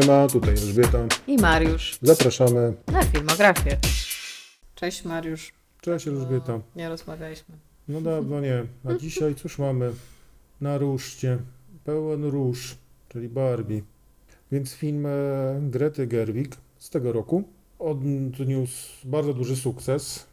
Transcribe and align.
Siema, 0.00 0.26
tutaj 0.26 0.50
Elżbieta. 0.50 1.06
I 1.26 1.36
Mariusz 1.36 1.98
Zapraszamy. 2.02 2.74
na 2.92 3.02
filmografię. 3.02 3.78
Cześć 4.74 5.04
Mariusz. 5.04 5.52
Cześć 5.80 6.08
Elżbieta. 6.08 6.60
Nie 6.76 6.88
rozmawialiśmy. 6.88 7.54
No 7.88 8.00
dawno 8.00 8.40
nie. 8.40 8.66
A 8.84 8.94
dzisiaj 8.94 9.34
cóż 9.34 9.58
mamy? 9.58 9.92
Na 10.60 10.78
ruszcie. 10.78 11.38
Pełen 11.84 12.24
róż, 12.24 12.76
czyli 13.08 13.28
Barbie. 13.28 13.82
Więc 14.52 14.72
film 14.72 15.06
e, 15.06 15.10
Grety 15.60 16.06
Gerwig 16.06 16.56
z 16.78 16.90
tego 16.90 17.12
roku 17.12 17.44
odniósł 17.78 18.88
bardzo 19.04 19.34
duży 19.34 19.56
sukces. 19.56 20.26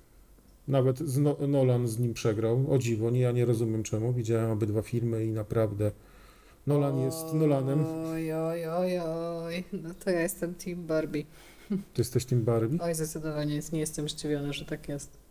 Nawet 0.67 0.99
z 0.99 1.17
no 1.17 1.37
Nolan 1.47 1.87
z 1.87 1.99
nim 1.99 2.13
przegrał. 2.13 2.65
O 2.69 2.77
dziwo, 2.77 3.09
nie, 3.09 3.19
ja 3.19 3.31
nie 3.31 3.45
rozumiem 3.45 3.83
czemu. 3.83 4.13
Widziałem 4.13 4.51
obydwa 4.51 4.81
filmy 4.81 5.25
i 5.25 5.31
naprawdę 5.31 5.91
Nolan 6.67 6.99
jest 6.99 7.33
Nolanem. 7.33 7.85
Oj, 8.13 8.33
oj, 8.33 8.67
oj, 8.67 8.99
oj. 8.99 9.63
No 9.73 9.89
to 10.03 10.09
ja 10.09 10.21
jestem 10.21 10.55
Team 10.55 10.85
Barbie. 10.87 11.23
Ty 11.69 11.77
jesteś 11.97 12.25
tym 12.25 12.43
Barbie? 12.43 12.77
Oj, 12.81 12.95
zdecydowanie 12.95 13.59
nie 13.73 13.79
jestem 13.79 14.09
zdziwiona, 14.09 14.53
że 14.53 14.65
tak 14.65 14.89
jest. 14.89 15.22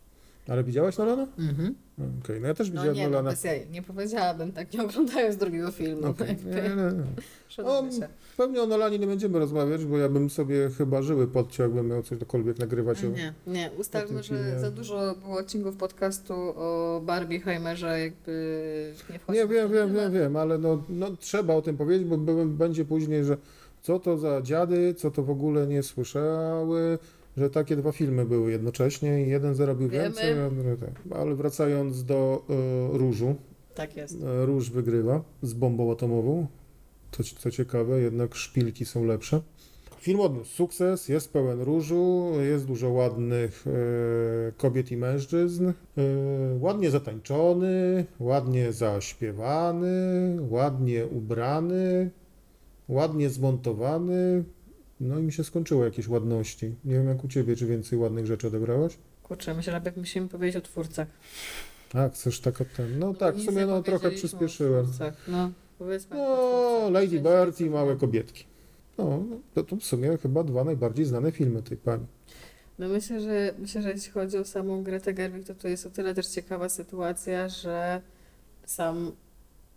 Ale 0.47 0.63
widziałaś 0.63 0.97
Nolana? 0.97 1.27
Mhm. 1.39 1.75
Okej, 2.23 2.41
no 2.41 2.47
ja 2.47 2.53
też 2.53 2.67
No 2.69 2.73
widziałem 2.73 2.95
nie, 2.95 3.03
no 3.03 3.09
Nolana. 3.09 3.29
bez 3.29 3.43
jaj. 3.43 3.67
Nie 3.71 3.81
powiedziałabym 3.81 4.51
tak, 4.51 4.73
nie 4.73 4.83
oglądając 4.83 5.37
drugiego 5.37 5.71
filmu. 5.71 6.07
Jakby 6.07 6.25
nie, 6.25 6.61
nie, 6.61 6.69
nie. 7.57 7.65
O. 7.65 7.83
Pewnie 8.37 8.61
o 8.61 8.67
Nolanie 8.67 8.99
nie 8.99 9.07
będziemy 9.07 9.39
rozmawiać, 9.39 9.85
bo 9.85 9.97
ja 9.97 10.09
bym 10.09 10.29
sobie 10.29 10.69
chyba 10.77 11.01
żyły 11.01 11.27
podciął, 11.27 11.65
jakbym 11.65 11.87
miał 11.87 12.03
cokolwiek 12.03 12.59
nagrywać. 12.59 13.03
o- 13.03 13.07
Nie, 13.07 13.33
nie. 13.47 13.71
Ustalmy, 13.77 14.23
że 14.23 14.59
za 14.59 14.71
dużo 14.71 15.15
było 15.23 15.37
odcinków 15.37 15.75
podcastu 15.75 16.33
o 16.55 17.01
Barbie 17.05 17.39
Heimerze, 17.39 17.99
jakby 17.99 18.93
nie 19.09 19.19
wchodzi 19.19 19.39
Nie, 19.39 19.47
wiem, 19.47 19.71
wiem, 19.71 19.93
wiem, 19.93 20.13
wiem, 20.13 20.35
ale 20.35 20.57
no, 20.57 20.83
no 20.89 21.07
trzeba 21.19 21.53
o 21.55 21.61
tym 21.61 21.77
powiedzieć, 21.77 22.07
bo 22.07 22.17
będzie 22.45 22.85
później, 22.85 23.23
że 23.23 23.37
co 23.81 23.99
to 23.99 24.17
za 24.17 24.41
dziady, 24.41 24.93
co 24.93 25.11
to 25.11 25.23
w 25.23 25.29
ogóle 25.29 25.67
nie 25.67 25.83
słyszały, 25.83 26.97
że 27.37 27.49
takie 27.49 27.75
dwa 27.75 27.91
filmy 27.91 28.25
były 28.25 28.51
jednocześnie 28.51 29.23
i 29.23 29.29
jeden 29.29 29.55
zarobił 29.55 29.89
Wiemy. 29.89 30.03
więcej, 30.03 30.35
tak. 30.79 31.17
Ale 31.17 31.35
wracając 31.35 32.03
do 32.05 32.45
e, 32.93 32.97
Różu, 32.97 33.35
Tak 33.75 33.95
jest. 33.97 34.17
e, 34.23 34.45
Róż 34.45 34.69
wygrywa 34.69 35.23
z 35.41 35.53
bombą 35.53 35.91
atomową. 35.91 36.47
To, 37.11 37.23
co 37.23 37.51
ciekawe, 37.51 38.01
jednak 38.01 38.35
szpilki 38.35 38.85
są 38.85 39.05
lepsze. 39.05 39.41
Film 39.99 40.19
odniósł 40.19 40.51
sukces, 40.55 41.09
jest 41.09 41.33
pełen 41.33 41.61
różu, 41.61 42.31
jest 42.41 42.65
dużo 42.65 42.89
ładnych 42.89 43.65
e, 43.67 44.51
kobiet 44.51 44.91
i 44.91 44.97
mężczyzn, 44.97 45.67
e, 45.69 45.73
ładnie 46.59 46.91
zatańczony, 46.91 48.05
ładnie 48.19 48.73
zaśpiewany, 48.73 49.91
ładnie 50.49 51.05
ubrany, 51.07 52.09
ładnie 52.89 53.29
zmontowany. 53.29 54.43
No 55.03 55.19
i 55.19 55.23
mi 55.23 55.33
się 55.33 55.43
skończyło 55.43 55.85
jakieś 55.85 56.07
ładności. 56.07 56.75
Nie 56.85 56.93
wiem 56.93 57.07
jak 57.07 57.23
u 57.23 57.27
ciebie, 57.27 57.55
czy 57.55 57.65
więcej 57.65 57.99
ładnych 57.99 58.25
rzeczy 58.25 58.47
odebrałaś? 58.47 58.97
Kurczę, 59.23 59.53
myślę, 59.53 59.81
że 59.85 59.93
musimy 59.95 60.27
powiedzieć 60.27 60.55
o 60.55 60.61
twórcach. 60.61 61.07
A, 61.93 62.09
chcesz 62.09 62.39
tak 62.39 62.61
o 62.61 62.65
ten. 62.77 62.99
No 62.99 63.13
tak, 63.13 63.35
w 63.35 63.45
sumie 63.45 63.65
no 63.65 63.83
trochę 63.83 64.11
przyspieszyłem. 64.11 64.85
No, 65.27 65.51
powiedzmy. 65.79 66.21
o 66.21 66.79
No. 66.83 66.89
Lady 66.89 67.19
Bird 67.19 67.61
i 67.61 67.69
Małe 67.69 67.95
Kobietki. 67.95 68.43
No, 68.97 69.23
to, 69.53 69.63
to 69.63 69.75
w 69.75 69.83
sumie 69.83 70.17
chyba 70.17 70.43
dwa 70.43 70.63
najbardziej 70.63 71.05
znane 71.05 71.31
filmy 71.31 71.63
tej 71.63 71.77
pani. 71.77 72.05
No 72.79 72.87
myślę, 72.87 73.21
że 73.21 73.53
myślę, 73.59 73.81
że 73.81 73.91
jeśli 73.91 74.11
chodzi 74.11 74.37
o 74.37 74.45
samą 74.45 74.83
Gretę 74.83 75.13
Gerwig, 75.13 75.47
to 75.47 75.55
to 75.55 75.67
jest 75.67 75.85
o 75.85 75.89
tyle 75.89 76.13
też 76.13 76.27
ciekawa 76.27 76.69
sytuacja, 76.69 77.49
że 77.49 78.01
sam 78.65 79.11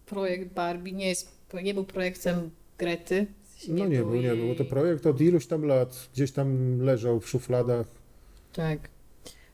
projekt 0.07 0.53
Barbie 0.55 0.93
nie 0.93 1.09
jest, 1.09 1.31
nie 1.63 1.75
był 1.75 1.85
projektem 1.85 2.51
Grety. 2.79 3.27
W 3.57 3.61
sensie 3.61 3.83
No 3.85 3.89
nie 3.89 3.99
był, 3.99 4.15
nie 4.15 4.35
był. 4.37 4.49
bo 4.49 4.55
To 4.55 4.65
projekt 4.65 5.07
od 5.07 5.21
iluś 5.21 5.47
tam 5.47 5.65
lat 5.65 6.09
gdzieś 6.15 6.33
tam 6.33 6.81
leżał 6.81 7.21
w 7.21 7.28
szufladach. 7.28 7.87
Tak. 8.53 8.78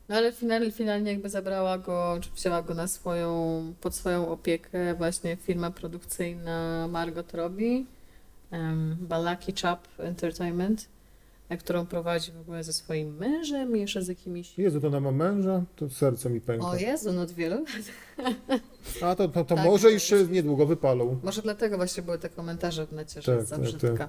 No 0.08 0.16
ale 0.16 0.32
finalnie, 0.32 0.70
finalnie 0.70 1.12
jakby 1.12 1.28
zabrała 1.28 1.78
go, 1.78 2.18
czy 2.20 2.30
wzięła 2.30 2.62
go 2.62 2.74
na 2.74 2.88
swoją, 2.88 3.62
pod 3.80 3.94
swoją 3.94 4.28
opiekę 4.28 4.94
właśnie 4.94 5.36
firma 5.36 5.70
produkcyjna 5.70 6.88
Margot 6.88 7.34
Robbie, 7.34 7.84
um, 8.52 8.96
Balaki 9.00 9.52
Chap 9.62 9.88
Entertainment, 9.98 10.88
którą 11.56 11.86
prowadzi 11.86 12.32
w 12.32 12.40
ogóle 12.40 12.64
ze 12.64 12.72
swoim 12.72 13.16
mężem 13.16 13.76
i 13.76 13.80
jeszcze 13.80 14.02
z 14.02 14.08
jakimiś... 14.08 14.58
Jezu, 14.58 14.80
to 14.80 14.86
ona 14.86 15.00
ma 15.00 15.10
męża, 15.12 15.62
to 15.76 15.90
serce 15.90 16.30
mi 16.30 16.40
pęka. 16.40 16.66
O 16.66 16.76
Jezu, 16.76 17.12
no 17.12 17.22
od 17.22 17.30
wielu 17.32 17.56
lat. 17.64 18.32
A 19.02 19.14
to, 19.14 19.28
to, 19.28 19.44
to 19.44 19.54
Tak, 19.56 19.64
może 19.64 19.92
już 19.92 20.02
się 20.02 20.16
jest- 20.16 20.30
niedługo 20.30 20.66
wypalą. 20.66 21.18
Może 21.22 21.42
dlatego 21.42 21.76
właśnie 21.76 22.02
były 22.02 22.18
te 22.18 22.28
komentarze 22.28 22.86
w 22.86 22.92
necie, 22.92 23.22
że 23.22 23.32
Tak, 23.32 23.36
jest 23.38 23.48
za 23.50 23.56
tak, 23.56 23.64
brzydka. 23.64 24.08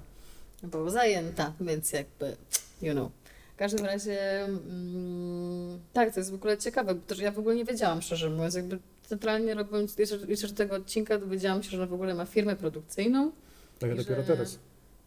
Bo 0.64 0.90
zajęta, 0.90 1.54
więc 1.62 1.92
jakby, 1.94 2.36
you 2.82 2.92
know. 2.92 3.12
W 3.54 3.56
każdym 3.56 3.86
razie, 3.86 4.44
mm, 4.46 5.80
tak, 5.94 6.14
to 6.14 6.20
jest 6.20 6.32
w 6.32 6.36
ogóle 6.36 6.58
ciekawe, 6.58 6.96
bo 6.96 7.02
też 7.02 7.20
ja 7.20 7.32
w 7.32 7.40
ogóle 7.40 7.56
nie 7.56 7.66
wiedziałam, 7.66 8.02
szczerze 8.02 8.30
mówiąc, 8.30 8.56
jakby 8.56 8.80
centralnie 9.10 9.54
robiąc, 9.54 9.98
jeszcze, 9.98 10.20
jeszcze 10.28 10.50
tego 10.50 10.76
odcinka 10.76 11.18
dowiedziałam 11.18 11.64
się, 11.64 11.70
że 11.70 11.78
ona 11.78 11.86
w 11.88 11.94
ogóle 11.94 12.16
ma 12.16 12.26
firmę 12.26 12.56
produkcyjną. 12.56 13.32
Tak 13.80 13.90
ja 13.90 13.96
dopiero 13.96 14.22
że- 14.22 14.28
teraz. 14.28 14.60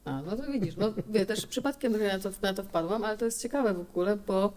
A, 0.06 0.22
no 0.22 0.36
to 0.36 0.52
widzisz, 0.52 0.76
no 0.76 0.92
wie, 1.08 1.26
też 1.26 1.46
przypadkiem 1.46 1.92
trochę 1.92 2.12
na 2.12 2.18
to, 2.18 2.30
na 2.42 2.54
to 2.54 2.62
wpadłam, 2.62 3.04
ale 3.04 3.18
to 3.18 3.24
jest 3.24 3.42
ciekawe 3.42 3.74
w 3.74 3.80
ogóle, 3.80 4.16
bo 4.26 4.52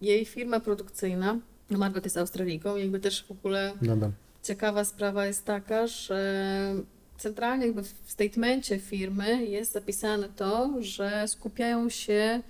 jej 0.00 0.24
firma 0.24 0.60
produkcyjna, 0.60 1.38
no 1.70 1.78
Margot 1.78 2.04
jest 2.04 2.16
Australijką, 2.16 2.76
jakby 2.76 3.00
też 3.00 3.24
w 3.24 3.30
ogóle 3.30 3.72
Nadam. 3.82 4.12
Ciekawa 4.42 4.84
sprawa 4.84 5.26
jest 5.26 5.44
taka, 5.44 5.86
że 5.86 6.74
centralnie 7.18 7.66
jakby 7.66 7.82
w 7.82 7.94
statemencie 8.06 8.78
firmy 8.78 9.44
jest 9.46 9.72
zapisane 9.72 10.28
to, 10.28 10.74
że 10.80 11.28
skupiają 11.28 11.88
się 11.88 12.42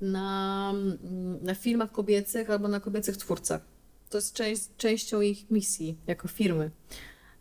na, 0.00 0.72
na 1.42 1.54
filmach 1.54 1.92
kobiecych 1.92 2.50
albo 2.50 2.68
na 2.68 2.80
kobiecych 2.80 3.16
twórcach. 3.16 3.60
To 4.10 4.18
jest 4.18 4.34
część, 4.34 4.62
częścią 4.76 5.20
ich 5.20 5.50
misji 5.50 5.96
jako 6.06 6.28
firmy. 6.28 6.70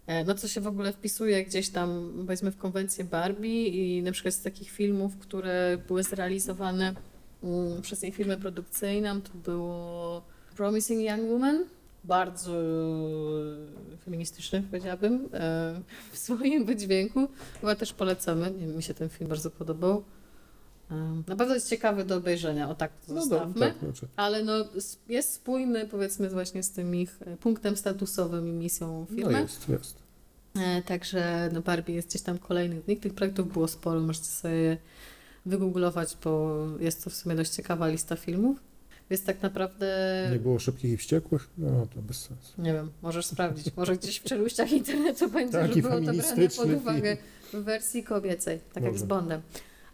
E, 0.09 0.23
No 0.23 0.35
co 0.35 0.47
się 0.47 0.61
w 0.61 0.67
ogóle 0.67 0.93
wpisuje 0.93 1.45
gdzieś 1.45 1.69
tam 1.69 2.13
powiedzmy 2.25 2.51
w 2.51 2.57
konwencję 2.57 3.03
Barbie 3.03 3.67
i 3.67 4.03
na 4.03 4.11
przykład 4.11 4.33
z 4.33 4.41
takich 4.41 4.69
filmów, 4.69 5.17
które 5.17 5.77
były 5.87 6.03
zrealizowane 6.03 6.93
mm, 7.43 7.81
przez 7.81 8.03
jej 8.03 8.11
firmę 8.11 8.37
produkcyjną, 8.37 9.21
to 9.21 9.31
było 9.33 10.21
Promising 10.55 11.01
Young 11.01 11.31
Woman, 11.31 11.65
bardzo 12.03 12.51
feministyczny, 14.05 14.63
powiedziałabym, 14.71 15.29
e, 15.33 15.81
w 16.11 16.17
swoim 16.17 16.65
wydźwięku. 16.65 17.27
Chyba 17.61 17.75
też 17.75 17.93
polecamy. 17.93 18.51
Mi 18.51 18.83
się 18.83 18.93
ten 18.93 19.09
film 19.09 19.29
bardzo 19.29 19.51
podobał. 19.51 20.03
Na 21.27 21.35
pewno 21.35 21.53
jest 21.53 21.69
ciekawy 21.69 22.05
do 22.05 22.15
obejrzenia, 22.15 22.69
o 22.69 22.75
tak 22.75 22.91
to 23.07 23.13
No 23.13 23.21
zostawmy. 23.21 23.59
tak, 23.59 23.79
znaczy. 23.83 24.07
Ale 24.15 24.43
no, 24.43 24.53
jest 25.09 25.33
spójny, 25.33 25.87
powiedzmy, 25.87 26.29
właśnie 26.29 26.63
z 26.63 26.71
tym 26.71 26.95
ich 26.95 27.19
e, 27.25 27.37
punktem 27.37 27.77
statusowym 27.77 28.47
i 28.47 28.51
misją 28.51 29.05
No 29.09 29.15
firmy. 29.15 29.41
jest, 29.41 29.69
jest. 29.69 29.95
E, 30.55 30.81
Także 30.81 31.49
no 31.53 31.61
Barbie 31.61 31.93
jest 31.93 32.07
gdzieś 32.07 32.21
tam 32.21 32.37
kolejny 32.37 32.81
z 32.81 32.87
nich. 32.87 32.99
Tych 32.99 33.13
projektów 33.13 33.53
było 33.53 33.67
sporo, 33.67 33.99
możecie 34.01 34.25
sobie 34.25 34.77
wygooglować, 35.45 36.17
bo 36.23 36.57
jest 36.79 37.03
to 37.03 37.09
w 37.09 37.15
sumie 37.15 37.35
dość 37.35 37.51
ciekawa 37.51 37.87
lista 37.87 38.15
filmów. 38.15 38.57
Więc 39.09 39.23
tak 39.23 39.41
naprawdę, 39.41 40.27
Nie 40.31 40.39
było 40.39 40.59
szybkich 40.59 40.91
i 40.91 40.97
wściekłych? 40.97 41.49
No 41.57 41.87
to 41.95 42.01
bez 42.01 42.17
sensu. 42.21 42.61
nie 42.61 42.73
wiem, 42.73 42.91
możesz 43.01 43.25
sprawdzić. 43.25 43.75
Może 43.75 43.97
gdzieś 43.97 44.17
w 44.19 44.23
czeluściach 44.23 44.71
internetu 44.71 45.29
będzie, 45.29 45.53
Taki 45.59 45.73
że 45.73 45.81
było 45.81 45.95
to 45.95 46.01
brane 46.01 46.49
pod 46.57 46.69
uwagę 46.69 47.17
w 47.53 47.57
wersji 47.63 48.03
kobiecej, 48.03 48.59
tak 48.73 48.83
jak 48.83 48.93
Może. 48.93 49.05
z 49.05 49.07
Bondem. 49.07 49.41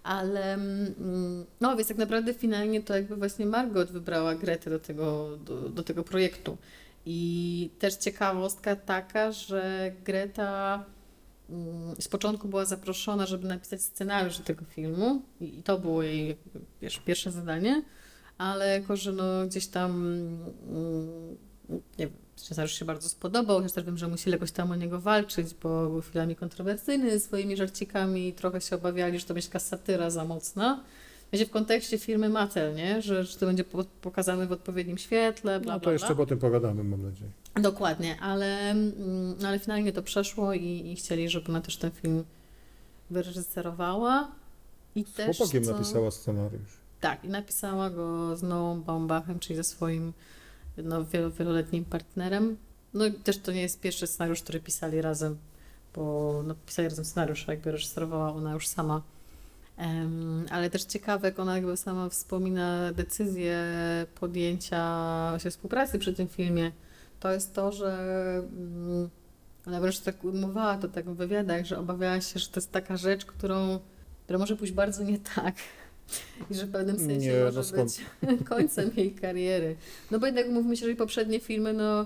Ale 0.05 0.53
mm, 0.53 1.45
no 1.61 1.75
więc 1.75 1.87
tak 1.87 1.97
naprawdę 1.97 2.33
finalnie 2.33 2.81
to 2.81 2.95
jakby 2.95 3.15
właśnie 3.15 3.45
Margot 3.45 3.91
wybrała 3.91 4.35
Gretę 4.35 4.69
do 4.69 4.79
tego, 4.79 5.37
do, 5.37 5.69
do 5.69 5.83
tego 5.83 6.03
projektu. 6.03 6.57
I 7.05 7.69
też 7.79 7.95
ciekawostka 7.95 8.75
taka, 8.75 9.31
że 9.31 9.91
Greta 10.03 10.85
mm, 11.49 11.95
z 11.99 12.07
początku 12.07 12.47
była 12.47 12.65
zaproszona, 12.65 13.25
żeby 13.25 13.47
napisać 13.47 13.81
scenariusz 13.81 14.37
do 14.37 14.43
tego 14.43 14.65
filmu 14.65 15.21
i 15.41 15.63
to 15.63 15.79
było 15.79 16.03
jej 16.03 16.37
wiesz, 16.81 16.99
pierwsze 16.99 17.31
zadanie, 17.31 17.83
ale 18.37 18.79
jako, 18.79 18.95
że 18.95 19.11
no 19.11 19.47
gdzieś 19.47 19.67
tam 19.67 19.91
mm, 20.69 21.37
nie 21.69 22.07
wiem, 22.07 22.24
scenariusz 22.35 22.73
się 22.79 22.85
bardzo 22.85 23.09
spodobał, 23.09 23.57
chociaż 23.57 23.71
też 23.71 23.83
wiem, 23.83 23.97
że 23.97 24.07
musieli 24.07 24.31
jakoś 24.31 24.51
tam 24.51 24.71
o 24.71 24.75
niego 24.75 24.99
walczyć, 25.01 25.53
bo 25.63 25.89
był 25.89 26.01
chwilami 26.01 26.35
kontrowersyjny 26.35 27.19
swoimi 27.19 27.57
żarcikami 27.57 28.27
i 28.27 28.33
trochę 28.33 28.61
się 28.61 28.75
obawiali, 28.75 29.19
że 29.19 29.25
to 29.25 29.33
będzie 29.33 29.47
taka 29.49 29.59
satyra 29.59 30.09
za 30.09 30.25
mocna. 30.25 30.83
Będzie 31.31 31.45
w 31.45 31.49
kontekście 31.49 31.97
firmy 31.97 32.29
Mattel, 32.29 32.75
nie? 32.75 33.01
Że, 33.01 33.23
że 33.23 33.37
to 33.37 33.45
będzie 33.45 33.63
po- 33.63 33.83
pokazane 34.01 34.47
w 34.47 34.51
odpowiednim 34.51 34.97
świetle, 34.97 35.59
bla, 35.59 35.73
No 35.73 35.79
bla, 35.79 35.85
to 35.85 35.91
jeszcze 35.91 36.15
bla. 36.15 36.23
o 36.23 36.25
tym 36.27 36.39
pogadamy, 36.39 36.83
mam 36.83 37.03
nadzieję. 37.03 37.29
Dokładnie, 37.61 38.19
ale, 38.21 38.71
mm, 38.71 39.35
ale 39.45 39.59
finalnie 39.59 39.91
to 39.93 40.03
przeszło 40.03 40.53
i, 40.53 40.91
i 40.91 40.95
chcieli, 40.95 41.29
żeby 41.29 41.47
ona 41.49 41.61
też 41.61 41.77
ten 41.77 41.91
film 41.91 42.23
wyreżyserowała. 43.09 44.31
I 44.95 45.03
Z 45.03 45.13
też, 45.13 45.37
chłopakiem 45.37 45.63
co- 45.63 45.71
napisała 45.71 46.11
scenariusz. 46.11 46.77
Tak, 47.01 47.23
i 47.25 47.29
napisała 47.29 47.89
go 47.89 48.37
z 48.37 48.43
Noą 48.43 48.81
Baumbachem, 48.81 49.39
czyli 49.39 49.55
ze 49.55 49.63
swoim 49.63 50.13
no, 50.83 51.05
wielo, 51.05 51.31
wieloletnim 51.31 51.85
partnerem. 51.85 52.57
No 52.93 53.05
i 53.05 53.13
też 53.13 53.37
to 53.37 53.51
nie 53.51 53.61
jest 53.61 53.81
pierwszy 53.81 54.07
scenariusz, 54.07 54.41
który 54.41 54.59
pisali 54.59 55.01
razem, 55.01 55.37
bo 55.95 56.43
no, 56.47 56.55
pisali 56.65 56.87
razem 56.87 57.05
scenariusz, 57.05 57.47
jakby 57.47 57.71
reżyserowała 57.71 58.33
ona 58.33 58.53
już 58.53 58.67
sama. 58.67 59.01
Em, 59.77 60.45
ale 60.49 60.69
też 60.69 60.83
ciekawe, 60.83 61.27
jak 61.27 61.39
ona 61.39 61.55
jakby 61.55 61.77
sama 61.77 62.09
wspomina 62.09 62.93
decyzję 62.93 63.63
podjęcia 64.19 65.33
się 65.37 65.49
współpracy 65.49 65.99
przy 65.99 66.13
tym 66.13 66.27
filmie, 66.27 66.71
to 67.19 67.31
jest 67.31 67.53
to, 67.53 67.71
że 67.71 67.93
mm, 68.57 69.09
ona 69.67 69.79
wręcz 69.79 69.99
tak 69.99 70.23
mówiła 70.23 70.77
to 70.77 70.87
tak 70.87 71.09
w 71.09 71.15
wywiadach, 71.15 71.65
że 71.65 71.79
obawiała 71.79 72.21
się, 72.21 72.39
że 72.39 72.47
to 72.47 72.59
jest 72.59 72.71
taka 72.71 72.97
rzecz, 72.97 73.25
którą, 73.25 73.79
która 74.23 74.39
może 74.39 74.55
pójść 74.55 74.73
bardzo 74.73 75.03
nie 75.03 75.19
tak. 75.19 75.55
I 76.51 76.55
że 76.55 76.65
w 76.65 76.71
pewnym 76.71 76.99
sensie 76.99 77.27
Nie, 77.27 77.39
no 77.39 77.45
może 77.45 77.63
skąd? 77.63 77.99
być 78.21 78.43
końcem 78.49 78.91
jej 78.97 79.11
kariery. 79.11 79.75
No 80.11 80.19
bo 80.19 80.25
jednak 80.25 80.49
mówmy 80.49 80.77
się, 80.77 80.85
że 80.85 80.95
poprzednie 80.95 81.39
filmy, 81.39 81.73
no 81.73 82.05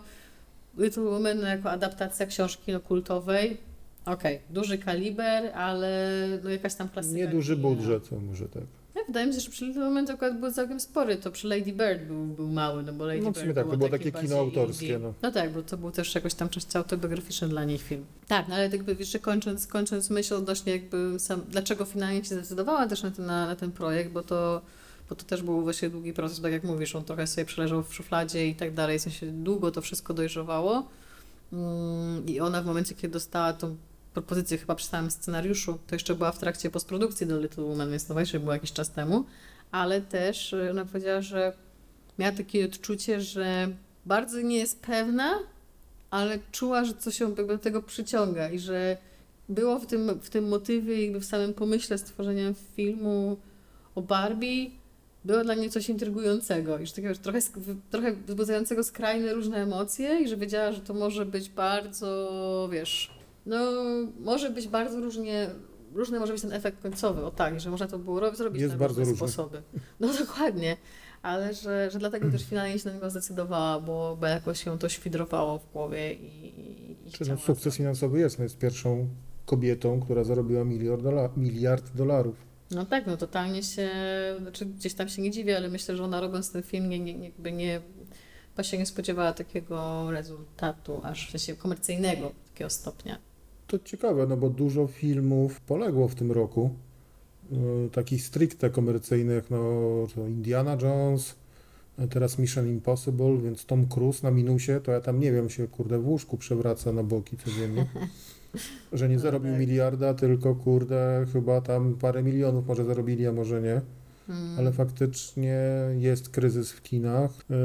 Little 0.77 1.03
Women 1.03 1.41
no, 1.41 1.47
jako 1.47 1.71
adaptacja 1.71 2.25
książki 2.25 2.71
no, 2.71 2.79
kultowej, 2.79 3.57
okej, 4.05 4.39
duży 4.49 4.77
kaliber, 4.77 5.51
ale 5.55 6.09
no 6.43 6.49
jakaś 6.49 6.75
tam 6.75 6.89
klasyka. 6.89 7.15
Nieduży 7.17 7.55
nie- 7.55 7.61
budżet, 7.61 8.09
to 8.09 8.19
może 8.19 8.45
tak. 8.49 8.63
Wydaje 9.09 9.27
mi 9.27 9.33
się, 9.33 9.39
że 9.39 9.49
przy 9.49 9.73
Women 9.73 10.05
to 10.05 10.13
akurat 10.13 10.39
był 10.39 10.51
całkiem 10.51 10.79
spory, 10.79 11.17
to 11.17 11.31
przy 11.31 11.47
Lady 11.47 11.71
Bird 11.73 12.03
był, 12.07 12.25
był 12.25 12.47
mały, 12.47 12.83
no 12.83 12.93
bo 12.93 13.05
Lady 13.05 13.21
No 13.21 13.31
Bird 13.31 13.55
tak, 13.55 13.69
to 13.69 13.77
było 13.77 13.89
takie 13.89 14.11
kino 14.11 14.37
autorskie. 14.37 14.85
indie. 14.85 14.99
No. 14.99 15.13
No 15.21 15.31
tak, 15.31 15.53
bo 15.53 15.61
to 15.61 15.77
był 15.77 15.91
też 15.91 16.15
jakoś 16.15 16.33
tam 16.33 16.49
część 16.49 16.75
autobiograficzny 16.75 17.47
dla 17.47 17.63
niej 17.63 17.77
film. 17.77 18.05
Tak, 18.27 18.47
no 18.47 18.55
ale 18.55 18.69
jakby 18.69 18.95
jeszcze 18.99 19.19
kończąc, 19.19 19.67
kończąc 19.67 20.09
myśl 20.09 20.33
odnośnie 20.33 20.73
jakby 20.73 21.19
sam, 21.19 21.41
dlaczego 21.49 21.85
finalnie 21.85 22.23
się 22.23 22.35
zdecydowała 22.35 22.87
też 22.87 23.03
na 23.03 23.11
ten, 23.11 23.25
na, 23.25 23.47
na 23.47 23.55
ten 23.55 23.71
projekt, 23.71 24.11
bo 24.11 24.23
to, 24.23 24.61
bo 25.09 25.15
to 25.15 25.23
też 25.23 25.43
był 25.43 25.61
właśnie 25.61 25.89
długi 25.89 26.13
proces, 26.13 26.41
tak 26.41 26.51
jak 26.51 26.63
mówisz, 26.63 26.95
on 26.95 27.03
trochę 27.03 27.27
sobie 27.27 27.45
przeleżał 27.45 27.83
w 27.83 27.93
szufladzie 27.93 28.47
i 28.47 28.55
tak 28.55 28.73
dalej, 28.73 28.99
w 28.99 29.01
sensie 29.01 29.25
długo 29.25 29.71
to 29.71 29.81
wszystko 29.81 30.13
dojrzewało 30.13 30.87
Mm, 31.53 32.25
i 32.27 32.39
ona 32.39 32.61
w 32.61 32.65
momencie, 32.65 32.95
kiedy 32.95 33.13
dostała 33.13 33.53
tą 33.53 33.75
propozycję 34.13 34.57
chyba 34.57 34.75
przy 34.75 34.87
samym 34.87 35.11
scenariuszu, 35.11 35.77
to 35.87 35.95
jeszcze 35.95 36.15
była 36.15 36.31
w 36.31 36.39
trakcie 36.39 36.69
postprodukcji 36.69 37.27
do 37.27 37.39
Little 37.39 37.63
Woman, 37.63 37.89
więc 37.89 38.05
to 38.05 38.13
właśnie 38.13 38.39
było 38.39 38.53
jakiś 38.53 38.71
czas 38.73 38.91
temu, 38.91 39.25
ale 39.71 40.01
też 40.01 40.53
y, 40.53 40.71
ona 40.71 40.85
powiedziała, 40.85 41.21
że 41.21 41.53
miała 42.19 42.31
takie 42.31 42.65
odczucie, 42.65 43.21
że 43.21 43.69
bardzo 44.05 44.41
nie 44.41 44.57
jest 44.57 44.81
pewna, 44.81 45.39
ale 46.09 46.39
czuła, 46.51 46.85
że 46.85 46.93
coś 46.93 47.19
ją 47.19 47.33
do 47.33 47.57
tego 47.57 47.81
przyciąga 47.81 48.49
i 48.49 48.59
że 48.59 48.97
było 49.49 49.79
w 49.79 49.85
tym, 49.85 50.19
w 50.21 50.29
tym 50.29 50.47
motywie, 50.47 51.03
jakby 51.03 51.19
w 51.19 51.25
samym 51.25 51.53
pomyśle 51.53 51.97
stworzenia 51.97 52.53
filmu 52.75 53.37
o 53.95 54.01
Barbie, 54.01 54.71
było 55.25 55.43
dla 55.43 55.53
niej 55.53 55.69
coś 55.69 55.89
intrygującego 55.89 56.79
i 56.79 56.85
że 56.85 56.93
takiego 56.93 57.15
trochę, 57.15 57.39
trochę 57.89 58.13
wzbudzającego 58.13 58.83
skrajne 58.83 59.33
różne 59.33 59.57
emocje 59.57 60.19
i 60.21 60.27
że 60.27 60.37
wiedziała, 60.37 60.71
że 60.71 60.81
to 60.81 60.93
może 60.93 61.25
być 61.25 61.49
bardzo, 61.49 62.69
wiesz, 62.71 63.18
no 63.49 63.71
może 64.19 64.49
być 64.49 64.67
bardzo 64.67 64.99
różnie, 64.99 65.49
różny 65.93 66.19
może 66.19 66.33
być 66.33 66.41
ten 66.41 66.53
efekt 66.53 66.81
końcowy, 66.81 67.25
o 67.25 67.31
tak, 67.31 67.59
że 67.59 67.69
można 67.69 67.87
to 67.87 67.99
było 67.99 68.19
robić, 68.19 68.37
zrobić 68.37 68.61
Jest 68.61 68.77
na 68.79 68.87
różne 68.87 69.03
różny. 69.03 69.17
sposoby. 69.17 69.61
No 69.99 70.13
dokładnie, 70.25 70.77
ale 71.21 71.53
że, 71.53 71.91
że 71.91 71.99
dlatego 71.99 72.31
też 72.31 72.43
finalnie 72.45 72.79
się 72.79 72.89
na 72.89 72.95
niego 72.95 73.09
zdecydowała, 73.09 73.79
bo, 73.79 74.17
bo 74.21 74.27
jakoś 74.27 74.63
się 74.63 74.79
to 74.79 74.89
świdrowało 74.89 75.59
w 75.59 75.71
głowie 75.71 76.13
i, 76.13 76.45
i, 76.45 76.91
i 76.91 77.29
no, 77.29 77.37
sukces 77.37 77.75
finansowy 77.75 78.19
jest, 78.19 78.37
no 78.37 78.43
jest 78.43 78.57
pierwszą 78.57 79.07
kobietą, 79.45 80.01
która 80.01 80.23
zarobiła 80.23 80.63
miliard, 80.63 81.01
dola- 81.01 81.37
miliard 81.37 81.95
dolarów. 81.95 82.35
No 82.71 82.85
tak, 82.85 83.07
no 83.07 83.17
totalnie 83.17 83.63
się, 83.63 83.89
znaczy 84.41 84.65
gdzieś 84.65 84.93
tam 84.93 85.09
się 85.09 85.21
nie 85.21 85.31
dziwię, 85.31 85.57
ale 85.57 85.69
myślę, 85.69 85.97
że 85.97 86.03
ona 86.03 86.21
robiąc 86.21 86.51
ten 86.51 86.63
film 86.63 86.89
nie, 86.89 86.99
nie, 86.99 87.25
jakby 87.25 87.51
nie, 87.51 87.81
się 88.61 88.77
nie 88.77 88.85
spodziewała 88.85 89.33
takiego 89.33 90.07
rezultatu, 90.11 91.01
aż 91.03 91.27
w 91.27 91.31
sensie 91.31 91.55
komercyjnego 91.55 92.31
takiego 92.53 92.69
stopnia. 92.69 93.17
To 93.69 93.79
ciekawe, 93.79 94.27
no 94.27 94.37
bo 94.37 94.49
dużo 94.49 94.87
filmów 94.87 95.61
poległo 95.61 96.07
w 96.07 96.15
tym 96.15 96.31
roku, 96.31 96.69
y, 97.85 97.89
takich 97.89 98.23
stricte 98.23 98.69
komercyjnych, 98.69 99.49
no 99.49 99.57
to 100.15 100.27
Indiana 100.27 100.77
Jones, 100.81 101.35
a 101.97 102.07
teraz 102.07 102.39
Mission 102.39 102.67
Impossible, 102.67 103.37
więc 103.37 103.65
Tom 103.65 103.87
Cruise 103.87 104.23
na 104.23 104.31
minusie, 104.31 104.71
to 104.83 104.91
ja 104.91 105.01
tam 105.01 105.19
nie 105.19 105.31
wiem, 105.31 105.49
się 105.49 105.67
kurde 105.67 105.99
w 105.99 106.07
łóżku 106.07 106.37
przewraca 106.37 106.91
na 106.91 107.03
boki 107.03 107.37
codziennie. 107.37 107.85
Że 108.93 109.09
nie 109.09 109.15
No 109.15 109.21
zarobił 109.21 109.51
tak. 109.51 109.59
miliarda, 109.59 110.13
tylko 110.13 110.55
kurde 110.55 111.25
chyba 111.33 111.61
tam 111.61 111.95
parę 111.95 112.23
milionów 112.23 112.67
może 112.67 112.85
zarobili, 112.85 113.27
a 113.27 113.31
może 113.31 113.61
nie. 113.61 113.81
Mm. 114.29 114.59
Ale 114.59 114.71
faktycznie 114.71 115.59
jest 115.97 116.29
kryzys 116.29 116.71
w 116.71 116.81
kinach. 116.81 117.31
E, 117.49 117.55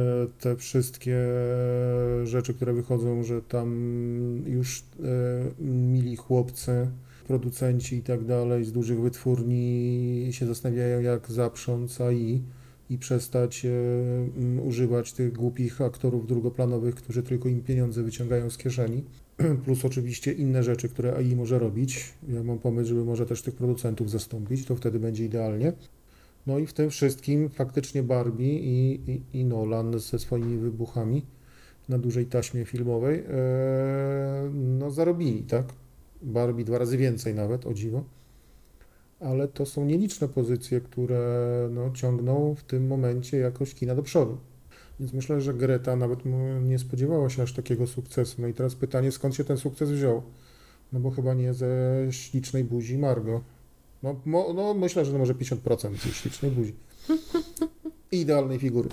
Te 0.41 0.57
wszystkie 0.57 1.19
rzeczy, 2.25 2.55
które 2.55 2.73
wychodzą, 2.73 3.23
że 3.23 3.43
tam 3.43 4.43
już 4.47 4.81
e, 4.81 4.85
mili 5.65 6.17
chłopcy, 6.17 6.91
producenci 7.27 7.97
i 7.97 8.03
tak 8.03 8.25
dalej 8.25 8.65
z 8.65 8.73
dużych 8.73 9.01
wytwórni 9.01 10.29
się 10.31 10.47
zastanawiają, 10.47 11.01
jak 11.01 11.31
zaprząc 11.31 12.01
AI 12.01 12.43
i 12.91 12.99
przestać 12.99 13.67
e, 13.67 13.71
używać 14.61 15.13
tych 15.13 15.33
głupich 15.33 15.81
aktorów 15.81 16.27
drugoplanowych, 16.27 16.95
którzy 16.95 17.23
tylko 17.23 17.49
im 17.49 17.63
pieniądze 17.63 18.03
wyciągają 18.03 18.51
z 18.51 18.59
kieszeni. 18.59 19.05
Plus 19.65 19.85
oczywiście 19.85 20.33
inne 20.33 20.63
rzeczy, 20.63 20.89
które 20.89 21.17
AI 21.17 21.37
może 21.37 21.59
robić. 21.59 22.13
Ja 22.29 22.43
mam 22.43 22.59
pomysł, 22.59 22.89
żeby 22.89 23.05
może 23.05 23.27
też 23.27 23.43
tych 23.43 23.55
producentów 23.55 24.11
zastąpić, 24.11 24.65
to 24.67 24.77
wtedy 24.77 24.99
będzie 24.99 25.25
idealnie. 25.25 25.73
No 26.47 26.59
i 26.59 26.67
w 26.67 26.73
tym 26.73 26.91
wszystkim 26.91 27.49
faktycznie 27.49 28.03
Barbie 28.03 28.59
i, 28.59 29.01
i, 29.11 29.41
i 29.41 29.45
Nolan 29.45 29.99
ze 29.99 30.19
swoimi 30.19 30.57
wybuchami 30.57 31.23
na 31.89 31.99
dużej 31.99 32.27
taśmie 32.27 32.65
filmowej 32.65 33.19
e, 33.19 34.51
no 34.55 34.91
zarobili, 34.91 35.43
tak? 35.43 35.67
Barbie 36.23 36.65
dwa 36.65 36.79
razy 36.79 36.97
więcej 36.97 37.35
nawet, 37.35 37.67
o 37.67 37.75
dziwo. 37.75 38.05
Ale 39.21 39.49
to 39.49 39.67
są 39.67 39.85
nieliczne 39.85 40.29
pozycje, 40.29 40.81
które 40.81 41.69
no, 41.73 41.91
ciągną 41.91 42.55
w 42.55 42.63
tym 42.63 42.87
momencie 42.87 43.37
jakoś 43.37 43.75
kina 43.75 43.95
do 43.95 44.03
przodu. 44.03 44.39
Więc 45.01 45.13
myślę, 45.13 45.41
że 45.41 45.55
Greta 45.55 45.97
nawet 45.97 46.19
nie 46.63 46.79
spodziewała 46.79 47.31
się 47.31 47.43
aż 47.43 47.53
takiego 47.53 47.87
sukcesu. 47.87 48.43
No 48.43 48.49
i 48.49 48.55
teraz 48.55 48.75
pytanie, 48.75 49.13
skąd 49.13 49.35
się 49.35 49.45
ten 49.45 49.57
sukces 49.57 49.91
wziął? 49.91 50.23
No 50.93 51.01
bo 51.01 51.11
chyba 51.11 51.35
nie 51.35 51.55
ze 51.55 51.69
ślicznej 52.11 52.65
buzi 52.65 52.99
Margo. 52.99 53.41
No, 54.05 54.21
mo, 54.25 54.53
no 54.55 54.75
myślę, 54.75 55.05
że 55.05 55.13
no 55.13 55.19
może 55.19 55.35
50% 55.35 55.97
ze 55.97 56.15
ślicznej 56.15 56.51
buzi. 56.51 56.75
I 58.13 58.21
idealnej 58.21 58.59
figury. 58.59 58.89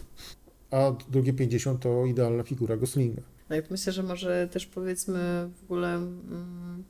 A 0.72 0.92
drugie 1.10 1.34
50 1.34 1.82
to 1.82 2.06
idealna 2.06 2.44
figura 2.44 2.78
Goslinga. 2.78 3.22
Tak, 3.50 3.72
myślę, 3.72 3.94
że 3.94 4.04
może 4.04 4.48
też 4.52 4.66
powiedzmy 4.66 5.50
w 5.60 5.64
ogóle 5.64 5.96
mm, 5.96 6.84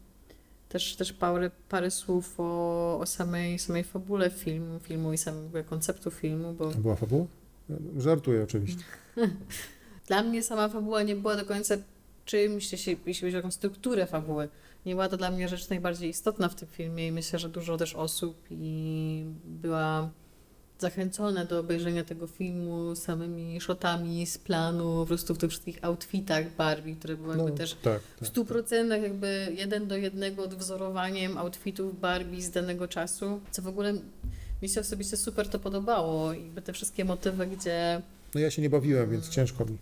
też, 0.69 0.95
też 0.95 1.13
parę, 1.13 1.51
parę 1.69 1.91
słów 1.91 2.33
o, 2.37 2.99
o 2.99 3.05
samej, 3.05 3.59
samej 3.59 3.83
fabule 3.83 4.29
filmu, 4.29 4.79
filmu 4.79 5.13
i 5.13 5.17
ogóle 5.47 5.63
konceptu 5.63 6.11
filmu, 6.11 6.53
bo 6.53 6.71
To 6.71 6.77
była 6.77 6.95
fabuła? 6.95 7.25
Żartuję 7.97 8.43
oczywiście. 8.43 8.83
Dla 10.07 10.23
mnie 10.23 10.43
sama 10.43 10.69
fabuła 10.69 11.03
nie 11.03 11.15
była 11.15 11.35
do 11.35 11.45
końca 11.45 11.75
czymś, 12.25 12.71
jeśli, 12.71 12.97
jeśli 13.05 13.27
chodzi 13.27 13.37
o 13.37 13.39
taką 13.39 13.51
strukturę 13.51 14.05
fabuły. 14.05 14.49
Nie 14.85 14.93
była 14.93 15.09
to 15.09 15.17
dla 15.17 15.31
mnie 15.31 15.47
rzecz 15.49 15.69
najbardziej 15.69 16.09
istotna 16.09 16.49
w 16.49 16.55
tym 16.55 16.67
filmie 16.67 17.07
i 17.07 17.11
myślę, 17.11 17.39
że 17.39 17.49
dużo 17.49 17.77
też 17.77 17.95
osób 17.95 18.37
i 18.51 19.23
była 19.45 20.09
zachęcona 20.79 21.45
do 21.45 21.59
obejrzenia 21.59 22.03
tego 22.03 22.27
filmu 22.27 22.95
samymi 22.95 23.61
shotami 23.61 24.25
z 24.25 24.37
planu, 24.37 24.83
po 25.01 25.05
prostu 25.05 25.35
w 25.35 25.37
tych 25.37 25.49
wszystkich 25.49 25.79
outfitach 25.81 26.55
Barbie, 26.55 26.95
które 26.95 27.15
były 27.17 27.35
No, 27.35 27.43
jakby 27.43 27.57
też 27.57 27.73
tak, 27.83 28.01
w 28.01 28.19
tak. 28.19 28.27
stu 28.27 28.45
procentach 28.45 29.01
jakby 29.01 29.53
jeden 29.57 29.87
do 29.87 29.97
jednego 29.97 30.43
odwzorowaniem 30.43 31.37
outfitów 31.37 31.99
Barbie 31.99 32.41
z 32.41 32.51
danego 32.51 32.87
czasu, 32.87 33.41
co 33.51 33.61
w 33.61 33.67
ogóle 33.67 33.93
mi 34.61 34.69
się 34.69 34.81
osobiście 34.81 35.17
super 35.17 35.49
to 35.49 35.59
podobało 35.59 36.33
i 36.33 36.51
te 36.65 36.73
wszystkie 36.73 37.05
motywy, 37.05 37.47
gdzie 37.47 38.01
No 38.35 38.39
ja 38.39 38.51
się 38.51 38.61
nie 38.61 38.69
bawiłem, 38.69 39.09
więc 39.11 39.29
ciężko 39.29 39.65
mi. 39.65 39.77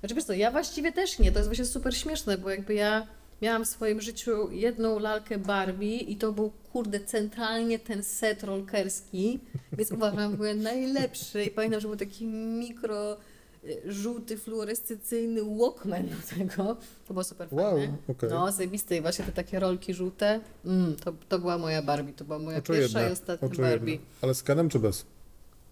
znaczy 0.00 0.14
wiesz 0.14 0.24
co, 0.24 0.32
ja 0.32 0.50
właściwie 0.50 0.92
też 0.92 1.18
nie, 1.18 1.32
to 1.32 1.38
jest 1.38 1.48
właśnie 1.48 1.64
super 1.64 1.96
śmieszne, 1.96 2.38
bo 2.38 2.50
jakby 2.50 2.74
ja 2.74 3.06
miałam 3.44 3.64
w 3.64 3.68
swoim 3.68 4.00
życiu 4.00 4.50
jedną 4.52 4.98
lalkę 4.98 5.38
Barbie 5.38 5.96
i 5.96 6.16
to 6.16 6.32
był 6.32 6.52
kurde 6.72 7.00
centralnie 7.00 7.78
ten 7.78 8.02
set 8.02 8.44
rolkerski, 8.44 9.40
więc 9.72 9.92
uważam, 9.92 10.30
że 10.32 10.36
był 10.36 10.54
najlepszy 10.62 11.44
i 11.44 11.50
pamiętam, 11.50 11.80
że 11.80 11.88
był 11.88 11.96
taki 11.96 12.26
mikro 12.26 13.16
y, 13.64 13.92
żółty, 13.92 14.36
fluorescencyjny 14.36 15.40
Walkman 15.58 16.02
do 16.08 16.36
tego, 16.38 16.76
to 17.08 17.14
było 17.14 17.24
super 17.24 17.48
Wow, 17.50 17.76
fajne. 17.78 17.96
okej. 18.08 18.30
No, 18.30 18.52
zajebiste 18.52 18.96
i 18.96 19.00
właśnie 19.00 19.24
te 19.24 19.32
takie 19.32 19.60
rolki 19.60 19.94
żółte, 19.94 20.40
mm, 20.64 20.96
to, 20.96 21.12
to 21.28 21.38
była 21.38 21.58
moja 21.58 21.82
Barbie, 21.82 22.12
to 22.12 22.24
była 22.24 22.38
moja 22.38 22.60
pierwsza 22.60 22.72
Oczojebne, 22.74 23.08
i 23.08 23.12
ostatnia 23.12 23.48
oczojebne. 23.48 23.76
Barbie. 23.76 23.98
Ale 24.22 24.34
z 24.34 24.42
Kenem 24.42 24.68
czy 24.68 24.78
bez? 24.78 25.06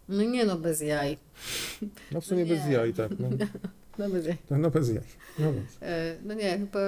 No 0.09 0.23
nie 0.23 0.45
no, 0.45 0.57
bez 0.57 0.81
jaj. 0.81 1.19
No 2.13 2.21
w 2.21 2.25
sumie 2.27 2.45
No 2.45 2.55
bez 2.55 2.67
jaj, 2.69 2.95
tak. 2.95 3.11
No, 3.19 3.29
No 3.99 4.09
bez 4.09 4.27
jaj. 4.27 4.37
no 4.51 4.71
bez 4.71 4.89
jaj. 4.89 5.03
No, 5.39 5.53
bez. 5.53 5.63
E, 5.83 6.17
No 6.25 6.35
nie, 6.35 6.59
chyba, 6.59 6.81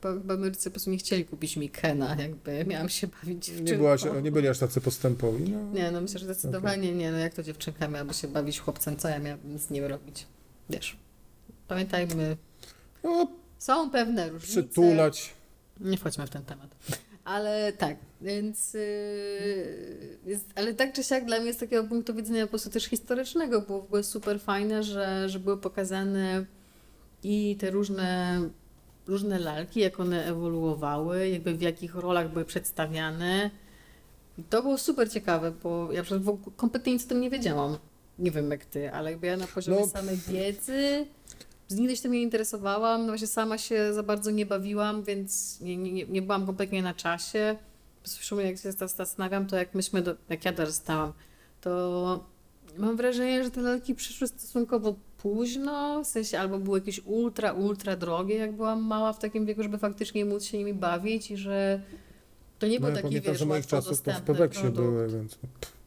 chyba, 0.00 0.12
chyba 0.20 0.36
my 0.36 0.44
rodzice 0.48 0.70
po 0.70 0.74
prostu 0.74 0.90
nie 0.90 0.96
chcieli 0.98 1.24
kupić 1.24 1.56
mi 1.56 1.70
Kena, 1.70 2.16
jakby 2.18 2.64
miałam 2.64 2.88
się 2.88 3.06
bawić 3.06 3.44
dziewczynką. 3.46 3.72
Nie, 3.72 3.78
była, 3.78 3.98
się- 3.98 4.22
nie 4.22 4.32
byli 4.32 4.48
aż 4.48 4.58
tacy 4.58 4.80
postępowi. 4.80 5.50
No. 5.50 5.72
Nie, 5.72 5.90
no 5.90 6.00
myślę, 6.00 6.18
że 6.18 6.24
zdecydowanie 6.24 6.94
nie, 6.94 7.12
no 7.12 7.18
jak 7.18 7.34
to 7.34 7.42
dziewczynka 7.42 7.88
miałaby 7.88 8.14
się 8.14 8.28
bawić 8.28 8.60
chłopcem, 8.60 8.96
co 8.96 9.08
ja 9.08 9.18
miałabym 9.18 9.58
z 9.58 9.70
nim 9.70 9.84
robić? 9.84 10.26
Wiesz, 10.70 10.96
pamiętajmy, 11.68 12.36
No, 13.04 13.28
są 13.58 13.90
pewne 13.90 14.28
różnice. 14.28 14.52
przytulać. 14.62 15.30
Nie 15.80 15.96
wchodźmy 15.98 16.26
w 16.26 16.30
ten 16.30 16.44
temat. 16.44 16.70
Ale 17.24 17.72
tak, 17.72 17.96
więc. 18.20 18.74
Yy, 18.74 20.18
jest, 20.26 20.46
ale 20.54 20.74
tak 20.74 20.92
czy 20.92 21.04
siak 21.04 21.24
dla 21.24 21.40
mnie 21.40 21.52
z 21.52 21.56
takiego 21.56 21.84
punktu 21.84 22.14
widzenia 22.14 22.42
po 22.46 22.50
prostu 22.50 22.70
też 22.70 22.84
historycznego 22.84 23.60
było 23.60 23.80
w 23.80 23.84
ogóle 23.84 24.02
super 24.02 24.40
fajne, 24.40 24.82
że, 24.82 25.28
że 25.28 25.38
były 25.38 25.56
pokazane 25.58 26.44
i 27.22 27.56
te 27.60 27.70
różne, 27.70 28.40
różne 29.06 29.38
lalki, 29.38 29.80
jak 29.80 30.00
one 30.00 30.24
ewoluowały, 30.26 31.28
jakby 31.28 31.54
w 31.54 31.62
jakich 31.62 31.94
rolach 31.94 32.32
były 32.32 32.44
przedstawiane. 32.44 33.50
I 34.38 34.42
to 34.42 34.62
było 34.62 34.78
super 34.78 35.10
ciekawe, 35.10 35.52
bo 35.62 35.92
ja 35.92 36.02
przecież 36.02 36.22
w 36.22 36.28
ogóle 36.28 36.56
kompletnie 36.56 36.92
nic 36.92 37.04
o 37.04 37.08
tym 37.08 37.20
nie 37.20 37.30
wiedziałam. 37.30 37.78
Nie 38.18 38.30
wiem 38.30 38.50
jak 38.50 38.64
ty, 38.64 38.92
ale 38.92 39.10
jakby 39.10 39.26
ja 39.26 39.36
na 39.36 39.46
poziomie 39.46 39.80
No. 39.80 39.86
samej 39.86 40.16
wiedzy 40.16 41.06
nigdy 41.70 41.96
się 41.96 42.02
tym 42.02 42.12
nie 42.12 42.22
interesowałam, 42.22 43.00
no 43.00 43.06
właśnie 43.06 43.26
sama 43.26 43.58
się 43.58 43.94
za 43.94 44.02
bardzo 44.02 44.30
nie 44.30 44.46
bawiłam, 44.46 45.02
więc 45.02 45.60
nie, 45.60 45.76
nie, 45.76 46.06
nie- 46.06 46.22
byłam 46.22 46.46
kompletnie 46.46 46.82
na 46.82 46.94
czasie. 46.94 47.56
W 48.02 48.08
sumie 48.08 48.44
jak 48.44 48.58
się 48.58 48.72
zastanawiam, 48.72 49.46
to 49.46 49.56
jak 49.56 49.74
myśmy, 49.74 50.02
do, 50.02 50.14
jak 50.28 50.44
ja 50.44 50.52
dorastałam, 50.52 51.12
to 51.60 52.24
mam 52.78 52.96
wrażenie, 52.96 53.44
że 53.44 53.50
te 53.50 53.60
lalki 53.60 53.94
przyszły 53.94 54.28
stosunkowo 54.28 54.94
późno, 55.18 56.04
w 56.04 56.06
sensie 56.06 56.38
albo 56.38 56.58
były 56.58 56.78
jakieś 56.78 57.00
ultra, 57.04 57.52
ultra 57.52 57.96
drogie, 57.96 58.36
jak 58.36 58.52
byłam 58.52 58.82
mała 58.82 59.12
w 59.12 59.18
takim 59.18 59.46
wieku, 59.46 59.62
żeby 59.62 59.78
faktycznie 59.78 60.24
móc 60.24 60.44
się 60.44 60.58
nimi 60.58 60.74
bawić 60.74 61.30
i 61.30 61.36
że 61.36 61.80
to 62.58 62.66
nie 62.66 62.78
No 62.78 62.80
był 62.80 62.88
ja 62.88 62.94
taki, 62.94 63.08
pamiętam, 63.08 63.32
wiesz, 63.32 63.38
że 63.40 63.46
moich 63.46 63.66
czasów 63.66 64.02
to 64.02 64.12
w 64.12 64.22
Peweksie 64.22 64.70
były, 64.70 65.08
więc... 65.08 65.38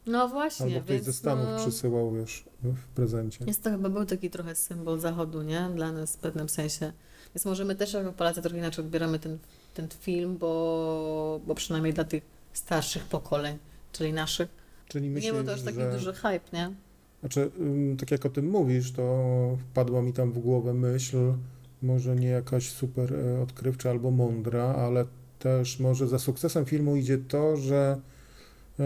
No 0.07 0.27
właśnie, 0.27 0.65
Albo 0.65 0.79
ktoś 0.79 0.89
więc 0.89 1.05
ze 1.05 1.13
Stanów 1.13 1.45
no, 1.51 1.57
przysyłał, 1.57 2.11
wiesz, 2.11 2.45
w 2.63 2.87
prezencie. 2.87 3.45
jest 3.45 3.63
to 3.63 3.69
chyba 3.69 3.89
był 3.89 4.05
taki 4.05 4.29
trochę 4.29 4.55
symbol 4.55 4.99
zachodu, 4.99 5.41
nie? 5.41 5.69
Dla 5.75 5.91
nas 5.91 6.15
w 6.15 6.19
pewnym 6.19 6.49
sensie. 6.49 6.93
Więc 7.35 7.45
może 7.45 7.65
my 7.65 7.75
też 7.75 7.93
jako 7.93 8.13
Polacy 8.13 8.41
trochę 8.41 8.57
inaczej 8.57 8.85
odbieramy 8.85 9.19
ten, 9.19 9.37
ten 9.73 9.87
film, 9.99 10.37
bo, 10.37 11.39
bo 11.47 11.55
przynajmniej 11.55 11.93
dla 11.93 12.03
tych 12.03 12.23
starszych 12.53 13.03
pokoleń, 13.03 13.57
czyli 13.91 14.13
naszych, 14.13 14.49
Czyli 14.87 15.09
nie 15.09 15.33
był 15.33 15.43
to 15.43 15.53
aż 15.53 15.61
taki 15.61 15.77
że... 15.77 15.91
duży 15.91 16.13
hype, 16.13 16.39
nie? 16.53 16.71
Znaczy, 17.19 17.51
tak 17.99 18.11
jak 18.11 18.25
o 18.25 18.29
tym 18.29 18.49
mówisz, 18.49 18.91
to 18.91 19.57
wpadła 19.71 20.01
mi 20.01 20.13
tam 20.13 20.31
w 20.31 20.39
głowę 20.39 20.73
myśl, 20.73 21.33
może 21.81 22.15
nie 22.15 22.27
jakaś 22.27 22.69
super 22.69 23.13
e, 23.13 23.41
odkrywcza 23.41 23.89
albo 23.89 24.11
mądra, 24.11 24.63
ale 24.63 25.05
też 25.39 25.79
może 25.79 26.07
za 26.07 26.19
sukcesem 26.19 26.65
filmu 26.65 26.95
idzie 26.95 27.17
to, 27.17 27.57
że 27.57 27.99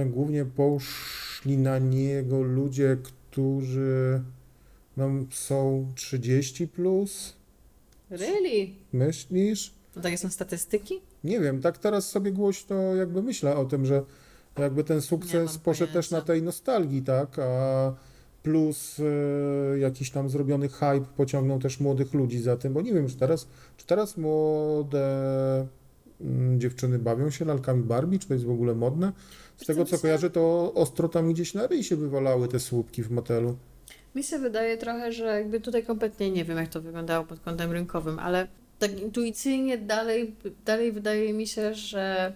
głównie 0.06 0.46
poszli 0.46 1.58
na 1.58 1.80
niego 1.80 2.42
ludzie, 2.42 2.98
którzy 3.04 4.22
no, 4.98 5.10
są 5.32 5.92
30 5.96 6.68
plus, 6.68 7.34
Really? 8.12 8.70
myślisz? 8.94 9.74
No 9.96 10.02
takie 10.02 10.18
są 10.18 10.30
statystyki? 10.30 11.02
Nie 11.24 11.40
wiem, 11.40 11.62
tak 11.62 11.78
teraz 11.78 12.10
sobie 12.10 12.32
głośno 12.32 12.96
jakby 12.96 13.22
myślę 13.22 13.56
o 13.56 13.66
tym, 13.66 13.86
że 13.86 14.04
jakby 14.60 14.84
ten 14.84 15.02
sukces 15.02 15.58
poszedł 15.58 15.94
też 15.94 16.12
na 16.12 16.22
tej 16.22 16.44
nostalgii, 16.44 17.02
tak? 17.02 17.40
A 17.40 17.94
plus 18.44 18.98
e, 19.00 19.80
jakiś 19.80 20.12
tam 20.12 20.30
zrobiony 20.30 20.70
hype 20.70 21.06
pociągnął 21.18 21.60
też 21.60 21.80
młodych 21.80 22.14
ludzi 22.14 22.42
za 22.42 22.58
tym, 22.58 22.74
bo 22.74 22.82
nie 22.82 22.94
wiem, 22.94 23.08
czy 23.08 23.18
teraz, 23.18 23.48
czy 23.78 23.86
teraz 23.86 24.18
młode 24.18 25.68
dziewczyny 26.58 27.00
bawią 27.00 27.30
się 27.30 27.46
lalkami 27.46 27.84
Barbie, 27.84 28.20
czy 28.20 28.28
to 28.28 28.34
jest 28.34 28.46
w 28.46 28.52
ogóle 28.52 28.76
modne? 28.76 29.12
Z 29.58 29.66
tego 29.66 29.86
co, 29.86 30.00
kojarzę, 30.00 30.30
to 30.30 30.74
ostro 30.76 31.10
tam 31.10 31.34
gdzieś 31.34 31.54
na 31.54 31.68
ryj 31.68 31.84
się 31.84 31.96
wywalały 31.96 32.48
te 32.48 32.60
słupki 32.60 33.04
w 33.04 33.12
motelu. 33.12 33.58
Mi 34.16 34.24
się 34.24 34.40
wydaje 34.40 34.78
trochę, 34.78 35.12
że 35.12 35.26
jakby 35.26 35.62
tutaj 35.62 35.86
kompletnie 35.86 36.32
nie 36.32 36.46
wiem, 36.46 36.58
jak 36.58 36.70
to 36.70 36.82
wyglądało 36.82 37.26
pod 37.26 37.40
kątem 37.40 37.72
rynkowym, 37.72 38.20
ale 38.20 38.48
tak 38.80 39.00
intuicyjnie 39.00 39.78
dalej, 39.78 40.36
dalej 40.66 40.92
wydaje 40.92 41.34
mi 41.34 41.48
się, 41.48 41.74
że 41.74 42.34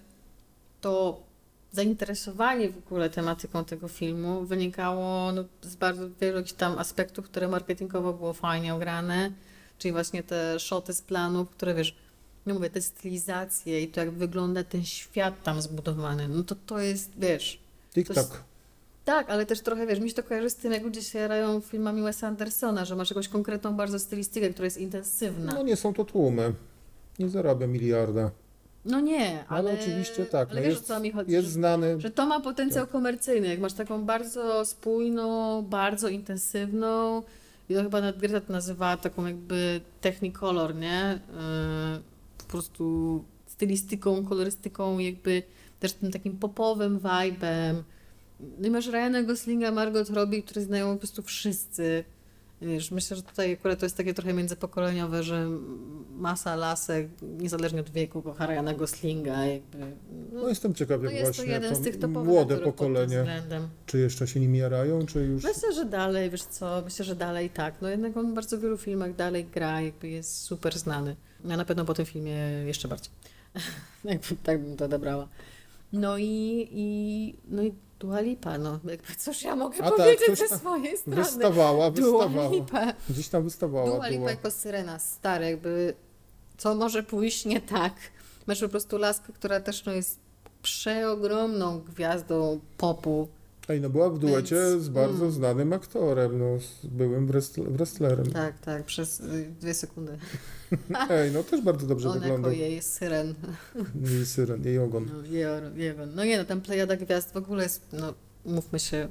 to 0.81 1.23
zainteresowanie 1.71 2.69
w 2.69 2.77
ogóle 2.77 3.09
tematyką 3.09 3.65
tego 3.65 3.87
filmu 3.87 4.45
wynikało 4.45 5.31
no, 5.31 5.43
z 5.61 5.75
bardzo 5.75 6.09
wielu 6.21 6.37
jakichś 6.37 6.53
tam 6.53 6.77
aspektów, 6.77 7.25
które 7.25 7.47
marketingowo 7.47 8.13
było 8.13 8.33
fajnie 8.33 8.75
ograne, 8.75 9.31
czyli 9.77 9.91
właśnie 9.91 10.23
te 10.23 10.59
shoty 10.59 10.93
z 10.93 11.01
planów, 11.01 11.49
które 11.49 11.73
wiesz, 11.73 11.95
no 12.45 12.53
mówię, 12.53 12.69
te 12.69 12.81
stylizacje 12.81 13.81
i 13.81 13.87
to 13.87 13.99
jak 13.99 14.11
wygląda 14.11 14.63
ten 14.63 14.85
świat 14.85 15.43
tam 15.43 15.61
zbudowany, 15.61 16.27
no 16.27 16.43
to 16.43 16.55
to 16.65 16.79
jest, 16.79 17.11
wiesz, 17.17 17.59
Tik-tak. 17.95 18.27
tak, 19.05 19.29
ale 19.29 19.45
też 19.45 19.61
trochę, 19.61 19.87
wiesz, 19.87 19.99
mi 19.99 20.09
się 20.09 20.15
to 20.15 20.23
kojarzy 20.23 20.49
z 20.49 20.55
tym, 20.55 20.71
jak 20.71 20.83
ludzie 20.83 21.01
się 21.01 21.19
jarają 21.19 21.61
filmami 21.61 22.01
Wesa 22.01 22.27
Andersona, 22.27 22.85
że 22.85 22.95
masz 22.95 23.09
jakąś 23.09 23.27
konkretną 23.27 23.75
bardzo 23.75 23.99
stylistykę, 23.99 24.49
która 24.49 24.65
jest 24.65 24.77
intensywna. 24.77 25.53
No 25.53 25.63
nie 25.63 25.75
są 25.75 25.93
to 25.93 26.05
tłumy. 26.05 26.53
Nie 27.19 27.29
zarabia 27.29 27.67
miliarda. 27.67 28.31
No 28.85 28.99
nie, 28.99 29.43
ale... 29.47 29.69
Ale, 29.69 29.79
oczywiście 29.81 30.25
tak. 30.25 30.49
Ale 30.51 30.61
no 30.61 30.65
wiesz, 30.67 30.75
jest, 30.75 30.91
o 30.91 30.93
co 30.93 30.99
mi 30.99 31.11
chodzi? 31.11 31.31
jest 31.31 31.47
że, 31.47 31.53
znany. 31.53 32.01
że 32.01 32.11
to 32.11 32.25
ma 32.25 32.39
potencjał 32.39 32.87
komercyjny, 32.87 33.47
jak 33.47 33.59
masz 33.59 33.73
taką 33.73 34.05
bardzo 34.05 34.65
spójną, 34.65 35.61
bardzo 35.61 36.07
intensywną 36.07 37.23
i 37.69 37.75
to 37.75 37.83
chyba 37.83 38.01
nawet 38.01 38.17
Greta 38.17 38.41
to 38.41 38.53
nazywała 38.53 38.97
taką 38.97 39.25
jakby 39.25 39.81
technicolor, 40.01 40.75
nie? 40.75 41.19
Yy, 41.29 42.14
po 42.45 42.51
prostu 42.51 43.23
stylistyką, 43.45 44.25
kolorystyką, 44.25 44.99
jakby 44.99 45.43
też 45.79 45.93
tym 45.93 46.11
takim 46.11 46.37
popowym 46.37 46.99
vibe'em. 46.99 47.75
No 48.39 48.67
i 48.67 48.71
masz 48.71 48.87
Ryana 48.87 49.23
Goslinga, 49.23 49.71
Margot 49.71 50.09
Robbie, 50.09 50.43
które 50.43 50.61
znają 50.61 50.93
po 50.93 50.99
prostu 50.99 51.21
wszyscy. 51.21 52.03
Wiesz, 52.61 52.91
myślę, 52.91 53.17
że 53.17 53.23
tutaj 53.23 53.53
akurat 53.53 53.79
to 53.79 53.85
jest 53.85 53.97
takie 53.97 54.13
trochę 54.13 54.33
międzypokoleniowe, 54.33 55.23
że 55.23 55.49
masa 56.11 56.55
lasek, 56.55 57.07
niezależnie 57.21 57.79
od 57.79 57.89
wieku, 57.89 58.21
kocha 58.21 58.47
Ryana 58.47 58.73
Goslinga. 58.73 59.45
Jakby, 59.45 59.77
no, 59.79 59.85
No 60.33 60.49
jestem 60.49 60.73
ciekaw, 60.73 61.01
no 61.01 61.09
jak 61.09 61.13
jest 61.13 61.31
to 61.31 61.35
właśnie 61.35 61.53
jeden 61.53 61.75
z 61.75 61.81
tych 61.81 62.09
młode 62.09 62.57
pokolenie, 62.57 63.25
czy 63.85 63.99
jeszcze 63.99 64.27
się 64.27 64.39
nimi 64.39 64.57
jarają, 64.57 65.05
czy 65.05 65.19
już... 65.19 65.43
Myślę, 65.43 65.73
że 65.73 65.85
dalej, 65.85 66.29
wiesz 66.29 66.43
co, 66.43 66.81
myślę, 66.85 67.05
że 67.05 67.15
dalej 67.15 67.49
tak. 67.49 67.75
No 67.81 67.89
jednak 67.89 68.17
on 68.17 68.31
w 68.31 68.33
bardzo 68.33 68.59
wielu 68.59 68.77
filmach 68.77 69.15
dalej 69.15 69.45
gra, 69.45 69.81
jakby 69.81 70.07
jest 70.07 70.37
super 70.37 70.77
znany. 70.77 71.15
Ja 71.47 71.57
na 71.57 71.65
pewno 71.65 71.85
po 71.85 71.93
tym 71.93 72.05
filmie 72.05 72.37
jeszcze 72.65 72.87
bardziej. 72.87 73.11
jakby 74.03 74.35
tak 74.43 74.61
bym 74.61 74.77
to 74.77 74.85
odebrała. 74.85 75.27
No 75.93 76.17
i, 76.17 76.67
i, 76.71 77.35
no 77.47 77.63
i 77.63 77.73
Dua 77.99 78.19
Lipa, 78.21 78.57
no 78.57 78.79
jakby 78.85 79.15
cóż 79.15 79.43
ja 79.43 79.55
mogę 79.55 79.77
A 79.77 79.89
tak, 79.89 79.95
powiedzieć 79.95 80.37
ze 80.49 80.57
swojej 80.57 80.97
strony. 80.97 81.23
Wystawała, 81.23 81.91
Dua 81.91 82.27
wystawała. 82.27 82.55
Lipa. 82.55 82.93
Gdzieś 83.09 83.27
tam 83.27 83.43
wystawała 83.43 83.85
Dua 83.85 84.07
Lipa 84.07 84.19
była. 84.19 84.31
jako 84.31 84.51
syrena, 84.51 84.99
stary, 84.99 85.45
jakby 85.45 85.93
co 86.57 86.75
może 86.75 87.03
pójść 87.03 87.45
nie 87.45 87.61
tak. 87.61 87.93
Masz 88.47 88.59
po 88.59 88.69
prostu 88.69 88.97
laskę, 88.97 89.33
która 89.33 89.59
też 89.59 89.85
no, 89.85 89.93
jest 89.93 90.19
przeogromną 90.61 91.79
gwiazdą 91.79 92.59
popu. 92.77 93.27
Ej, 93.69 93.81
no 93.81 93.89
była 93.89 94.09
w 94.09 94.19
duecie 94.19 94.55
Więc, 94.55 94.83
z 94.83 94.89
bardzo 94.89 95.21
mm. 95.21 95.31
znanym 95.31 95.73
aktorem, 95.73 96.39
no, 96.39 96.59
z 96.59 96.85
byłym 96.85 97.27
wrestl- 97.27 97.71
wrestlerem. 97.71 98.31
Tak, 98.31 98.59
tak, 98.59 98.83
przez 98.83 99.19
y, 99.19 99.51
dwie 99.59 99.73
sekundy. 99.73 100.17
Ej, 101.09 101.31
no 101.31 101.43
też 101.43 101.61
bardzo 101.61 101.87
dobrze 101.87 102.09
On 102.09 102.19
wyglądał. 102.19 102.51
jako 102.51 102.63
jej 102.63 102.81
syren. 102.81 103.33
Jej 104.11 104.25
syren, 104.25 104.63
jej 104.63 104.79
ogon. 104.79 105.09
No, 105.13 105.25
jej, 105.25 105.45
jej, 105.75 105.93
no 106.15 106.25
nie 106.25 106.37
no, 106.37 106.45
tam 106.45 106.61
plejada 106.61 106.95
gwiazd 106.95 107.33
w 107.33 107.37
ogóle 107.37 107.63
jest, 107.63 107.81
no 107.93 108.13
mówmy 108.45 108.79
się, 108.79 109.07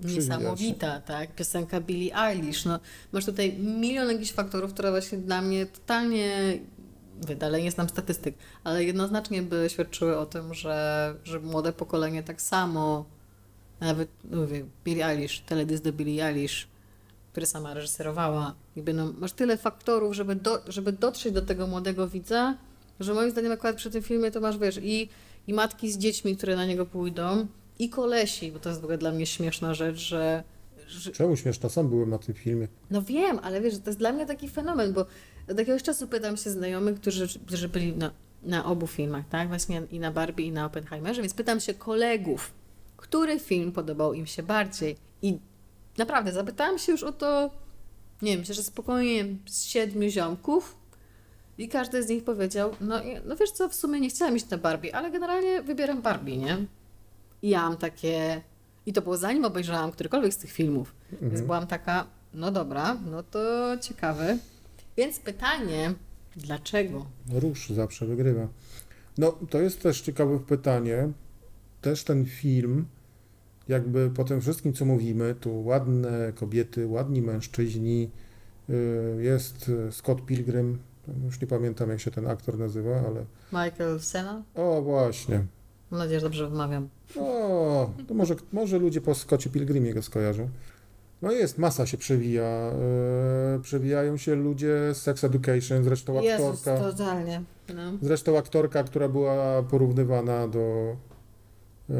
Przywija 0.00 0.20
się. 0.22 0.28
niesamowita, 0.28 1.00
tak? 1.00 1.34
Piosenka 1.34 1.80
Billie 1.80 2.16
Eilish, 2.16 2.64
no 2.64 2.80
masz 3.12 3.24
tutaj 3.24 3.58
milion 3.58 4.08
jakichś 4.10 4.32
faktorów, 4.32 4.72
które 4.72 4.90
właśnie 4.90 5.18
dla 5.18 5.42
mnie 5.42 5.66
totalnie, 5.66 6.58
wydalej 7.26 7.62
nie 7.62 7.70
znam 7.70 7.88
statystyk, 7.88 8.34
ale 8.64 8.84
jednoznacznie 8.84 9.42
by 9.42 9.66
świadczyły 9.68 10.18
o 10.18 10.26
tym, 10.26 10.54
że, 10.54 11.14
że 11.24 11.40
młode 11.40 11.72
pokolenie 11.72 12.22
tak 12.22 12.42
samo, 12.42 13.04
nawet, 13.80 14.08
no 14.24 14.36
mówię, 14.36 14.64
Billie 14.84 15.06
Eilish, 15.06 15.40
teledysk 15.40 15.84
do 15.84 15.92
Billie 15.92 16.26
Eilish, 16.26 16.68
który 17.32 17.46
sama 17.46 17.74
reżyserowała, 17.74 18.54
jakby 18.76 18.94
no, 18.94 19.12
masz 19.18 19.32
tyle 19.32 19.56
faktorów, 19.56 20.14
żeby, 20.14 20.34
do, 20.34 20.62
żeby 20.68 20.92
dotrzeć 20.92 21.32
do 21.32 21.42
tego 21.42 21.66
młodego 21.66 22.08
widza, 22.08 22.56
że 23.00 23.14
moim 23.14 23.30
zdaniem 23.30 23.52
akurat 23.52 23.76
przy 23.76 23.90
tym 23.90 24.02
filmie 24.02 24.30
to 24.30 24.40
masz, 24.40 24.58
wiesz, 24.58 24.80
i, 24.82 25.08
i 25.46 25.52
matki 25.54 25.92
z 25.92 25.98
dziećmi, 25.98 26.36
które 26.36 26.56
na 26.56 26.66
niego 26.66 26.86
pójdą, 26.86 27.46
i 27.78 27.88
kolesi, 27.90 28.52
bo 28.52 28.58
to 28.58 28.68
jest 28.68 28.80
w 28.80 28.84
ogóle 28.84 28.98
dla 28.98 29.12
mnie 29.12 29.26
śmieszna 29.26 29.74
rzecz, 29.74 29.96
że, 29.96 30.44
że 30.88 31.12
Czemu 31.12 31.36
śmieszna? 31.36 31.68
Sam 31.68 31.88
byłem 31.88 32.10
na 32.10 32.18
tym 32.18 32.34
filmie. 32.34 32.68
no 32.90 33.02
wiem, 33.02 33.38
ale 33.42 33.60
wiesz, 33.60 33.78
to 33.78 33.90
jest 33.90 33.98
dla 33.98 34.12
mnie 34.12 34.26
taki 34.26 34.48
fenomen, 34.48 34.92
bo 34.92 35.06
od 35.50 35.58
jakiegoś 35.58 35.82
czasu 35.82 36.06
pytam 36.06 36.36
się 36.36 36.50
znajomych, 36.50 37.00
którzy, 37.00 37.28
którzy 37.46 37.68
byli 37.68 37.96
na, 37.96 38.10
na 38.42 38.64
obu 38.64 38.86
filmach, 38.86 39.28
tak? 39.28 39.48
Właśnie 39.48 39.82
i 39.90 40.00
na 40.00 40.10
Barbie, 40.10 40.46
i 40.46 40.52
na 40.52 40.66
Oppenheimerze, 40.66 41.22
więc 41.22 41.34
pytam 41.34 41.60
się 41.60 41.74
kolegów, 41.74 42.52
który 42.98 43.40
film 43.40 43.72
podobał 43.72 44.14
im 44.14 44.26
się 44.26 44.42
bardziej. 44.42 44.96
I 45.22 45.38
naprawdę, 45.98 46.32
zapytałam 46.32 46.78
się 46.78 46.92
już 46.92 47.02
o 47.02 47.12
to, 47.12 47.50
nie 48.22 48.30
wiem, 48.30 48.40
myślę, 48.40 48.54
że 48.54 48.62
spokojnie 48.62 49.24
z 49.46 49.64
siedmiu 49.64 50.08
ziomków 50.10 50.76
i 51.58 51.68
każdy 51.68 52.02
z 52.02 52.08
nich 52.08 52.24
powiedział, 52.24 52.70
no, 52.80 53.00
no 53.24 53.36
wiesz 53.36 53.50
co, 53.50 53.68
w 53.68 53.74
sumie 53.74 54.00
nie 54.00 54.08
chciałam 54.08 54.36
iść 54.36 54.50
na 54.50 54.58
Barbie, 54.58 54.96
ale 54.96 55.10
generalnie 55.10 55.62
wybieram 55.62 56.02
Barbie, 56.02 56.36
nie? 56.36 56.56
I 57.42 57.48
ja 57.48 57.62
mam 57.62 57.76
takie... 57.76 58.42
I 58.86 58.92
to 58.92 59.02
było 59.02 59.16
zanim 59.16 59.44
obejrzałam 59.44 59.90
którykolwiek 59.92 60.34
z 60.34 60.36
tych 60.36 60.50
filmów. 60.52 60.94
Więc 61.10 61.22
Mhm. 61.22 61.46
byłam 61.46 61.66
taka, 61.66 62.06
no 62.34 62.50
dobra, 62.50 62.96
no 63.10 63.22
to 63.22 63.38
ciekawe. 63.80 64.38
Więc 64.96 65.18
pytanie, 65.18 65.94
dlaczego? 66.36 67.06
Róż 67.32 67.68
zawsze 67.70 68.06
wygrywa. 68.06 68.48
No, 69.18 69.38
to 69.50 69.60
jest 69.60 69.82
też 69.82 70.00
ciekawe 70.00 70.38
pytanie. 70.38 71.08
Też 71.80 72.04
ten 72.04 72.24
film, 72.26 72.86
jakby 73.68 74.10
po 74.10 74.24
tym 74.24 74.40
wszystkim, 74.40 74.72
co 74.72 74.84
mówimy, 74.84 75.34
tu 75.40 75.64
ładne 75.64 76.32
kobiety, 76.34 76.86
ładni 76.86 77.22
mężczyźni, 77.22 78.10
y, 78.70 78.74
jest 79.22 79.70
Scott 79.90 80.24
Pilgrim, 80.26 80.78
już 81.24 81.40
nie 81.40 81.46
pamiętam 81.46 81.90
jak 81.90 82.00
się 82.00 82.10
ten 82.10 82.26
aktor 82.26 82.58
nazywa, 82.58 82.96
ale 83.06 83.24
Michael 83.52 84.00
Sena? 84.00 84.42
o 84.54 84.82
właśnie. 84.82 85.44
Mam 85.90 85.98
nadzieję, 86.00 86.20
że 86.20 86.26
dobrze 86.26 86.48
wymawiam. 86.50 86.88
O, 87.16 87.90
to 88.08 88.14
może, 88.14 88.34
może 88.52 88.78
ludzie 88.78 89.00
po 89.00 89.14
Scottie 89.14 89.50
Pilgrimie 89.50 89.94
go 89.94 90.02
skojarzą. 90.02 90.48
No 91.22 91.32
jest, 91.32 91.58
masa 91.58 91.86
się 91.86 91.96
przewija. 91.96 92.72
y, 93.56 93.60
przewijają 93.62 94.16
się 94.16 94.34
ludzie 94.34 94.94
z 94.94 94.96
Sex 94.96 95.24
Education, 95.24 95.84
zresztą 95.84 96.22
Jezus, 96.22 96.58
aktorka. 96.68 96.90
totalnie. 96.90 97.42
No. 97.74 97.92
Zresztą 98.02 98.38
aktorka, 98.38 98.84
która 98.84 99.08
była 99.08 99.62
porównywana 99.62 100.48
do 100.48 100.96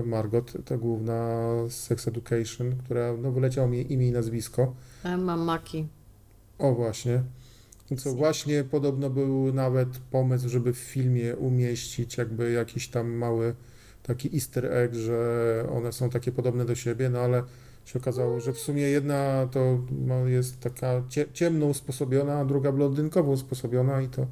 Margot, 0.04 0.52
ta 0.64 0.76
główna 0.76 1.46
z 1.68 1.74
Sex 1.74 2.08
Education, 2.08 2.76
która 2.84 3.16
no, 3.16 3.32
wyleciało 3.32 3.68
mi 3.68 3.92
imię 3.92 4.08
i 4.08 4.12
nazwisko. 4.12 4.74
Emma 5.04 5.36
Maki. 5.36 5.86
O 6.58 6.72
właśnie. 6.74 7.22
Co 7.96 8.12
właśnie 8.14 8.64
podobno 8.64 9.10
był 9.10 9.52
nawet 9.52 9.88
pomysł, 10.10 10.48
żeby 10.48 10.72
w 10.72 10.78
filmie 10.78 11.36
umieścić 11.36 12.16
jakby 12.16 12.52
jakiś 12.52 12.88
tam 12.88 13.10
mały 13.10 13.54
taki 14.02 14.34
easter 14.34 14.66
egg, 14.72 14.94
że 14.94 15.66
one 15.72 15.92
są 15.92 16.10
takie 16.10 16.32
podobne 16.32 16.64
do 16.64 16.74
siebie, 16.74 17.10
no 17.10 17.18
ale 17.18 17.42
się 17.84 17.98
okazało, 17.98 18.40
że 18.40 18.52
w 18.52 18.58
sumie 18.58 18.82
jedna 18.82 19.48
to 19.50 19.78
ma- 20.06 20.14
jest 20.30 20.60
taka 20.60 21.02
cie, 21.08 21.26
ciemno 21.32 21.66
usposobiona, 21.66 22.38
a 22.38 22.44
druga 22.44 22.72
blondynkowo 22.72 23.32
usposobiona 23.32 24.02
i 24.02 24.08
to 24.08 24.26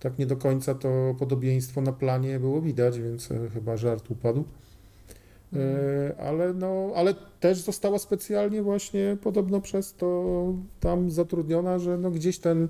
tak 0.00 0.18
nie 0.18 0.26
do 0.26 0.36
końca 0.36 0.74
to 0.74 1.14
podobieństwo 1.18 1.80
na 1.80 1.92
planie 1.92 2.40
było 2.40 2.60
widać, 2.62 2.98
więc 2.98 3.30
e, 3.30 3.50
chyba 3.54 3.76
żart 3.76 4.10
upadł. 4.10 4.44
E, 5.56 6.20
ale, 6.20 6.54
no, 6.54 6.92
ale 6.94 7.14
też 7.40 7.58
została 7.58 7.98
specjalnie 7.98 8.62
właśnie 8.62 9.16
podobno 9.22 9.60
przez 9.60 9.94
to 9.94 10.54
tam 10.80 11.10
zatrudniona, 11.10 11.78
że 11.78 11.98
no 11.98 12.10
gdzieś 12.10 12.38
ten 12.38 12.68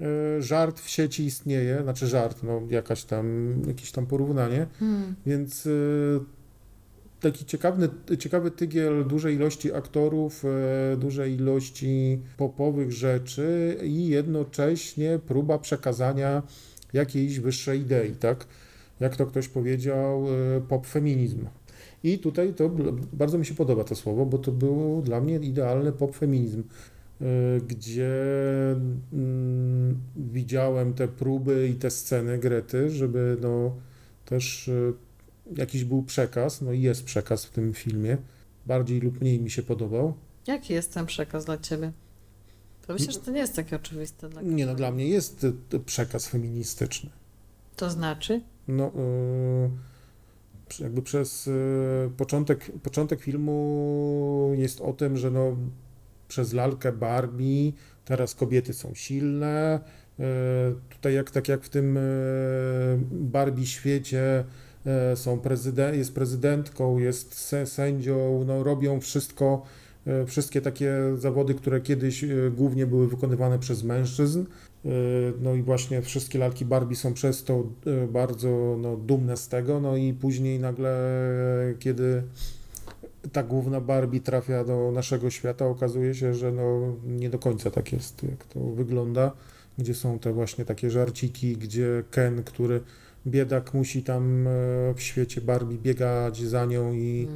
e, 0.00 0.42
żart 0.42 0.80
w 0.80 0.88
sieci 0.88 1.24
istnieje, 1.24 1.82
znaczy 1.82 2.06
żart, 2.06 2.42
no 2.42 2.62
jakaś 2.70 3.04
tam, 3.04 3.54
jakieś 3.66 3.92
tam 3.92 4.06
porównanie, 4.06 4.66
Hmm. 4.78 5.14
więc 5.26 5.66
e, 5.66 5.70
taki 7.20 7.44
ciekawy, 7.44 7.88
ciekawy 8.18 8.50
tygiel 8.50 9.06
dużej 9.06 9.34
ilości 9.34 9.72
aktorów, 9.72 10.44
dużej 10.98 11.34
ilości 11.34 12.18
popowych 12.36 12.92
rzeczy 12.92 13.76
i 13.82 14.08
jednocześnie 14.08 15.18
próba 15.26 15.58
przekazania 15.58 16.42
jakiejś 16.92 17.40
wyższej 17.40 17.80
idei, 17.80 18.12
tak? 18.16 18.46
Jak 19.00 19.16
to 19.16 19.26
ktoś 19.26 19.48
powiedział, 19.48 20.26
pop 20.68 20.86
feminizm. 20.86 21.46
I 22.02 22.18
tutaj 22.18 22.54
to 22.54 22.70
bardzo 23.12 23.38
mi 23.38 23.46
się 23.46 23.54
podoba 23.54 23.84
to 23.84 23.96
słowo, 23.96 24.26
bo 24.26 24.38
to 24.38 24.52
był 24.52 25.02
dla 25.02 25.20
mnie 25.20 25.36
idealny 25.36 25.92
pop 25.92 26.16
feminizm, 26.16 26.62
e, 27.20 27.24
gdzie 27.68 28.12
mm, 29.12 29.98
widziałem 30.16 30.94
te 30.94 31.08
próby 31.08 31.68
i 31.68 31.74
te 31.74 31.90
sceny 31.90 32.38
Grety, 32.38 32.90
żeby 32.90 33.36
no 33.40 33.72
też 34.24 34.68
e, 34.68 34.92
jakiś 35.56 35.84
był 35.84 36.02
przekaz, 36.02 36.60
no 36.62 36.72
i 36.72 36.80
jest 36.80 37.04
przekaz 37.04 37.44
w 37.44 37.50
tym 37.50 37.74
filmie. 37.74 38.16
Bardziej 38.66 39.00
lub 39.00 39.20
mniej 39.20 39.40
mi 39.40 39.50
się 39.50 39.62
podobał. 39.62 40.14
Jaki 40.46 40.72
jest 40.72 40.94
ten 40.94 41.06
przekaz 41.06 41.44
dla 41.44 41.58
ciebie? 41.58 41.92
To 42.86 42.92
myślę, 42.92 43.12
że 43.12 43.18
to 43.18 43.30
nie 43.30 43.38
jest 43.40 43.56
takie 43.56 43.76
oczywiste. 43.76 44.28
Dla 44.28 44.42
Nie 44.42 44.66
no, 44.66 44.74
dla 44.74 44.90
mnie 44.90 45.08
jest 45.08 45.46
e, 45.74 45.78
przekaz 45.78 46.28
feministyczny. 46.28 47.10
To 47.76 47.90
znaczy? 47.90 48.40
No, 48.68 48.90
przy- 48.90 49.89
jakby 50.78 51.02
przez 51.02 51.48
e, 51.48 52.10
początek, 52.16 52.70
początek 52.82 53.20
filmu 53.20 54.52
jest 54.56 54.80
o 54.80 54.92
tym, 54.92 55.16
że 55.16 55.30
no, 55.30 55.56
przez 56.28 56.52
lalkę 56.52 56.92
Barbie 56.92 57.72
teraz 58.04 58.34
kobiety 58.34 58.74
są 58.74 58.94
silne. 58.94 59.80
E, 60.20 60.24
Tutaj 60.90 61.14
jak, 61.14 61.30
tak 61.30 61.48
jak 61.48 61.62
w 61.62 61.68
tym 61.68 61.96
e, 61.96 62.00
Barbie 63.10 63.66
świecie 63.66 64.44
są 65.14 65.40
prezydent, 65.40 65.96
jest 65.96 66.14
prezydentką, 66.14 66.98
jest 66.98 67.54
sędzią, 67.64 68.44
no, 68.46 68.62
robią 68.62 69.00
wszystko, 69.00 69.62
wszystkie 70.26 70.60
takie 70.60 70.94
zawody, 71.16 71.54
które 71.54 71.80
kiedyś 71.80 72.24
głównie 72.50 72.86
były 72.86 73.08
wykonywane 73.08 73.58
przez 73.58 73.84
mężczyzn. 73.84 74.44
E, 74.84 74.88
No 75.40 75.54
i 75.54 75.62
właśnie 75.62 76.02
wszystkie 76.02 76.38
lalki 76.38 76.64
Barbie 76.64 76.96
są 76.96 77.14
przez 77.14 77.44
to 77.44 77.64
e, 77.86 78.06
bardzo 78.06 78.76
no, 78.80 78.96
dumne 78.96 79.36
z 79.36 79.48
tego, 79.48 79.80
no 79.80 79.96
i 79.96 80.12
później 80.12 80.58
nagle, 80.58 80.94
kiedy 81.78 82.22
ta 83.32 83.42
główna 83.42 83.80
Barbie 83.80 84.20
trafia 84.20 84.64
do 84.64 84.90
naszego 84.92 85.30
świata, 85.30 85.66
okazuje 85.66 86.14
się, 86.14 86.34
że 86.34 86.52
no, 86.52 86.94
nie 87.06 87.30
do 87.30 87.38
końca 87.38 87.70
tak 87.70 87.92
jest, 87.92 88.22
jak 88.22 88.44
to 88.44 88.60
wygląda, 88.60 89.32
gdzie 89.78 89.94
są 89.94 90.18
te 90.18 90.32
właśnie 90.32 90.64
takie 90.64 90.90
żarciki, 90.90 91.56
gdzie 91.56 92.04
Ken, 92.10 92.42
który 92.44 92.80
biedak 93.26 93.74
musi 93.74 94.02
tam 94.02 94.46
e, 94.46 94.50
w 94.94 95.00
świecie 95.02 95.40
Barbie 95.40 95.78
biegać 95.78 96.42
za 96.42 96.64
nią 96.64 96.92
i 96.92 97.28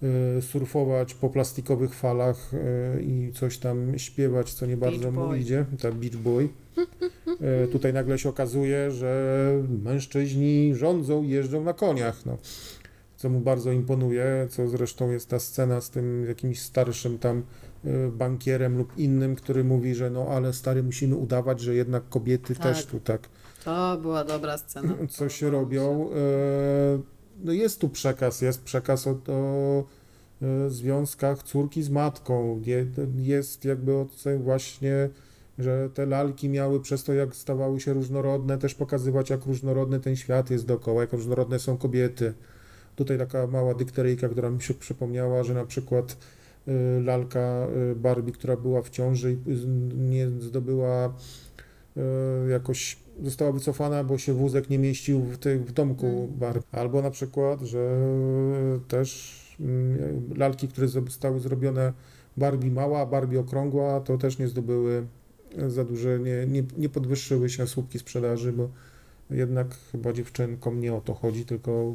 Hmm. 0.00 0.38
e, 0.38 0.42
surfować 0.42 1.14
po 1.14 1.30
plastikowych 1.30 1.94
falach 1.94 2.50
e, 2.54 3.02
i 3.02 3.32
coś 3.34 3.58
tam 3.58 3.98
śpiewać, 3.98 4.52
co 4.52 4.66
nie 4.66 4.76
bardzo 4.76 5.10
mu 5.12 5.20
Boy. 5.20 5.38
idzie, 5.38 5.64
ta 5.82 5.92
Beach 5.92 6.16
Boy. 6.16 6.48
E, 7.40 7.66
Tutaj 7.66 7.92
nagle 7.92 8.18
się 8.18 8.28
okazuje, 8.28 8.90
że 8.90 9.52
mężczyźni 9.82 10.74
rządzą 10.74 11.22
i 11.22 11.28
jeżdżą 11.28 11.64
na 11.64 11.72
koniach, 11.72 12.26
no. 12.26 12.38
co 13.16 13.28
mu 13.30 13.40
bardzo 13.40 13.72
imponuje, 13.72 14.46
co 14.50 14.68
zresztą 14.68 15.10
jest 15.10 15.28
ta 15.28 15.38
scena 15.38 15.80
z 15.80 15.90
tym 15.90 16.24
jakimś 16.28 16.60
starszym 16.60 17.18
tam 17.18 17.42
e, 17.84 18.08
bankierem 18.08 18.78
lub 18.78 18.98
innym, 18.98 19.36
który 19.36 19.64
mówi, 19.64 19.94
że 19.94 20.10
no 20.10 20.26
ale 20.30 20.52
stary 20.52 20.82
musimy 20.82 21.16
udawać, 21.16 21.60
że 21.60 21.74
jednak 21.74 22.08
kobiety 22.08 22.54
Tak. 22.54 22.62
też 22.62 22.86
tu 22.86 23.00
tak 23.00 23.28
To 23.64 23.98
była 24.02 24.24
dobra 24.24 24.58
scena. 24.58 24.94
coś 25.18 25.42
robią. 25.42 26.10
E, 26.10 26.98
No 27.44 27.52
jest 27.52 27.80
tu 27.80 27.88
przekaz, 27.88 28.40
jest 28.40 28.62
przekaz 28.62 29.06
o, 29.06 29.10
o 29.28 29.84
związkach 30.68 31.42
córki 31.42 31.82
z 31.82 31.88
matką. 31.90 32.60
Je- 32.66 32.86
Jest 33.16 33.64
jakby 33.64 33.92
o 33.94 34.06
tym 34.24 34.42
właśnie, 34.42 35.08
że 35.58 35.90
te 35.94 36.06
lalki 36.06 36.48
miały 36.48 36.80
przez 36.80 37.04
to, 37.04 37.12
jak 37.12 37.36
stawały 37.36 37.80
się 37.80 37.92
różnorodne, 37.92 38.58
też 38.58 38.74
pokazywać, 38.74 39.30
jak 39.30 39.46
różnorodny 39.46 40.00
ten 40.00 40.16
świat 40.16 40.50
jest 40.50 40.66
dookoła, 40.66 41.00
jak 41.00 41.12
różnorodne 41.12 41.58
są 41.58 41.76
kobiety. 41.76 42.34
Tutaj 42.96 43.18
taka 43.18 43.46
mała 43.46 43.74
dykteryjka, 43.74 44.28
która 44.28 44.50
mi 44.50 44.62
się 44.62 44.74
przypomniała, 44.74 45.44
że 45.44 45.54
na 45.54 45.64
przykład 45.64 46.16
e, 46.68 47.00
lalka 47.00 47.40
e, 47.40 47.94
Barbie, 47.94 48.32
która 48.32 48.56
była 48.56 48.82
w 48.82 48.90
ciąży 48.90 49.32
i 49.32 49.38
nie 49.96 50.28
zdobyła 50.28 51.14
e, 51.96 52.50
jakoś 52.50 52.96
została 53.22 53.52
wycofana, 53.52 54.04
bo 54.04 54.18
się 54.18 54.32
wózek 54.32 54.70
nie 54.70 54.78
mieścił 54.78 55.20
w, 55.20 55.38
tych, 55.38 55.64
w 55.64 55.72
domku 55.72 56.06
Mm. 56.06 56.38
Barbie. 56.38 56.62
Albo 56.72 57.02
na 57.02 57.10
przykład, 57.10 57.60
że 57.60 57.98
też 58.88 59.36
mm, 59.60 60.34
lalki, 60.36 60.68
które 60.68 60.88
zostały 60.88 61.40
zrobione 61.40 61.92
Barbie 62.36 62.70
mała, 62.70 63.06
Barbie 63.06 63.40
okrągła, 63.40 64.00
to 64.00 64.18
też 64.18 64.38
nie 64.38 64.48
zdobyły 64.48 65.06
za 65.68 65.84
duże, 65.84 66.18
nie, 66.18 66.46
nie, 66.46 66.64
nie 66.76 66.88
podwyższyły 66.88 67.50
się 67.50 67.66
słupki 67.66 67.98
sprzedaży, 67.98 68.52
bo 68.52 68.68
jednak 69.30 69.76
chyba 69.92 70.12
dziewczynkom 70.12 70.80
nie 70.80 70.94
o 70.94 71.00
to 71.00 71.14
chodzi, 71.14 71.44
tylko 71.44 71.94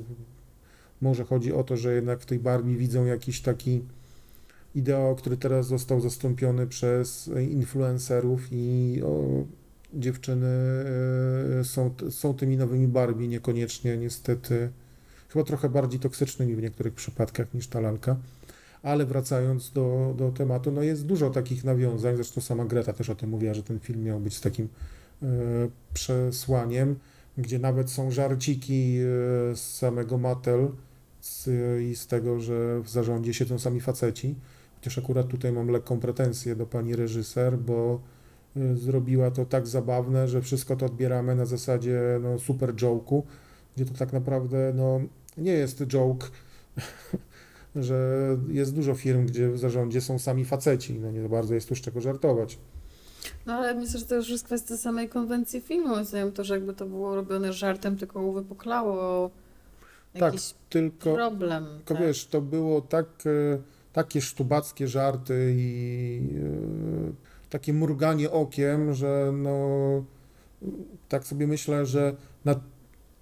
może 1.01 1.25
chodzi 1.25 1.53
o 1.53 1.63
to, 1.63 1.77
że 1.77 1.93
jednak 1.93 2.19
w 2.19 2.25
tej 2.25 2.39
Barbie 2.39 2.75
widzą 2.75 3.05
jakiś 3.05 3.41
taki 3.41 3.81
ideał, 4.75 5.15
który 5.15 5.37
teraz 5.37 5.67
został 5.67 6.01
zastąpiony 6.01 6.67
przez 6.67 7.29
influencerów 7.51 8.47
i 8.51 9.01
o, 9.05 9.43
dziewczyny 9.93 10.47
e, 11.59 11.63
są, 11.63 11.93
są 12.09 12.33
tymi 12.33 12.57
nowymi 12.57 12.87
Barbie, 12.87 13.27
niekoniecznie 13.27 13.97
niestety, 13.97 14.69
chyba 15.29 15.45
trochę 15.45 15.69
bardziej 15.69 15.99
toksycznymi 15.99 16.55
w 16.55 16.61
niektórych 16.61 16.93
przypadkach 16.93 17.53
niż 17.53 17.67
ta 17.67 17.79
lalka. 17.79 18.15
Ale 18.83 19.05
wracając 19.05 19.71
do, 19.71 20.13
do 20.17 20.31
tematu, 20.31 20.71
no 20.71 20.83
jest 20.83 21.05
dużo 21.05 21.29
takich 21.29 21.63
nawiązań, 21.63 22.15
zresztą 22.15 22.41
sama 22.41 22.65
Greta 22.65 22.93
też 22.93 23.09
o 23.09 23.15
tym 23.15 23.29
mówiła, 23.29 23.53
że 23.53 23.63
ten 23.63 23.79
film 23.79 24.03
miał 24.03 24.19
być 24.19 24.39
takim 24.39 24.67
e, 25.23 25.27
przesłaniem, 25.93 26.95
gdzie 27.37 27.59
nawet 27.59 27.89
są 27.89 28.11
żarciki 28.11 28.97
e, 28.97 29.55
z 29.55 29.77
samego 29.77 30.17
Mattel 30.17 30.71
z, 31.21 31.49
i 31.81 31.95
z 31.95 32.07
tego, 32.07 32.39
że 32.39 32.81
w 32.81 32.89
zarządzie 32.89 33.33
siedzą 33.33 33.59
sami 33.59 33.81
faceci. 33.81 34.35
Chociaż 34.75 34.97
akurat 34.97 35.27
tutaj 35.27 35.51
mam 35.51 35.67
lekką 35.67 35.99
pretensję 35.99 36.55
do 36.55 36.65
pani 36.65 36.95
reżyser, 36.95 37.57
bo 37.57 38.01
y, 38.57 38.77
zrobiła 38.77 39.31
to 39.31 39.45
tak 39.45 39.67
zabawne, 39.67 40.27
że 40.27 40.41
wszystko 40.41 40.75
to 40.75 40.85
odbieramy 40.85 41.35
na 41.35 41.45
zasadzie 41.45 41.99
no, 42.21 42.39
super 42.39 42.73
joke'u, 42.75 43.21
gdzie 43.75 43.85
to 43.85 43.93
tak 43.93 44.13
naprawdę 44.13 44.73
no, 44.75 45.01
nie 45.37 45.51
jest 45.51 45.85
joke, 45.85 46.27
że 47.75 48.27
jest 48.47 48.75
dużo 48.75 48.95
firm, 48.95 49.25
gdzie 49.25 49.49
w 49.49 49.57
zarządzie 49.57 50.01
są 50.01 50.19
sami 50.19 50.45
faceci, 50.45 50.99
no 50.99 51.11
nie 51.11 51.29
bardzo 51.29 51.53
jest 51.55 51.69
tu 51.69 51.75
z 51.75 51.81
czego 51.81 52.01
żartować. 52.01 52.57
No 53.45 53.53
ale 53.53 53.75
myślę, 53.75 53.99
że 53.99 54.05
to 54.05 54.15
już 54.15 54.29
jest 54.29 54.45
kwestia 54.45 54.77
samej 54.77 55.09
konwencji 55.09 55.61
filmu. 55.61 55.87
Moim 55.87 56.05
zdaniem 56.05 56.31
to, 56.31 56.43
że 56.43 56.53
jakby 56.53 56.73
to 56.73 56.85
było 56.85 57.15
robione 57.15 57.53
żartem, 57.53 57.97
tylko 57.97 58.21
uwypuklało 58.21 59.29
Tak, 60.13 60.21
jakiś 60.21 60.53
Tylko, 60.69 61.13
problem. 61.13 61.65
tylko 61.77 61.93
tak. 61.93 62.03
wiesz, 62.03 62.25
to 62.27 62.41
było 62.41 62.81
tak, 62.81 63.05
e, 63.25 63.57
takie 63.93 64.21
sztubackie 64.21 64.87
żarty 64.87 65.53
i 65.57 66.19
e, 66.37 67.49
takie 67.49 67.73
mruganie 67.73 68.31
okiem, 68.31 68.93
że 68.93 69.31
no 69.33 69.67
tak 71.09 71.27
sobie 71.27 71.47
myślę, 71.47 71.85
że 71.85 72.15
na 72.45 72.55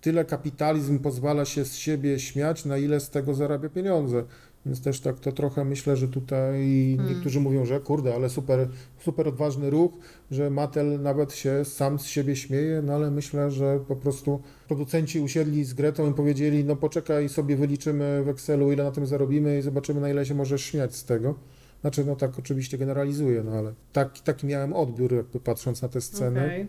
tyle 0.01 0.25
kapitalizm 0.25 0.99
pozwala 0.99 1.45
się 1.45 1.65
z 1.65 1.75
siebie 1.75 2.19
śmiać, 2.19 2.65
na 2.65 2.77
ile 2.77 2.99
z 2.99 3.09
tego 3.09 3.33
zarabia 3.33 3.69
pieniądze. 3.69 4.23
Więc 4.65 4.81
też 4.81 4.99
tak 5.01 5.19
to 5.19 5.31
trochę 5.31 5.65
myślę, 5.65 5.97
że 5.97 6.07
tutaj 6.07 6.95
Hmm. 6.97 7.15
niektórzy 7.15 7.39
mówią, 7.39 7.65
że 7.65 7.79
kurde, 7.79 8.15
ale 8.15 8.29
super, 8.29 8.67
super 8.99 9.27
odważny 9.27 9.69
ruch, 9.69 9.91
że 10.31 10.49
Mattel 10.49 11.01
nawet 11.01 11.33
się 11.33 11.65
sam 11.65 11.99
z 11.99 12.05
siebie 12.05 12.35
śmieje, 12.35 12.81
no 12.81 12.93
ale 12.93 13.11
myślę, 13.11 13.51
że 13.51 13.79
po 13.87 13.95
prostu 13.95 14.41
producenci 14.67 15.19
usiedli 15.19 15.63
z 15.63 15.73
Gretą 15.73 16.11
i 16.11 16.13
powiedzieli, 16.13 16.65
no 16.65 16.75
poczekaj 16.75 17.29
sobie 17.29 17.55
wyliczymy 17.55 18.23
w 18.23 18.29
Excelu, 18.29 18.71
ile 18.71 18.83
na 18.83 18.91
tym 18.91 19.05
zarobimy 19.05 19.59
i 19.59 19.61
zobaczymy, 19.61 20.01
na 20.01 20.09
ile 20.09 20.25
się 20.25 20.35
możesz 20.35 20.61
śmiać 20.61 20.95
z 20.95 21.05
tego. 21.05 21.35
Znaczy, 21.81 22.05
no 22.05 22.15
tak 22.15 22.39
oczywiście 22.39 22.77
generalizuję, 22.77 23.43
no 23.43 23.51
ale 23.51 23.73
tak, 23.93 24.19
taki 24.19 24.47
miałem 24.47 24.73
odbiór, 24.73 25.13
jakby 25.13 25.39
patrząc 25.39 25.81
na 25.81 25.87
tę 25.87 26.01
scenę 26.01 26.45
Okej. 26.45 26.67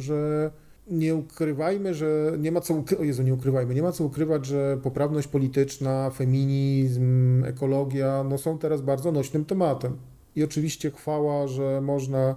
że 0.00 0.50
nie 0.86 1.14
ukrywajmy, 1.14 1.94
że 1.94 2.32
nie 2.38 2.52
ma 2.52 2.60
co 2.60 2.74
ukry- 2.74 3.00
o 3.00 3.04
Jezu, 3.04 3.22
nie 3.22 3.34
ukrywajmy, 3.34 3.74
nie 3.74 3.82
ma 3.82 3.92
co 3.92 4.04
ukrywać, 4.04 4.46
że 4.46 4.78
poprawność 4.82 5.28
polityczna, 5.28 6.10
feminizm, 6.10 7.44
ekologia, 7.44 8.24
no 8.28 8.38
są 8.38 8.58
teraz 8.58 8.82
bardzo 8.82 9.12
nośnym 9.12 9.44
tematem. 9.44 9.96
I 10.36 10.44
oczywiście 10.44 10.90
chwała, 10.90 11.46
że 11.46 11.80
można 11.80 12.36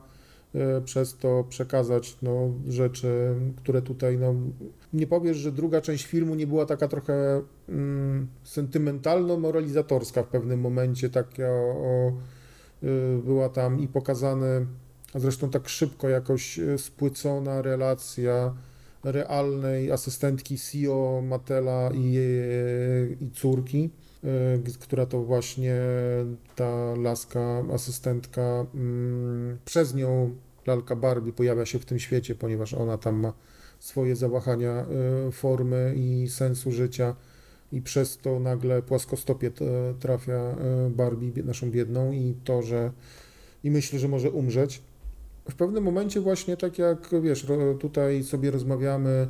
e, 0.55 0.81
przez 0.81 1.17
to 1.17 1.43
przekazać 1.49 2.17
no, 2.21 2.51
rzeczy, 2.67 3.35
które 3.57 3.81
tutaj, 3.81 4.17
no, 4.17 4.35
nie 4.93 5.07
powiesz, 5.07 5.37
że 5.37 5.51
druga 5.51 5.81
część 5.81 6.05
filmu 6.05 6.35
nie 6.35 6.47
była 6.47 6.65
taka 6.65 6.87
trochę 6.87 7.41
mm, 7.69 8.27
sentymentalno-moralizatorska 8.43 10.23
w 10.23 10.27
pewnym 10.27 10.59
momencie, 10.59 11.09
taka 11.09 11.49
o, 11.75 12.11
y, 12.83 13.21
była 13.25 13.49
tam 13.49 13.79
i 13.79 13.87
pokazane 13.87 14.65
a 15.13 15.19
zresztą 15.19 15.49
tak 15.49 15.69
szybko 15.69 16.09
jakoś 16.09 16.59
e, 16.59 16.77
spłycona 16.77 17.61
relacja 17.61 18.53
realnej 19.03 19.91
asystentki 19.91 20.57
CEO 20.57 21.21
Matela 21.27 21.89
i, 21.93 22.11
jej- 22.11 23.23
i 23.23 23.31
córki, 23.31 23.89
e, 24.23 24.27
która 24.79 25.05
to 25.05 25.21
właśnie 25.23 25.75
ta 26.55 26.95
laska, 26.95 27.63
asystentka, 27.73 28.65
mm, 28.75 29.57
przez 29.65 29.95
nią 29.95 30.35
lalka 30.67 30.95
Barbie 30.95 31.33
pojawia 31.33 31.65
się 31.65 31.79
w 31.79 31.85
tym 31.85 31.99
świecie, 31.99 32.35
ponieważ 32.35 32.73
ona 32.73 32.97
tam 32.97 33.15
ma 33.19 33.33
swoje 33.79 34.15
zawahania 34.15 34.71
e, 34.71 34.85
formy 35.31 35.93
i 35.97 36.27
sensu 36.29 36.71
życia 36.71 37.15
i 37.71 37.81
przez 37.81 38.17
to 38.17 38.39
nagle 38.39 38.81
płaskostopie 38.81 39.47
e, 39.47 39.93
trafia 39.99 40.33
e, 40.33 40.55
Barbie, 40.89 41.31
bie- 41.31 41.43
naszą 41.45 41.71
biedną 41.71 42.11
i 42.11 42.35
to, 42.43 42.61
że 42.61 42.91
i 43.63 43.71
myśli, 43.71 43.99
że 43.99 44.07
może 44.07 44.31
umrzeć. 44.31 44.81
W 45.49 45.55
pewnym 45.55 45.83
momencie 45.83 46.21
właśnie 46.21 46.57
tak 46.57 46.77
jak, 46.77 47.09
wiesz, 47.21 47.45
tutaj 47.79 48.23
sobie 48.23 48.51
rozmawiamy 48.51 49.27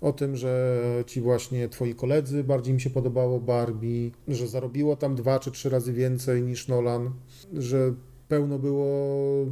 o 0.00 0.12
tym, 0.12 0.36
że 0.36 0.82
ci 1.06 1.20
właśnie 1.20 1.68
twoi 1.68 1.94
koledzy 1.94 2.44
bardziej 2.44 2.74
mi 2.74 2.80
się 2.80 2.90
podobało 2.90 3.40
Barbie, 3.40 4.10
że 4.28 4.48
zarobiło 4.48 4.96
tam 4.96 5.14
dwa 5.14 5.38
czy 5.38 5.50
trzy 5.50 5.70
razy 5.70 5.92
więcej 5.92 6.42
niż 6.42 6.68
Nolan, 6.68 7.10
że 7.52 7.94
pełno 8.28 8.58
było 8.58 9.46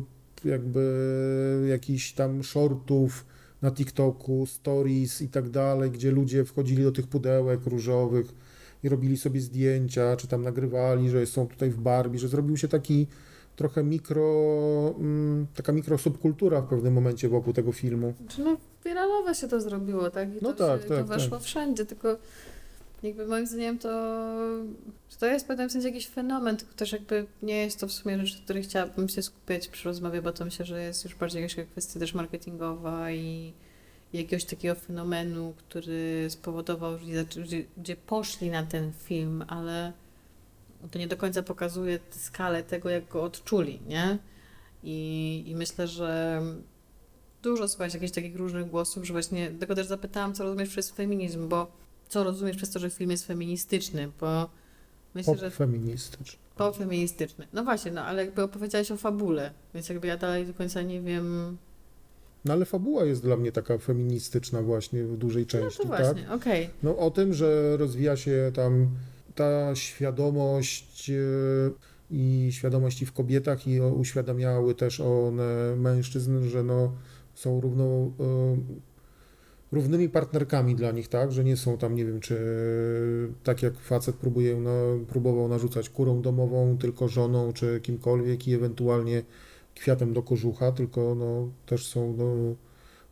jakby 0.44 1.66
jakichś 1.70 2.12
tam 2.12 2.42
shortów 2.42 3.26
na 3.62 3.70
TikToku, 3.70 4.46
stories 4.46 5.22
i 5.22 5.28
tak 5.28 5.50
dalej, 5.50 5.90
gdzie 5.90 6.10
ludzie 6.10 6.44
wchodzili 6.44 6.82
do 6.82 6.92
tych 6.92 7.06
pudełek 7.06 7.66
różowych 7.66 8.34
i 8.82 8.88
robili 8.88 9.16
sobie 9.16 9.40
zdjęcia, 9.40 10.16
czy 10.16 10.28
tam 10.28 10.42
nagrywali, 10.42 11.10
że 11.10 11.26
są 11.26 11.46
tutaj 11.46 11.70
w 11.70 11.80
Barbie, 11.80 12.18
że 12.18 12.28
zrobił 12.28 12.56
się 12.56 12.68
taki 12.68 13.06
trochę 13.58 13.84
mikro, 13.84 14.24
mm, 14.98 15.46
taka 15.54 15.72
mikrosubkultura 15.72 16.60
w 16.60 16.68
pewnym 16.68 16.94
momencie 16.94 17.28
wokół 17.28 17.52
tego 17.52 17.72
filmu. 17.72 18.14
Czy 18.28 18.42
no 18.42 18.56
wiralowe 18.84 19.34
się 19.34 19.48
to 19.48 19.60
zrobiło, 19.60 20.10
tak? 20.10 20.28
I 20.28 20.38
No 20.42 20.52
to 20.52 20.66
tak, 20.68 20.82
się, 20.82 20.88
tak, 20.88 20.98
to 20.98 21.04
weszło 21.04 21.36
tak. 21.36 21.46
wszędzie, 21.46 21.86
tylko 21.86 22.16
jakby 23.02 23.26
moim 23.26 23.46
zdaniem 23.46 23.78
to, 23.78 23.88
to 25.20 25.26
jest 25.26 25.44
w 25.44 25.48
pewnym 25.48 25.70
sensie 25.70 25.88
jakiś 25.88 26.08
fenomen, 26.08 26.56
tylko 26.56 26.74
też 26.74 26.92
jakby 26.92 27.26
nie 27.42 27.56
jest 27.56 27.80
to 27.80 27.86
w 27.86 27.92
sumie 27.92 28.26
rzecz, 28.26 28.42
której 28.42 28.62
chciałabym 28.62 29.08
się 29.08 29.22
skupiać 29.22 29.68
przy 29.68 29.88
rozmowie, 29.88 30.22
bo 30.22 30.32
to 30.32 30.44
myślę, 30.44 30.64
że 30.64 30.82
jest 30.82 31.04
już 31.04 31.14
bardziej 31.14 31.42
jakaś 31.42 31.66
kwestia 31.70 32.00
też 32.00 32.14
marketingowa 32.14 33.10
i 33.10 33.52
jakiegoś 34.12 34.44
takiego 34.44 34.74
fenomenu, 34.74 35.54
który 35.56 36.26
spowodował, 36.28 36.98
że 36.98 37.40
ludzie, 37.40 37.64
gdzie 37.76 37.96
poszli 37.96 38.50
na 38.50 38.62
ten 38.62 38.92
film, 38.92 39.44
ale 39.48 39.92
to 40.90 40.98
nie 40.98 41.08
do 41.08 41.16
końca 41.16 41.42
pokazuje 41.42 41.98
skalę 42.10 42.62
tego, 42.62 42.90
jak 42.90 43.08
go 43.08 43.22
odczuli, 43.22 43.80
nie? 43.86 44.18
I, 44.82 45.44
i 45.46 45.56
myślę, 45.56 45.86
że 45.88 46.42
dużo 47.42 47.68
słuchać 47.68 47.94
jakichś 47.94 48.12
takich 48.12 48.36
różnych 48.36 48.66
głosów, 48.70 49.04
że 49.06 49.12
właśnie 49.12 49.50
dlatego 49.50 49.74
też 49.74 49.86
zapytałam, 49.86 50.34
co 50.34 50.44
rozumiesz 50.44 50.68
przez 50.68 50.90
feminizm, 50.90 51.48
bo 51.48 51.66
co 52.08 52.24
rozumiesz 52.24 52.56
przez 52.56 52.70
to, 52.70 52.78
że 52.78 52.90
film 52.90 53.10
jest 53.10 53.26
feministyczny, 53.26 54.08
bo 54.20 54.50
myślę, 55.14 55.36
że 55.36 55.50
feministyczny. 55.50 56.38
po 56.56 56.72
feministyczny. 56.72 57.46
No 57.52 57.64
właśnie, 57.64 57.92
no 57.92 58.02
ale 58.04 58.24
jakby 58.24 58.42
opowiedziałeś 58.42 58.90
o 58.90 58.96
fabule, 58.96 59.50
więc 59.74 59.88
jakby 59.88 60.06
ja 60.06 60.16
dalej 60.16 60.46
do 60.46 60.54
końca 60.54 60.82
nie 60.82 61.00
wiem. 61.00 61.56
No 62.44 62.52
ale 62.52 62.64
fabuła 62.64 63.04
jest 63.04 63.22
dla 63.22 63.36
mnie 63.36 63.52
taka 63.52 63.78
feministyczna 63.78 64.62
właśnie 64.62 65.04
w 65.04 65.16
dużej 65.16 65.42
No 65.42 65.48
części, 65.48 65.82
to 65.82 65.88
tak? 65.88 66.02
właśnie, 66.04 66.30
okej. 66.30 66.70
No 66.82 66.96
o 66.98 67.10
tym, 67.10 67.34
że 67.34 67.76
rozwija 67.76 68.16
się 68.16 68.52
tam 68.54 68.88
ta 69.38 69.74
świadomość 69.74 71.10
e, 71.10 71.14
i 72.10 72.48
świadomość 72.52 73.02
i 73.02 73.06
w 73.06 73.12
kobietach 73.12 73.66
i 73.66 73.80
uświadamiały 73.80 74.74
też 74.74 75.00
one 75.00 75.76
mężczyzn, 75.76 76.48
że 76.48 76.62
no 76.62 76.92
są 77.34 77.60
równo, 77.60 77.84
e, 77.84 78.10
równymi 79.72 80.08
partnerkami 80.08 80.74
dla 80.74 80.90
nich, 80.90 81.08
tak? 81.08 81.32
Że 81.32 81.44
nie 81.44 81.56
są 81.56 81.78
tam, 81.78 81.94
nie 81.94 82.04
wiem, 82.04 82.20
czy 82.20 82.38
tak 83.44 83.62
jak 83.62 83.78
facet 83.78 84.16
próbuje, 84.16 84.56
no, 84.56 84.70
próbował 85.08 85.48
narzucać 85.48 85.90
kurą 85.90 86.22
domową, 86.22 86.78
tylko 86.78 87.08
żoną, 87.08 87.52
czy 87.52 87.80
kimkolwiek 87.80 88.48
i 88.48 88.54
ewentualnie 88.54 89.22
kwiatem 89.74 90.12
do 90.12 90.22
kożucha, 90.22 90.72
tylko 90.72 91.14
no, 91.14 91.48
też 91.66 91.86
są 91.86 92.14
no, 92.16 92.34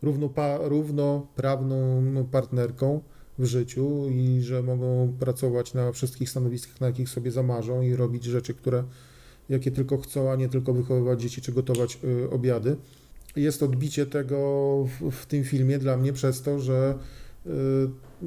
równopa, 0.01 0.57
równoprawną 0.61 2.01
no, 2.01 2.23
partnerką 2.23 3.01
w 3.39 3.45
życiu 3.45 4.09
i 4.09 4.41
że 4.41 4.63
mogą 4.63 5.13
pracować 5.19 5.73
na 5.73 5.91
wszystkich 5.91 6.29
stanowiskach, 6.29 6.81
na 6.81 6.87
jakich 6.87 7.09
sobie 7.09 7.31
zamarzą 7.31 7.81
i 7.81 7.95
robić 7.95 8.23
rzeczy, 8.23 8.53
które 8.53 8.83
jakie 9.49 9.71
tylko 9.71 9.97
chcą, 9.97 10.31
a 10.31 10.35
nie 10.35 10.49
tylko 10.49 10.73
wychowywać 10.73 11.21
dzieci 11.21 11.41
czy 11.41 11.51
gotować 11.51 11.99
y, 12.03 12.29
obiady. 12.29 12.75
Jest 13.35 13.63
odbicie 13.63 14.05
tego 14.05 14.37
w, 14.85 15.11
w 15.11 15.25
tym 15.25 15.43
filmie 15.43 15.79
dla 15.79 15.97
mnie 15.97 16.13
przez 16.13 16.41
to, 16.41 16.59
że 16.59 16.95
y, 17.45 17.49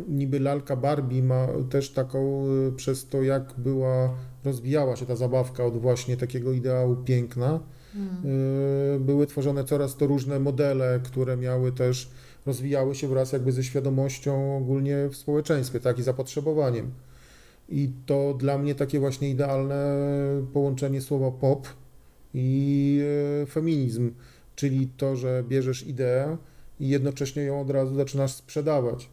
niby 0.09 0.40
lalka 0.40 0.77
Barbie 0.77 1.23
ma 1.23 1.49
też 1.70 1.90
taką, 1.90 2.46
y, 2.68 2.73
przez 2.73 3.09
to 3.09 3.23
jak 3.23 3.55
była, 3.59 4.14
rozwijała 4.44 4.96
się 4.96 5.07
ta 5.07 5.16
zabawka 5.16 5.64
od 5.64 5.81
właśnie 5.81 6.16
takiego 6.16 6.53
ideału 6.53 6.96
piękna, 6.96 7.61
Hmm. 7.92 8.96
y, 8.96 9.01
były 9.01 9.27
tworzone 9.27 9.64
coraz 9.64 9.96
to 9.96 10.07
różne 10.07 10.40
modele, 10.40 11.01
które 11.05 11.37
miały 11.37 11.73
też, 11.73 12.11
rozwijały 12.46 12.94
się 12.94 13.09
wraz 13.09 13.33
jakby 13.33 13.53
ze 13.53 13.64
świadomością 13.64 14.57
ogólnie 14.57 15.09
w 15.09 15.16
społeczeństwie, 15.16 15.81
tak, 15.81 15.98
i 15.98 16.03
zapotrzebowaniem. 16.03 16.90
I 17.68 17.90
to 18.07 18.35
dla 18.35 18.59
mnie 18.59 18.74
takie 18.74 19.00
właśnie 19.00 19.31
idealne 19.31 19.96
połączenie 20.53 21.00
słowa 21.00 21.31
pop 21.31 21.68
i 22.35 23.00
e, 23.42 23.46
feminizm, 23.46 24.12
czyli 24.57 24.88
to, 24.96 25.16
że 25.16 25.44
bierzesz 25.48 25.87
ideę 25.87 26.37
i 26.81 26.88
jednocześnie 26.88 27.42
ją 27.42 27.61
od 27.61 27.70
razu 27.70 27.94
zaczynasz 27.94 28.33
sprzedawać, 28.33 29.09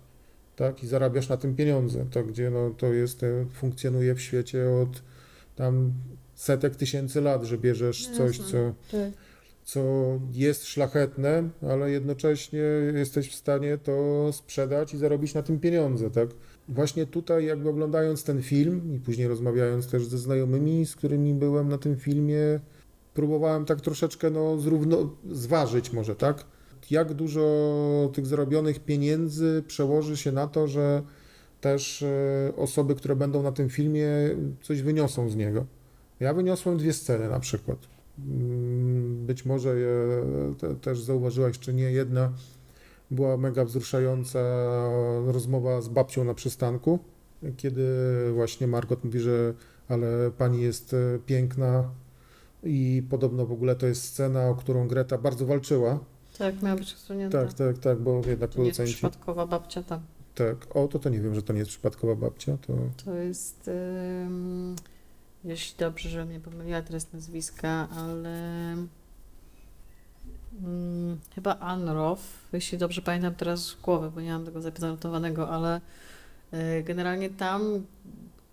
tak, 0.56 0.84
i 0.84 0.88
zarabiasz 0.88 1.30
na 1.30 1.38
tym 1.38 1.56
pieniądze, 1.56 2.06
tak, 2.12 2.28
gdzie 2.28 2.50
no, 2.50 2.70
to 2.78 2.94
jest, 2.94 3.24
e, 3.24 3.46
funkcjonuje 3.54 4.16
w 4.16 4.22
świecie 4.22 4.70
od 4.70 5.02
tam 5.56 5.94
setek 6.36 6.76
tysięcy 6.76 7.22
lat, 7.22 7.44
że 7.44 7.58
bierzesz 7.58 8.08
coś, 8.08 8.38
Jasne. 8.38 8.52
co 8.52 8.74
Tak. 8.98 9.27
Co 9.68 9.82
jest 10.32 10.66
szlachetne, 10.66 11.50
ale 11.70 11.92
jednocześnie 11.92 12.64
jesteś 12.94 13.30
w 13.30 13.36
stanie 13.36 13.78
to 13.78 14.30
sprzedać 14.34 14.94
i 14.94 14.98
zarobić 14.98 15.34
na 15.34 15.44
tym 15.44 15.60
pieniądze, 15.60 16.12
tak? 16.12 16.30
Właśnie 16.70 17.06
tutaj 17.06 17.46
jakby 17.46 17.70
oglądając 17.70 18.24
ten 18.24 18.42
film 18.42 18.96
i 18.96 19.00
później 19.00 19.28
rozmawiając 19.28 19.88
też 19.88 20.06
ze 20.06 20.18
znajomymi, 20.18 20.86
z 20.86 20.96
którymi 20.96 21.34
byłem 21.34 21.70
na 21.70 21.78
tym 21.78 21.98
filmie, 21.98 22.60
próbowałem 23.14 23.66
tak 23.66 23.82
troszeczkę 23.82 24.30
no 24.30 24.58
zrówno, 24.58 25.16
zważyć 25.32 25.94
może, 25.94 26.16
tak? 26.16 26.46
Jak 26.92 27.14
dużo 27.14 28.12
tych 28.14 28.26
zarobionych 28.26 28.80
pieniędzy 28.80 29.64
przełoży 29.68 30.18
się 30.18 30.32
na 30.32 30.48
to, 30.48 30.68
że 30.68 31.04
też 31.62 32.04
e, 32.04 32.54
osoby, 32.58 32.96
które 32.96 33.16
będą 33.16 33.44
na 33.44 33.52
tym 33.52 33.70
filmie 33.70 34.10
coś 34.62 34.82
wyniosą 34.82 35.30
z 35.30 35.36
niego. 35.36 35.66
Ja 36.20 36.34
wyniosłem 36.34 36.78
dwie 36.78 36.94
sceny 36.94 37.30
na 37.30 37.40
przykład. 37.40 37.78
Być 39.28 39.46
może 39.46 39.80
je 39.80 39.94
te, 40.58 40.76
też 40.76 41.02
zauważyłaś, 41.02 41.60
czy 41.60 41.74
nie, 41.74 41.92
jedna 41.92 42.32
była 43.12 43.38
mega 43.38 43.66
wzruszająca 43.66 44.40
rozmowa 45.26 45.82
z 45.82 45.88
babcią 45.88 46.24
na 46.24 46.34
przystanku, 46.34 47.00
kiedy 47.58 47.86
właśnie 48.34 48.68
Margot 48.68 49.04
mówi, 49.04 49.20
że 49.20 49.54
ale 49.90 50.32
pani 50.38 50.62
jest 50.62 50.94
e, 50.94 51.20
piękna 51.26 51.90
i 52.64 53.04
podobno 53.10 53.46
w 53.46 53.52
ogóle 53.52 53.76
to 53.76 53.88
jest 53.88 54.04
scena, 54.04 54.50
o 54.50 54.56
którą 54.56 54.88
Greta 54.88 55.18
bardzo 55.18 55.46
walczyła. 55.46 56.00
Tak, 56.38 56.62
miała 56.62 56.76
być 56.76 56.94
odsunięta. 56.94 57.46
Tak, 57.46 57.54
tak, 57.54 57.78
tak, 57.78 58.00
bo 58.00 58.22
jednak 58.28 58.50
To 58.50 58.60
nie 58.60 58.66
jest 58.66 58.78
producenci... 58.78 58.94
przypadkowa 58.94 59.48
babcia 59.48 59.84
tam. 59.84 60.02
Tak, 60.36 60.76
o 60.76 60.88
to 60.88 61.00
to 61.00 61.10
nie 61.10 61.20
wiem, 61.20 61.36
że 61.36 61.42
to 61.42 61.54
nie 61.54 61.60
jest 61.60 61.72
przypadkowa 61.72 62.16
babcia, 62.16 62.58
to... 62.58 62.74
To 63.06 63.14
jest, 63.14 63.70
ym, 64.26 64.76
jeśli 65.44 65.78
dobrze, 65.80 66.10
że 66.10 66.26
mnie 66.26 66.40
pomyliła 66.40 66.82
teraz 66.82 67.14
nazwiska, 67.14 67.88
ale 67.90 68.76
ym, 70.64 71.20
chyba 71.36 71.60
Anroth, 71.60 72.24
jeśli 72.54 72.78
dobrze 72.78 73.02
pamiętam 73.02 73.36
teraz 73.36 73.60
z 73.60 73.76
głowy, 73.76 74.12
bo 74.12 74.22
nie 74.22 74.32
mam 74.32 74.46
tego 74.46 74.62
zapanotowanego, 74.62 75.50
ale 75.50 75.82
y, 76.54 76.84
generalnie 76.84 77.30
tam 77.30 77.86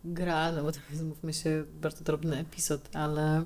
gra, 0.05 0.53
no 0.53 0.63
bo 0.63 0.73
to 0.73 0.79
jest, 0.91 1.05
mówmy 1.05 1.33
się, 1.33 1.65
bardzo 1.83 2.05
drobny 2.05 2.39
epizod, 2.39 2.81
ale 2.93 3.41
y, 3.41 3.45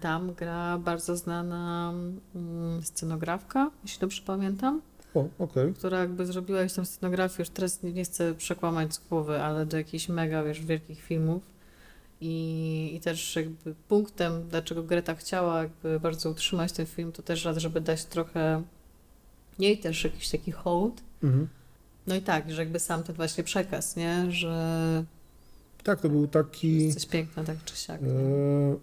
tam 0.00 0.34
gra 0.34 0.78
bardzo 0.78 1.16
znana 1.16 1.92
mm, 2.34 2.82
scenografka, 2.82 3.70
jeśli 3.82 4.00
dobrze 4.00 4.22
pamiętam 4.26 4.80
O, 5.14 5.28
okej. 5.38 5.74
która 5.74 5.98
jakby 5.98 6.26
zrobiła 6.26 6.62
już 6.62 6.72
tą 6.72 6.84
scenografię, 6.84 7.42
już 7.42 7.48
teraz 7.48 7.82
nie, 7.82 7.92
nie 7.92 8.04
chcę 8.04 8.34
przekłamać 8.34 8.94
z 8.94 8.98
głowy, 9.08 9.42
ale 9.42 9.66
do 9.66 9.76
jakichś 9.76 10.08
mega, 10.08 10.42
wiesz, 10.42 10.64
wielkich 10.64 11.02
filmów. 11.02 11.42
I, 12.20 12.92
I 12.94 13.00
też 13.00 13.36
jakby 13.36 13.74
punktem, 13.88 14.48
dlaczego 14.48 14.82
Greta 14.82 15.14
chciała 15.14 15.62
jakby 15.62 16.00
bardzo 16.00 16.30
utrzymać 16.30 16.72
ten 16.72 16.86
film, 16.86 17.12
to 17.12 17.22
też 17.22 17.44
raz, 17.44 17.56
żeby 17.56 17.80
dać 17.80 18.04
trochę 18.04 18.62
jej 19.58 19.78
też 19.78 20.04
jakiś 20.04 20.28
taki 20.28 20.52
hołd. 20.52 21.02
Mhm. 21.22 21.48
No 22.06 22.14
i 22.14 22.22
tak, 22.22 22.50
że 22.50 22.62
jakby 22.62 22.78
sam 22.78 23.02
ten 23.02 23.16
właśnie 23.16 23.44
przekaz, 23.44 23.96
nie? 23.96 24.30
Że 24.30 25.04
Tak, 25.84 26.00
to 26.00 26.08
był 26.08 26.26
taki... 26.26 26.84
jest 26.84 27.00
coś 27.00 27.06
piękne 27.06 27.44
tak 27.44 27.64
czy 27.64 27.76
siak. 27.76 28.02
E, 28.02 28.04
nie? 28.04 28.76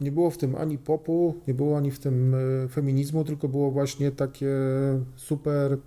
nie 0.00 0.12
było 0.12 0.30
w 0.30 0.36
tym 0.36 0.54
ani 0.54 0.78
popu, 0.78 1.34
nie 1.48 1.54
było 1.54 1.76
ani 1.76 1.90
w 1.90 1.98
tym 1.98 2.34
e, 2.34 2.68
feminizmu, 2.68 3.24
tylko 3.24 3.48
było 3.48 3.70
właśnie 3.70 4.10
takie 4.12 4.56
super, 5.16 5.78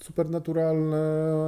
supernaturalna 0.00 0.96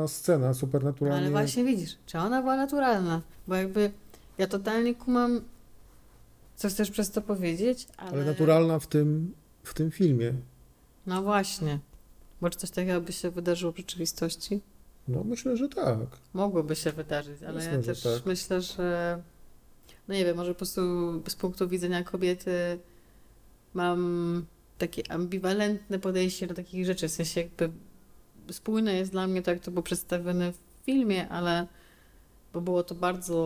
scena, 0.09 0.55
supernaturalnie... 0.55 1.21
Ale 1.23 1.31
właśnie 1.31 1.65
widzisz, 1.65 1.97
czy 2.07 2.19
ona 2.19 2.41
była 2.41 2.57
naturalna? 2.57 3.23
Bo 3.49 3.55
jakby 3.55 3.91
ja 4.39 4.47
totalnie 4.47 4.95
kumam, 4.95 5.41
co 6.57 6.69
chcesz 6.69 6.91
przez 6.91 7.11
to 7.11 7.23
powiedzieć, 7.23 7.89
ale... 7.97 8.11
ale 8.11 8.25
naturalna 8.25 8.79
w 8.79 8.87
tym, 8.87 9.35
w 9.63 9.75
tym 9.75 9.91
filmie. 9.91 10.35
No 11.07 11.23
właśnie. 11.23 11.79
Bo 12.41 12.51
czy 12.51 12.59
coś 12.59 12.71
takiego 12.71 13.01
by 13.01 13.13
się 13.13 13.31
wydarzyło 13.31 13.73
w 13.73 13.77
rzeczywistości? 13.77 14.61
No 15.09 15.25
myślę, 15.25 15.57
że 15.57 15.69
tak. 15.69 15.99
Mogłoby 16.35 16.77
się 16.77 16.93
wydarzyć, 16.93 17.43
ale 17.43 17.55
Jasne, 17.55 17.73
ja 17.73 17.83
że 17.83 17.87
też 17.87 18.03
tak. 18.03 18.27
myślę, 18.27 18.63
że 18.63 19.23
no 20.09 20.15
nie 20.15 20.25
wiem, 20.25 20.37
może 20.37 20.55
po 20.55 20.59
prostu 20.59 20.81
z 21.29 21.35
punktu 21.35 21.69
widzenia 21.69 22.05
kobiety 22.05 22.79
mam 23.75 24.47
takie 24.79 25.13
ambiwalentne 25.13 25.99
podejście 25.99 26.47
do 26.47 26.55
takich 26.55 26.87
rzeczy. 26.87 27.09
W 27.09 27.13
sensie 27.13 27.41
jakby 27.41 27.71
spójne 28.51 28.95
jest 28.95 29.13
dla 29.13 29.27
mnie 29.27 29.43
to, 29.43 29.51
jak 29.51 29.61
to 29.61 29.71
było 29.71 29.83
przedstawione 29.83 30.53
w 30.53 30.59
filmie, 30.85 31.29
ale 31.29 31.67
bo 32.53 32.61
było 32.61 32.83
to 32.83 32.95
bardzo... 32.95 33.37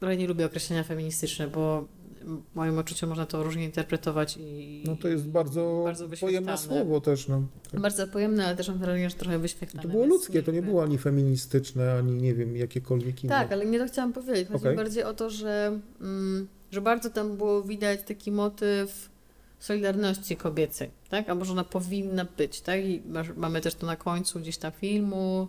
Trochę 0.00 0.16
nie 0.16 0.26
lubię 0.26 0.46
określenia 0.46 0.84
feministyczne, 0.84 1.48
bo 1.48 1.84
w 2.24 2.54
moim 2.54 2.78
odczuciu 2.78 3.06
można 3.06 3.26
to 3.26 3.42
różnie 3.42 3.64
interpretować 3.64 4.36
i... 4.40 4.84
No 4.86 4.96
to 4.96 5.08
jest 5.08 5.28
bardzo, 5.28 5.82
bardzo 5.84 6.08
pojemne 6.20 6.58
słowo 6.58 7.00
też. 7.00 7.28
No. 7.28 7.42
Tak. 7.72 7.80
Bardzo 7.80 8.08
pojemne, 8.08 8.46
ale 8.46 8.56
też 8.56 8.68
mam 8.68 8.78
wrażenie, 8.78 9.10
że 9.10 9.16
trochę 9.16 9.38
wyświetlane. 9.38 9.82
to 9.82 9.88
było 9.88 10.06
ludzkie, 10.06 10.42
to 10.42 10.52
nie 10.52 10.62
było 10.62 10.82
ani 10.82 10.98
feministyczne, 10.98 11.94
ani 11.94 12.12
nie 12.12 12.34
wiem, 12.34 12.56
jakiekolwiek 12.56 13.24
inne. 13.24 13.34
Tak, 13.34 13.52
ale 13.52 13.66
nie 13.66 13.78
to 13.78 13.86
chciałam 13.86 14.12
powiedzieć. 14.12 14.48
Chodzi 14.48 14.64
Okej. 14.64 14.76
bardziej 14.76 15.04
o 15.04 15.14
to, 15.14 15.30
że, 15.30 15.80
mm, 16.00 16.48
że 16.70 16.80
bardzo 16.80 17.10
tam 17.10 17.36
było 17.36 17.62
widać 17.62 18.00
taki 18.02 18.32
motyw 18.32 19.10
solidarności 19.58 20.36
kobiecej, 20.36 20.90
tak? 21.08 21.30
A 21.30 21.34
może 21.34 21.52
ona 21.52 21.64
powinna 21.64 22.26
być, 22.36 22.60
tak? 22.60 22.84
I 22.84 23.02
masz, 23.06 23.28
mamy 23.36 23.60
też 23.60 23.74
to 23.74 23.86
na 23.86 23.96
końcu 23.96 24.40
gdzieś 24.40 24.58
tam 24.58 24.72
filmu, 24.72 25.48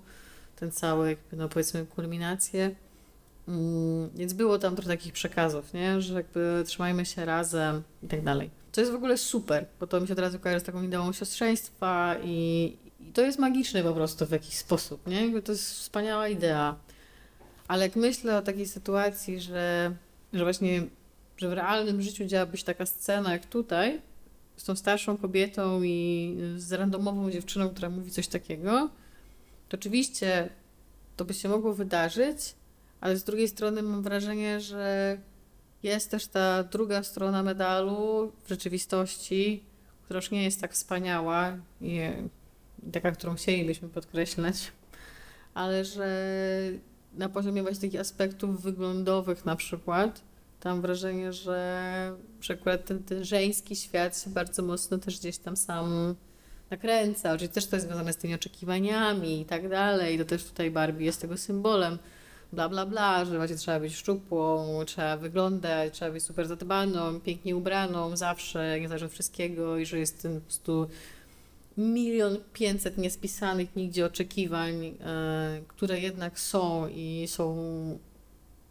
ten 0.64 0.72
cały, 0.72 1.10
jakby, 1.10 1.38
no 1.38 1.50
powiedzmy, 1.50 1.86
kulminację. 1.86 2.76
Mm, 3.48 4.10
więc 4.16 4.34
było 4.34 4.60
tam 4.60 4.76
trochę 4.76 4.90
takich 4.90 5.14
przekazów, 5.14 5.74
nie? 5.74 6.02
Że 6.02 6.14
jakby 6.14 6.64
trzymajmy 6.66 7.06
się 7.06 7.26
razem 7.26 7.84
i 8.04 8.08
tak 8.08 8.24
dalej. 8.24 8.50
To 8.72 8.82
jest 8.82 8.94
w 8.94 8.96
ogóle 8.96 9.18
super, 9.18 9.66
bo 9.80 9.88
to 9.88 10.02
mi 10.02 10.08
się 10.08 10.14
od 10.14 10.20
razu 10.20 10.40
kojarzy 10.40 10.60
z 10.60 10.64
taką 10.64 10.84
ideą 10.84 11.14
siostrzeństwa 11.14 12.16
i, 12.24 12.38
i 13.00 13.12
to 13.12 13.22
jest 13.22 13.40
magiczne 13.40 13.84
po 13.84 13.94
prostu 13.94 14.26
w 14.26 14.32
jakiś 14.32 14.54
sposób, 14.54 15.08
nie? 15.08 15.22
Jakby 15.22 15.42
to 15.42 15.52
jest 15.52 15.72
wspaniała 15.74 16.28
idea. 16.28 16.76
Ale 17.68 17.84
jak 17.84 17.96
myślę 17.96 18.38
o 18.38 18.42
takiej 18.42 18.68
sytuacji, 18.68 19.40
że, 19.40 19.96
że 20.34 20.44
właśnie, 20.44 20.84
że 21.38 21.50
w 21.50 21.54
realnym 21.54 22.02
życiu 22.02 22.26
działaby 22.26 22.58
się 22.58 22.66
taka 22.66 22.86
scena 22.86 23.32
jak 23.32 23.46
tutaj, 23.46 24.02
z 24.58 24.64
tą 24.64 24.76
starszą 24.76 25.18
kobietą 25.18 25.84
i 25.84 26.38
z 26.58 26.74
randomową 26.74 27.32
dziewczyną, 27.32 27.70
która 27.70 27.90
mówi 27.90 28.12
coś 28.12 28.28
takiego, 28.28 28.90
to 29.74 29.78
oczywiście 29.78 30.50
to 31.16 31.26
by 31.26 31.34
się 31.34 31.50
mogło 31.50 31.74
wydarzyć, 31.74 32.56
ale 33.02 33.18
z 33.18 33.24
drugiej 33.24 33.48
strony 33.48 33.82
mam 33.82 34.04
wrażenie, 34.04 34.62
że 34.62 35.18
jest 35.84 36.12
też 36.12 36.28
ta 36.28 36.64
druga 36.64 37.04
strona 37.04 37.44
medalu 37.44 38.32
w 38.44 38.50
rzeczywistości, 38.50 39.64
która 40.04 40.18
już 40.18 40.32
nie 40.32 40.44
jest 40.44 40.62
tak 40.62 40.74
wspaniała 40.74 41.58
i 41.82 42.00
taka, 42.92 43.12
którą 43.12 43.36
chcielibyśmy 43.36 43.90
podkreślać, 43.90 44.72
ale 45.54 45.86
że 45.86 46.28
na 47.14 47.30
poziomie 47.30 47.62
właśnie 47.62 47.90
takich 47.90 48.02
aspektów 48.02 48.62
wyglądowych 48.62 49.46
na 49.46 49.56
przykład, 49.56 50.22
tam 50.60 50.82
wrażenie, 50.82 51.34
że, 51.34 52.16
że 52.42 52.54
akurat 52.54 52.86
ten, 52.86 53.04
ten 53.04 53.26
żeński 53.26 53.76
świat 53.76 54.22
się 54.22 54.30
bardzo 54.30 54.64
mocno 54.64 54.98
też 54.98 55.20
gdzieś 55.20 55.38
tam 55.38 55.58
sam 55.58 56.16
nakręca. 56.70 57.34
Oczywiście 57.34 57.54
też 57.54 57.68
to 57.68 57.76
jest 57.76 57.88
związane 57.88 58.14
z 58.14 58.18
tymi 58.18 58.34
oczekiwaniami 58.36 59.42
i 59.42 59.46
tak 59.46 59.70
dalej. 59.70 60.18
To 60.18 60.26
też 60.26 60.44
tutaj 60.44 60.72
Barbie 60.72 61.06
jest 61.06 61.22
tego 61.22 61.38
symbolem. 61.38 61.98
Bla, 62.54 62.70
bla, 62.70 62.86
bla, 62.86 63.26
że 63.26 63.38
właśnie 63.38 63.56
trzeba 63.56 63.80
być 63.80 63.96
szczupłą, 63.96 64.80
trzeba 64.86 65.18
wyglądać, 65.18 65.94
trzeba 65.94 66.12
być 66.12 66.24
super 66.24 66.48
zadbaną, 66.48 67.20
pięknie 67.20 67.56
ubraną 67.56 68.18
zawsze, 68.18 68.80
niezależnie 68.80 69.06
od 69.06 69.14
wszystkiego 69.14 69.78
i 69.78 69.86
że 69.86 70.00
jest 70.00 70.22
ten 70.22 70.36
po 70.36 70.42
prostu 70.42 70.88
milion 71.78 72.38
pięćset 72.54 72.98
niespisanych 72.98 73.76
nigdzie 73.76 74.06
oczekiwań, 74.06 74.86
e, 74.86 75.62
które 75.68 76.00
jednak 76.00 76.40
są 76.40 76.88
i 76.88 77.26
są 77.28 77.58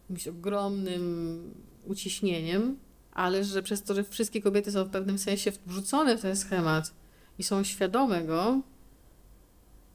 jakimś 0.09 0.27
ogromnym 0.27 1.53
uciśnieniem, 1.85 2.77
ale 3.11 3.43
że 3.43 3.63
przez 3.63 3.83
to, 3.83 3.93
że 3.93 4.03
wszystkie 4.03 4.41
kobiety 4.41 4.71
są 4.71 4.83
w 4.83 4.89
pewnym 4.89 5.17
sensie 5.19 5.51
wrzucone 5.65 6.17
w 6.17 6.21
ten 6.21 6.35
schemat 6.35 7.02
i 7.39 7.43
są 7.43 7.63
świadome 7.63 8.23
go, 8.23 8.61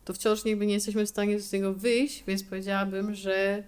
to 0.04 0.14
wciąż 0.14 0.44
nigdy 0.44 0.66
nie 0.66 0.74
jesteśmy 0.74 1.06
w 1.06 1.08
stanie 1.08 1.40
z 1.40 1.52
niego 1.52 1.74
wyjść, 1.74 2.24
więc 2.26 2.42
powiedziałabym, 2.42 3.14
że, 3.14 3.62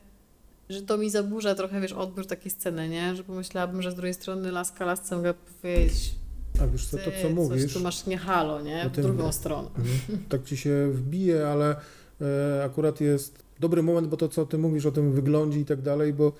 że 0.68 0.82
to 0.82 0.98
mi 0.98 1.10
zaburza 1.10 1.54
trochę, 1.54 1.80
wiesz, 1.80 1.92
odbiór 1.92 2.26
takiej 2.26 2.50
sceny, 2.50 2.88
nie? 2.88 3.16
Że 3.16 3.24
pomyślałabym, 3.24 3.82
że 3.82 3.90
z 3.90 3.94
drugiej 3.94 4.14
strony 4.14 4.52
laska 4.52 4.84
lasce 4.84 5.16
mogę 5.16 5.34
powiedzieć, 5.34 6.14
A 6.62 6.66
wiesz 6.66 6.86
co, 6.86 6.96
to 6.96 7.04
ty, 7.04 7.10
co 7.10 7.22
coś 7.22 7.32
mówisz, 7.32 7.74
tu 7.74 7.80
masz 7.80 8.06
nie 8.06 8.18
halo, 8.18 8.62
nie? 8.62 8.88
W 8.88 8.92
tym- 8.92 9.04
drugą 9.04 9.32
stronę. 9.32 9.68
Mhm. 9.68 10.24
tak 10.28 10.44
ci 10.44 10.56
się 10.56 10.90
wbije, 10.92 11.48
ale 11.48 11.76
e, 12.20 12.64
akurat 12.64 13.00
jest 13.00 13.44
dobry 13.60 13.82
moment, 13.82 14.08
bo 14.08 14.16
to 14.16 14.28
co 14.28 14.46
ty 14.46 14.58
mówisz 14.58 14.86
o 14.86 14.92
tym 14.92 15.12
wyglądzie 15.12 15.60
i 15.60 15.64
tak 15.64 15.82
dalej, 15.82 16.12
bo 16.12 16.32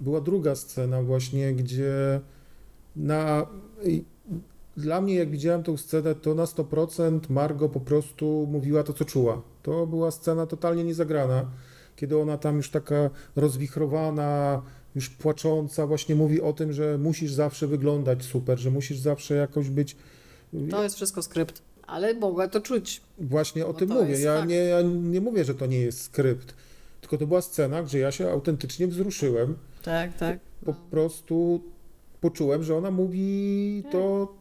była 0.00 0.20
druga 0.20 0.54
scena 0.54 1.02
właśnie, 1.02 1.54
gdzie 1.54 2.20
na... 2.96 3.46
Dla 4.78 5.00
mnie, 5.00 5.14
jak 5.14 5.30
widziałem 5.30 5.62
tą 5.62 5.76
scenę, 5.76 6.14
to 6.14 6.34
na 6.34 6.44
100% 6.44 7.20
Margo 7.30 7.68
po 7.68 7.80
prostu 7.80 8.48
mówiła 8.50 8.82
to, 8.82 8.92
co 8.92 9.04
czuła. 9.04 9.42
To 9.62 9.86
była 9.86 10.10
scena 10.10 10.46
totalnie 10.46 10.84
niezagrana, 10.84 11.50
kiedy 11.96 12.18
ona 12.18 12.38
tam 12.38 12.56
już 12.56 12.70
taka 12.70 13.10
rozwichrowana, 13.36 14.62
już 14.94 15.08
płacząca, 15.10 15.86
właśnie 15.86 16.14
mówi 16.14 16.40
o 16.40 16.52
tym, 16.52 16.72
że 16.72 16.98
musisz 16.98 17.32
zawsze 17.32 17.66
wyglądać 17.66 18.22
super, 18.24 18.58
że 18.58 18.70
musisz 18.70 18.98
zawsze 18.98 19.34
jakoś 19.34 19.70
być 19.70 19.96
To 20.70 20.82
jest 20.82 20.96
wszystko 20.96 21.22
skrypt, 21.22 21.62
ale 21.86 22.14
mogła 22.14 22.48
to 22.48 22.60
czuć. 22.60 23.00
Właśnie 23.18 23.66
o 23.66 23.74
tym 23.74 23.88
mówię. 23.88 24.18
Ja 24.20 24.44
nie, 24.44 24.56
ja 24.56 24.82
nie 24.82 25.20
mówię, 25.20 25.44
że 25.44 25.54
to 25.54 25.66
nie 25.66 25.80
jest 25.80 26.02
skrypt, 26.02 26.54
tylko 27.00 27.18
to 27.18 27.26
była 27.26 27.42
scena, 27.42 27.82
gdzie 27.82 27.98
ja 27.98 28.12
się 28.12 28.30
autentycznie 28.30 28.86
wzruszyłem. 28.86 29.56
Tak, 29.82 30.16
tak. 30.18 30.38
Po 30.64 30.70
No. 30.72 30.76
prostu 30.90 31.60
poczułem, 32.20 32.62
że 32.62 32.76
ona 32.76 32.90
mówi 32.90 33.82
to 33.92 34.34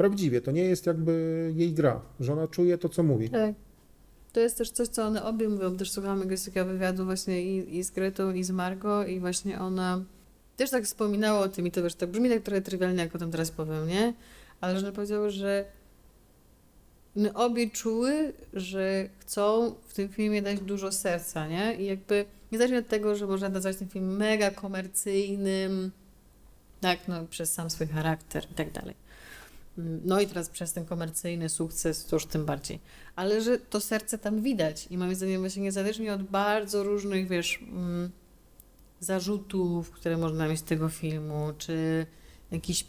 prawdziwie. 0.00 0.40
To 0.40 0.50
nie 0.50 0.64
jest 0.64 0.86
jakby 0.86 1.12
jej 1.56 1.72
gra, 1.72 2.00
że 2.20 2.32
ona 2.32 2.48
czuje 2.48 2.78
to, 2.78 2.88
co 2.88 3.02
mówi. 3.02 3.30
Tak. 3.30 3.54
To 4.32 4.40
jest 4.40 4.58
też 4.58 4.70
coś, 4.70 4.88
co 4.88 5.04
one 5.04 5.24
obie 5.24 5.48
mówią. 5.48 5.76
Też 5.76 5.90
słuchałam 5.90 6.18
jakiegoś 6.18 6.44
takiego 6.44 6.66
wywiadu 6.66 7.04
właśnie 7.04 7.42
i, 7.42 7.76
i 7.76 7.84
z 7.84 7.90
Gretą, 7.90 8.32
i 8.32 8.44
z 8.44 8.50
Margo 8.50 9.06
i 9.06 9.20
właśnie 9.20 9.60
ona 9.60 10.04
też 10.56 10.70
tak 10.70 10.84
wspominało 10.84 11.40
o 11.40 11.48
tym 11.48 11.66
i 11.66 11.70
to 11.70 11.82
wiesz, 11.82 11.94
tak 11.94 12.10
brzmi 12.10 12.28
tak 12.28 12.42
trochę 12.42 12.60
trywialnie, 12.60 13.02
jak 13.02 13.14
o 13.14 13.18
tym 13.18 13.30
teraz 13.30 13.50
powiem, 13.50 13.88
nie? 13.88 14.14
Ale 14.60 14.80
że 14.80 14.92
powiedziało, 14.92 15.30
że 15.30 15.64
my 17.16 17.34
obie 17.34 17.70
czuły, 17.70 18.32
że 18.52 19.08
chcą 19.18 19.74
w 19.88 19.94
tym 19.94 20.08
filmie 20.08 20.42
dać 20.42 20.60
dużo 20.60 20.92
serca, 20.92 21.48
nie? 21.48 21.74
I 21.74 21.86
jakby 21.86 22.24
niezależnie 22.52 22.78
od 22.78 22.88
tego, 22.88 23.16
że 23.16 23.26
można 23.26 23.48
nazwać 23.48 23.76
ten 23.76 23.88
film 23.88 24.16
mega 24.16 24.50
komercyjnym, 24.50 25.90
tak, 26.80 26.98
no 27.08 27.24
przez 27.30 27.52
sam 27.52 27.70
swój 27.70 27.86
charakter 27.86 28.44
i 28.50 28.54
tak 28.54 28.72
dalej. 28.72 28.94
No 30.04 30.20
i 30.20 30.26
teraz 30.26 30.48
przez 30.48 30.72
ten 30.72 30.84
komercyjny 30.84 31.48
sukces 31.48 32.12
już 32.12 32.26
tym 32.26 32.44
bardziej. 32.44 32.80
Ale 33.16 33.40
że 33.40 33.58
to 33.58 33.80
serce 33.80 34.18
tam 34.18 34.42
widać 34.42 34.86
i 34.90 34.98
moim 34.98 35.14
zdaniem 35.14 35.40
właśnie 35.40 35.62
niezależnie 35.62 36.14
od 36.14 36.22
bardzo 36.22 36.82
różnych, 36.82 37.28
wiesz, 37.28 37.58
mm, 37.62 38.10
zarzutów, 39.00 39.90
które 39.90 40.16
można 40.16 40.48
mieć 40.48 40.58
z 40.60 40.62
tego 40.62 40.88
filmu, 40.88 41.52
czy 41.58 42.06
jakichś 42.50 42.84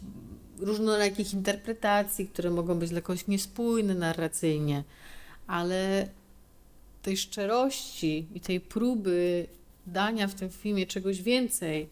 różnorakich 0.58 1.34
interpretacji, 1.34 2.28
które 2.28 2.50
mogą 2.50 2.78
być 2.78 2.90
jakoś 2.90 3.26
niespójne 3.26 3.94
narracyjnie, 3.94 4.84
ale 5.46 6.08
tej 7.02 7.16
szczerości 7.16 8.26
i 8.34 8.40
tej 8.40 8.60
próby 8.60 9.46
dania 9.86 10.28
w 10.28 10.34
tym 10.34 10.50
filmie 10.50 10.86
czegoś 10.86 11.22
więcej 11.22 11.88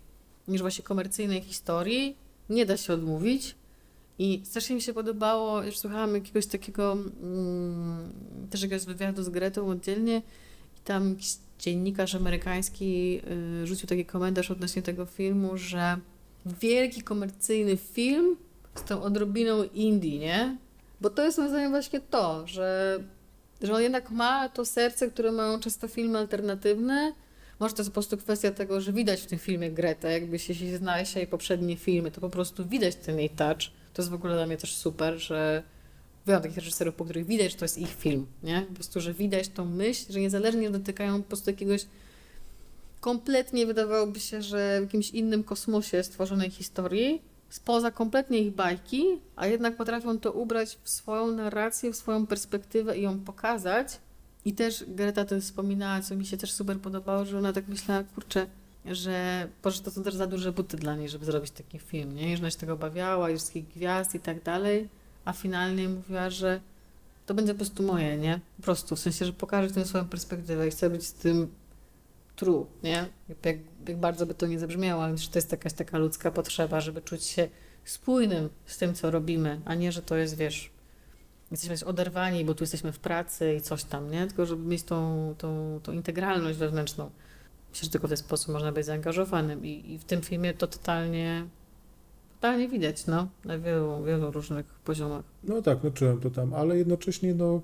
niż 0.48 0.60
właśnie 0.60 0.84
komercyjnej 0.84 1.42
historii 1.42 2.16
nie 2.50 2.66
da 2.66 2.76
się 2.76 2.92
odmówić. 2.92 3.54
I 4.22 4.42
strasznie 4.44 4.74
mi 4.74 4.82
się 4.82 4.92
podobało, 4.92 5.62
już 5.62 5.78
słuchałam 5.78 6.14
jakiegoś 6.14 6.46
takiego, 6.46 6.92
mm, 6.92 8.12
też 8.50 8.62
jakiegoś 8.62 8.84
wywiadu 8.84 9.22
z 9.22 9.28
Gretą 9.28 9.68
oddzielnie 9.68 10.16
i 10.76 10.80
tam 10.84 11.10
jakiś 11.10 11.34
dziennikarz 11.58 12.14
amerykański 12.14 13.20
y, 13.62 13.66
rzucił 13.66 13.88
taki 13.88 14.04
komentarz 14.04 14.50
odnośnie 14.50 14.82
tego 14.82 15.06
filmu, 15.06 15.56
że 15.56 15.96
wielki 16.46 17.02
komercyjny 17.02 17.76
film 17.76 18.36
z 18.74 18.82
tą 18.82 19.02
odrobiną 19.02 19.64
indie, 19.64 20.18
nie? 20.18 20.56
Bo 21.00 21.10
to 21.10 21.24
jest 21.24 21.38
moim 21.38 21.50
zdaniem 21.50 21.70
właśnie 21.70 22.00
to, 22.00 22.46
że, 22.46 22.98
że 23.62 23.74
on 23.74 23.82
jednak 23.82 24.10
ma 24.10 24.48
to 24.48 24.64
serce, 24.64 25.10
które 25.10 25.32
mają 25.32 25.60
często 25.60 25.88
filmy 25.88 26.18
alternatywne. 26.18 27.12
Może 27.60 27.74
to 27.74 27.82
jest 27.82 27.90
po 27.90 27.94
prostu 27.94 28.16
kwestia 28.16 28.50
tego, 28.50 28.80
że 28.80 28.92
widać 28.92 29.20
w 29.20 29.26
tym 29.26 29.38
filmie 29.38 29.70
Gretę, 29.70 30.12
jakby 30.12 30.38
się, 30.38 30.54
się 30.54 30.76
znaleźć 30.76 31.16
jej 31.16 31.26
poprzednie 31.26 31.76
filmy, 31.76 32.10
to 32.10 32.20
po 32.20 32.30
prostu 32.30 32.66
widać 32.66 32.96
ten 32.96 33.18
jej 33.18 33.30
touch. 33.30 33.79
To 33.94 34.02
jest 34.02 34.10
w 34.10 34.14
ogóle 34.14 34.34
dla 34.34 34.46
mnie 34.46 34.56
też 34.56 34.76
super, 34.76 35.18
że 35.18 35.62
wiem 36.26 36.42
takich 36.42 36.56
reżyserów, 36.56 36.94
po 36.94 37.04
których 37.04 37.26
widać, 37.26 37.52
że 37.52 37.58
to 37.58 37.64
jest 37.64 37.78
ich 37.78 37.94
film, 37.94 38.26
nie? 38.42 38.66
Po 38.68 38.74
prostu, 38.74 39.00
że 39.00 39.14
widać 39.14 39.48
tą 39.48 39.64
myśl, 39.64 40.12
że 40.12 40.20
niezależnie 40.20 40.70
dotykają 40.70 41.22
po 41.22 41.28
prostu 41.28 41.50
jakiegoś 41.50 41.86
kompletnie 43.00 43.66
wydawałoby 43.66 44.20
się, 44.20 44.42
że 44.42 44.80
w 44.80 44.82
jakimś 44.82 45.10
innym 45.10 45.44
kosmosie 45.44 46.02
stworzonej 46.02 46.50
historii, 46.50 47.22
spoza 47.50 47.90
kompletnie 47.90 48.38
ich 48.38 48.54
bajki, 48.54 49.04
a 49.36 49.46
jednak 49.46 49.76
potrafią 49.76 50.18
to 50.18 50.32
ubrać 50.32 50.78
w 50.82 50.90
swoją 50.90 51.30
narrację, 51.30 51.92
w 51.92 51.96
swoją 51.96 52.26
perspektywę 52.26 52.98
i 52.98 53.02
ją 53.02 53.20
pokazać. 53.20 54.00
I 54.44 54.52
też 54.52 54.84
Greta 54.88 55.24
to 55.24 55.40
wspominała, 55.40 56.02
co 56.02 56.16
mi 56.16 56.26
się 56.26 56.36
też 56.36 56.52
super 56.52 56.80
podobało, 56.80 57.24
że 57.24 57.38
ona 57.38 57.52
tak 57.52 57.68
myślała, 57.68 58.04
kurczę, 58.04 58.46
że 58.86 59.48
Boże, 59.62 59.82
to 59.82 59.90
są 59.90 60.02
też 60.02 60.14
za 60.14 60.26
duże 60.26 60.52
buty 60.52 60.76
dla 60.76 60.96
niej, 60.96 61.08
żeby 61.08 61.24
zrobić 61.24 61.50
taki 61.50 61.78
film, 61.78 62.14
nie? 62.14 62.36
Że 62.36 62.42
ona 62.42 62.50
się 62.50 62.58
tego 62.58 62.72
obawiała, 62.72 63.30
i 63.30 63.36
wszystkich 63.36 63.68
gwiazd 63.68 64.14
i 64.14 64.20
tak 64.20 64.42
dalej, 64.42 64.88
a 65.24 65.32
finalnie 65.32 65.88
mówiła, 65.88 66.30
że 66.30 66.60
to 67.26 67.34
będzie 67.34 67.54
po 67.54 67.58
prostu 67.58 67.82
moje, 67.82 68.16
nie? 68.16 68.40
Po 68.56 68.62
prostu, 68.62 68.96
w 68.96 68.98
sensie, 68.98 69.24
że 69.24 69.32
pokażę 69.32 69.74
tę 69.74 69.84
swoją 69.84 70.04
perspektywę 70.04 70.68
i 70.68 70.70
chcę 70.70 70.90
być 70.90 71.06
z 71.06 71.12
tym 71.12 71.54
true, 72.36 72.66
nie? 72.82 73.06
Jak, 73.28 73.46
jak 73.88 73.96
bardzo 73.96 74.26
by 74.26 74.34
to 74.34 74.46
nie 74.46 74.58
zabrzmiało, 74.58 75.04
ale 75.04 75.18
że 75.18 75.28
to 75.28 75.38
jest 75.38 75.52
jakaś 75.52 75.72
taka 75.72 75.98
ludzka 75.98 76.30
potrzeba, 76.30 76.80
żeby 76.80 77.02
czuć 77.02 77.24
się 77.24 77.48
spójnym 77.84 78.48
z 78.66 78.78
tym, 78.78 78.94
co 78.94 79.10
robimy, 79.10 79.60
a 79.64 79.74
nie, 79.74 79.92
że 79.92 80.02
to 80.02 80.16
jest, 80.16 80.36
wiesz, 80.36 80.70
jesteśmy 81.50 81.86
oderwani, 81.86 82.44
bo 82.44 82.54
tu 82.54 82.62
jesteśmy 82.62 82.92
w 82.92 82.98
pracy 82.98 83.54
i 83.54 83.60
coś 83.60 83.84
tam, 83.84 84.10
nie? 84.10 84.26
Tylko 84.26 84.46
żeby 84.46 84.64
mieć 84.64 84.82
tą, 84.82 85.34
tą, 85.38 85.80
tą 85.82 85.92
integralność 85.92 86.58
wewnętrzną. 86.58 87.10
Myślę, 87.70 87.84
że 87.84 87.90
tylko 87.90 88.06
w 88.06 88.10
ten 88.10 88.16
sposób 88.16 88.52
można 88.52 88.72
być 88.72 88.86
zaangażowanym 88.86 89.66
i, 89.66 89.92
i 89.92 89.98
w 89.98 90.04
tym 90.04 90.20
filmie 90.20 90.54
to 90.54 90.66
totalnie, 90.66 91.46
totalnie 92.34 92.68
widać, 92.68 93.06
no, 93.06 93.28
na 93.44 93.58
wielu, 93.58 94.04
wielu 94.04 94.30
różnych 94.30 94.66
poziomach. 94.66 95.24
No 95.44 95.62
tak, 95.62 95.78
no 95.84 95.90
czułem 95.90 96.20
to 96.20 96.30
tam, 96.30 96.54
ale 96.54 96.78
jednocześnie, 96.78 97.34
no, 97.34 97.62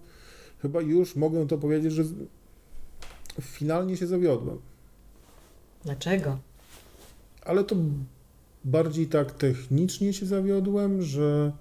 chyba 0.62 0.80
już 0.80 1.16
mogę 1.16 1.46
to 1.46 1.58
powiedzieć, 1.58 1.92
że 1.92 2.04
finalnie 3.40 3.96
się 3.96 4.06
zawiodłem. 4.06 4.58
Dlaczego? 5.84 6.38
Ale 7.44 7.64
to 7.64 7.76
bardziej 8.64 9.06
tak 9.06 9.32
technicznie 9.32 10.12
się 10.12 10.26
zawiodłem, 10.26 11.02
że 11.02 11.52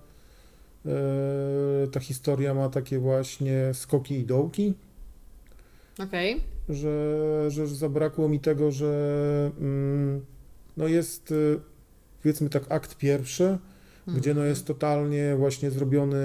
e, 0.86 1.88
ta 1.92 2.00
historia 2.00 2.54
ma 2.54 2.70
takie 2.70 3.00
właśnie 3.00 3.74
skoki 3.74 4.16
i 4.16 4.26
dołki. 4.26 4.74
Okej. 6.00 6.34
Okay 6.34 6.55
że, 6.70 7.46
że 7.48 7.68
zabrakło 7.68 8.30
mi 8.30 8.40
tego, 8.40 8.72
że 8.72 9.52
mm, 9.60 10.26
no 10.78 10.88
jest 10.88 11.32
y, 11.32 11.60
powiedzmy 12.24 12.50
tak 12.50 12.72
akt 12.72 12.98
pierwszy, 12.98 13.44
mhm. 13.44 14.18
gdzie 14.18 14.34
no 14.34 14.44
jest 14.44 14.66
totalnie 14.66 15.36
właśnie 15.38 15.72
zrobiony 15.72 16.18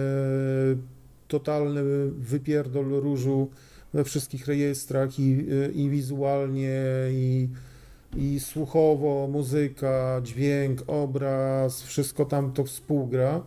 totalny 1.28 1.82
wypierdol 2.10 2.84
różu 2.84 3.50
we 3.94 4.04
wszystkich 4.04 4.46
rejestrach 4.46 5.18
i, 5.18 5.46
i 5.74 5.90
wizualnie 5.90 6.82
i, 7.10 7.48
i 8.16 8.40
słuchowo, 8.40 9.28
muzyka, 9.32 10.20
dźwięk, 10.24 10.82
obraz, 10.86 11.82
wszystko 11.82 12.24
tam 12.24 12.52
to 12.52 12.64
współgra 12.64 13.42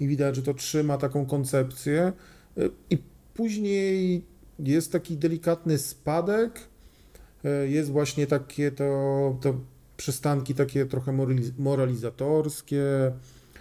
i 0.00 0.08
widać, 0.08 0.36
że 0.36 0.42
to 0.42 0.54
trzyma 0.54 0.98
taką 0.98 1.26
koncepcję 1.26 2.12
y, 2.58 2.70
i 2.90 2.98
później 3.34 4.24
jest 4.58 4.92
taki 4.92 5.16
delikatny 5.16 5.78
spadek, 5.78 6.60
e, 7.44 7.68
jest 7.68 7.90
właśnie 7.90 8.26
takie 8.26 8.70
to, 8.70 9.38
to 9.40 9.54
przystanki 9.96 10.54
takie 10.54 10.86
trochę 10.86 11.12
moralizatorskie. 11.58 13.12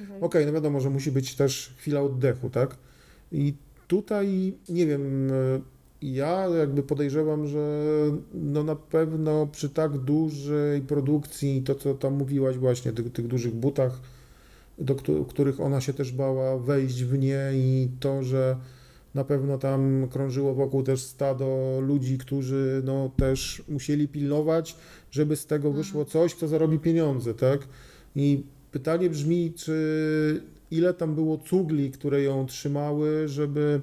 Mhm. 0.01 0.23
Okej, 0.23 0.41
okay, 0.41 0.45
no 0.45 0.51
wiadomo, 0.53 0.79
że 0.79 0.89
musi 0.89 1.11
być 1.11 1.35
też 1.35 1.73
chwila 1.77 2.01
oddechu, 2.01 2.49
tak? 2.49 2.75
I 3.31 3.53
tutaj, 3.87 4.53
nie 4.69 4.85
wiem, 4.85 5.31
e, 5.31 5.61
ja 6.01 6.47
jakby 6.47 6.83
podejrzewam, 6.83 7.47
że 7.47 7.91
no 8.33 8.63
na 8.63 8.75
pewno 8.75 9.47
przy 9.47 9.69
tak 9.69 9.97
dużej 9.97 10.81
produkcji, 10.81 11.61
to 11.61 11.75
co 11.75 11.93
tam 11.93 12.13
mówiłaś 12.13 12.57
właśnie, 12.57 12.93
tych, 12.93 13.11
tych 13.11 13.27
dużych 13.27 13.55
butach, 13.55 13.99
do 14.79 14.95
których 15.25 15.59
ona 15.59 15.81
się 15.81 15.93
też 15.93 16.11
bała 16.11 16.57
wejść 16.57 17.03
w 17.03 17.17
nie 17.17 17.51
i 17.53 17.89
to, 17.99 18.23
że 18.23 18.57
na 19.15 19.23
pewno 19.23 19.57
tam 19.57 20.07
krążyło 20.11 20.53
wokół 20.53 20.83
też 20.83 21.01
stado 21.01 21.79
ludzi, 21.81 22.17
którzy 22.17 22.81
no, 22.85 23.11
też 23.17 23.63
musieli 23.69 24.07
pilnować, 24.07 24.75
żeby 25.11 25.35
z 25.35 25.45
tego 25.45 25.71
wyszło 25.71 26.01
mhm. 26.01 26.11
coś, 26.11 26.33
co 26.33 26.47
zarobi 26.47 26.79
pieniądze, 26.79 27.33
tak? 27.33 27.67
I 28.15 28.43
pytanie 28.71 29.09
brzmi, 29.09 29.53
czy 29.55 30.41
ile 30.71 30.93
tam 30.93 31.15
było 31.15 31.37
cugli, 31.37 31.91
które 31.91 32.23
ją 32.23 32.45
trzymały, 32.45 33.27
żeby 33.27 33.81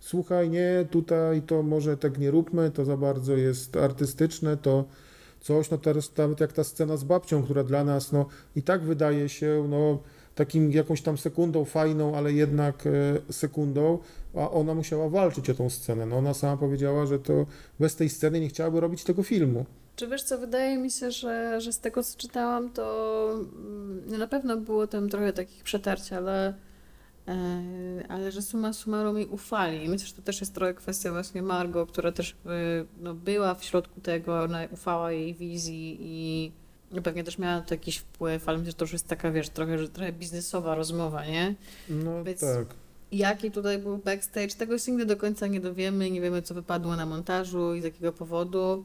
słuchaj, 0.00 0.50
nie, 0.50 0.86
tutaj 0.90 1.42
to 1.42 1.62
może 1.62 1.96
tak 1.96 2.18
nie 2.18 2.30
róbmy, 2.30 2.70
to 2.70 2.84
za 2.84 2.96
bardzo 2.96 3.36
jest 3.36 3.76
artystyczne, 3.76 4.56
to 4.56 4.84
coś, 5.40 5.70
no 5.70 5.78
teraz 5.78 6.16
nawet 6.16 6.40
jak 6.40 6.52
ta 6.52 6.64
scena 6.64 6.96
z 6.96 7.04
babcią, 7.04 7.42
która 7.42 7.64
dla 7.64 7.84
nas, 7.84 8.12
no 8.12 8.26
i 8.56 8.62
tak 8.62 8.82
wydaje 8.82 9.28
się, 9.28 9.66
no 9.68 9.98
takim 10.34 10.72
jakąś 10.72 11.02
tam 11.02 11.18
sekundą 11.18 11.64
fajną, 11.64 12.16
ale 12.16 12.32
jednak 12.32 12.86
e, 12.86 13.32
sekundą, 13.32 13.98
a 14.34 14.50
ona 14.50 14.74
musiała 14.74 15.08
walczyć 15.08 15.50
o 15.50 15.54
tą 15.54 15.70
scenę. 15.70 16.06
No 16.06 16.16
ona 16.16 16.34
sama 16.34 16.56
powiedziała, 16.56 17.06
że 17.06 17.18
to 17.18 17.46
bez 17.80 17.96
tej 17.96 18.08
sceny 18.08 18.40
nie 18.40 18.48
chciałaby 18.48 18.80
robić 18.80 19.04
tego 19.04 19.22
filmu. 19.22 19.64
Czy 19.96 20.08
wiesz 20.08 20.22
co, 20.22 20.38
wydaje 20.38 20.78
mi 20.78 20.90
się, 20.90 21.10
że, 21.10 21.60
że 21.60 21.72
z 21.72 21.78
tego 21.78 22.02
co 22.02 22.18
czytałam, 22.18 22.70
to 22.70 23.28
mm, 23.32 24.18
na 24.18 24.26
pewno 24.26 24.56
było 24.56 24.86
tam 24.86 25.08
trochę 25.08 25.32
takich 25.32 25.62
przetarć, 25.62 26.12
ale, 26.12 26.54
e, 27.28 27.62
ale 28.08 28.32
że 28.32 28.42
suma 28.42 28.72
summarum 28.72 29.18
jej 29.18 29.26
ufali. 29.26 29.88
Myślę, 29.88 30.06
że 30.06 30.14
to 30.14 30.22
też 30.22 30.40
jest 30.40 30.54
trochę 30.54 30.74
kwestia 30.74 31.12
właśnie 31.12 31.42
Margo, 31.42 31.86
która 31.86 32.12
też 32.12 32.36
no, 33.00 33.14
była 33.14 33.54
w 33.54 33.64
środku 33.64 34.00
tego, 34.00 34.42
ona 34.42 34.58
ufała 34.70 35.12
jej 35.12 35.34
wizji 35.34 35.96
i 36.00 36.52
no 36.58 36.63
pewnie 37.02 37.24
też 37.24 37.38
miała 37.38 37.60
to 37.60 37.74
jakiś 37.74 37.96
wpływ, 37.96 38.48
ale 38.48 38.58
myślę, 38.58 38.70
że 38.70 38.76
to 38.76 38.84
już 38.84 38.92
jest 38.92 39.08
taka, 39.08 39.30
wiesz, 39.30 39.48
trochę, 39.48 39.78
że 39.78 39.88
trochę 39.88 40.12
biznesowa 40.12 40.74
rozmowa, 40.74 41.26
nie? 41.26 41.54
No 41.88 42.24
Więc 42.24 42.40
tak. 42.40 42.66
Jaki 43.12 43.50
tutaj 43.50 43.78
był 43.78 43.98
backstage, 43.98 44.48
tego 44.48 44.78
się 44.78 44.92
nigdy 44.92 45.06
do 45.06 45.16
końca 45.16 45.46
nie 45.46 45.60
dowiemy, 45.60 46.10
nie 46.10 46.20
wiemy, 46.20 46.42
co 46.42 46.54
wypadło 46.54 46.96
na 46.96 47.06
montażu 47.06 47.74
i 47.74 47.80
z 47.80 47.84
jakiego 47.84 48.12
powodu. 48.12 48.84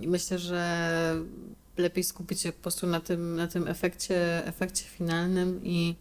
I 0.00 0.08
myślę, 0.08 0.38
że 0.38 1.14
lepiej 1.76 2.04
skupić 2.04 2.40
się 2.40 2.52
po 2.52 2.62
prostu 2.62 2.86
na 2.86 3.00
tym, 3.00 3.36
na 3.36 3.46
tym 3.46 3.68
efekcie, 3.68 4.46
efekcie 4.46 4.84
finalnym 4.84 5.60
i 5.64 5.96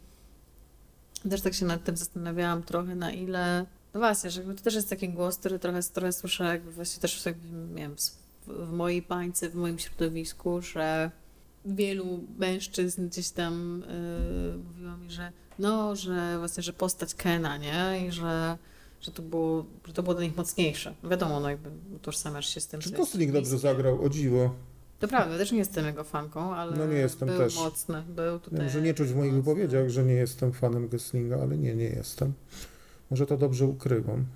też 1.29 1.41
tak 1.41 1.53
się 1.53 1.65
nad 1.65 1.83
tym 1.83 1.97
zastanawiałam 1.97 2.63
trochę, 2.63 2.95
na 2.95 3.11
ile 3.11 3.65
no 3.93 3.99
właśnie, 3.99 4.29
że 4.29 4.41
to 4.41 4.63
też 4.63 4.75
jest 4.75 4.89
taki 4.89 5.09
głos, 5.09 5.37
który 5.37 5.59
trochę, 5.59 5.83
trochę 5.83 6.13
słyszę 6.13 6.43
jakby 6.43 6.71
właśnie 6.71 7.01
też 7.01 7.25
jakby, 7.25 7.47
nie 7.75 7.81
wiem, 7.81 7.95
w, 7.97 8.11
w 8.47 8.71
mojej 8.71 9.01
bańce, 9.01 9.49
w 9.49 9.55
moim 9.55 9.79
środowisku, 9.79 10.61
że 10.61 11.11
wielu 11.65 12.19
mężczyzn 12.37 13.07
gdzieś 13.07 13.29
tam 13.29 13.83
yy, 14.51 14.57
mówiło 14.57 14.97
mi, 14.97 15.11
że 15.11 15.31
no, 15.59 15.95
że 15.95 16.35
właśnie, 16.39 16.63
że 16.63 16.73
postać 16.73 17.15
Kena, 17.15 17.57
nie? 17.57 18.07
I 18.07 18.11
że, 18.11 18.57
że, 19.01 19.11
to 19.11 19.21
było, 19.21 19.65
że 19.87 19.93
to 19.93 20.03
było 20.03 20.15
dla 20.15 20.23
nich 20.23 20.37
mocniejsze. 20.37 20.93
Wiadomo, 21.03 21.39
no 21.39 21.49
jakby 21.49 21.69
utożsamiasz 21.95 22.49
się 22.53 22.59
z 22.61 22.67
tym, 22.67 22.81
Czy 22.81 22.91
Gosling 22.91 23.31
dobrze 23.31 23.57
zagrał, 23.57 24.03
o 24.05 24.09
dziwo. 24.09 24.55
To 24.99 25.07
prawda, 25.07 25.37
też 25.37 25.51
nie 25.51 25.57
jestem 25.57 25.85
jego 25.85 26.03
fanką, 26.03 26.55
ale 26.55 26.77
No 26.77 26.85
nie 26.85 26.97
jestem 26.97 27.27
był 27.29 27.37
też. 27.37 27.55
mocny. 27.55 28.03
Był 28.09 28.39
tutaj 28.39 28.59
Wiem, 28.59 28.69
że 28.69 28.81
nie 28.81 28.93
czuć 28.93 29.09
w 29.09 29.15
moich 29.15 29.33
mocny. 29.33 29.43
wypowiedziach, 29.43 29.89
że 29.89 30.03
nie 30.03 30.13
jestem 30.13 30.53
fanem 30.53 30.87
Goslinga, 30.89 31.37
ale 31.41 31.57
nie, 31.57 31.75
nie 31.75 31.83
jestem. 31.89 32.33
Może 33.11 33.25
to 33.25 33.37
dobrze 33.37 33.65
ukrywam. 33.65 34.25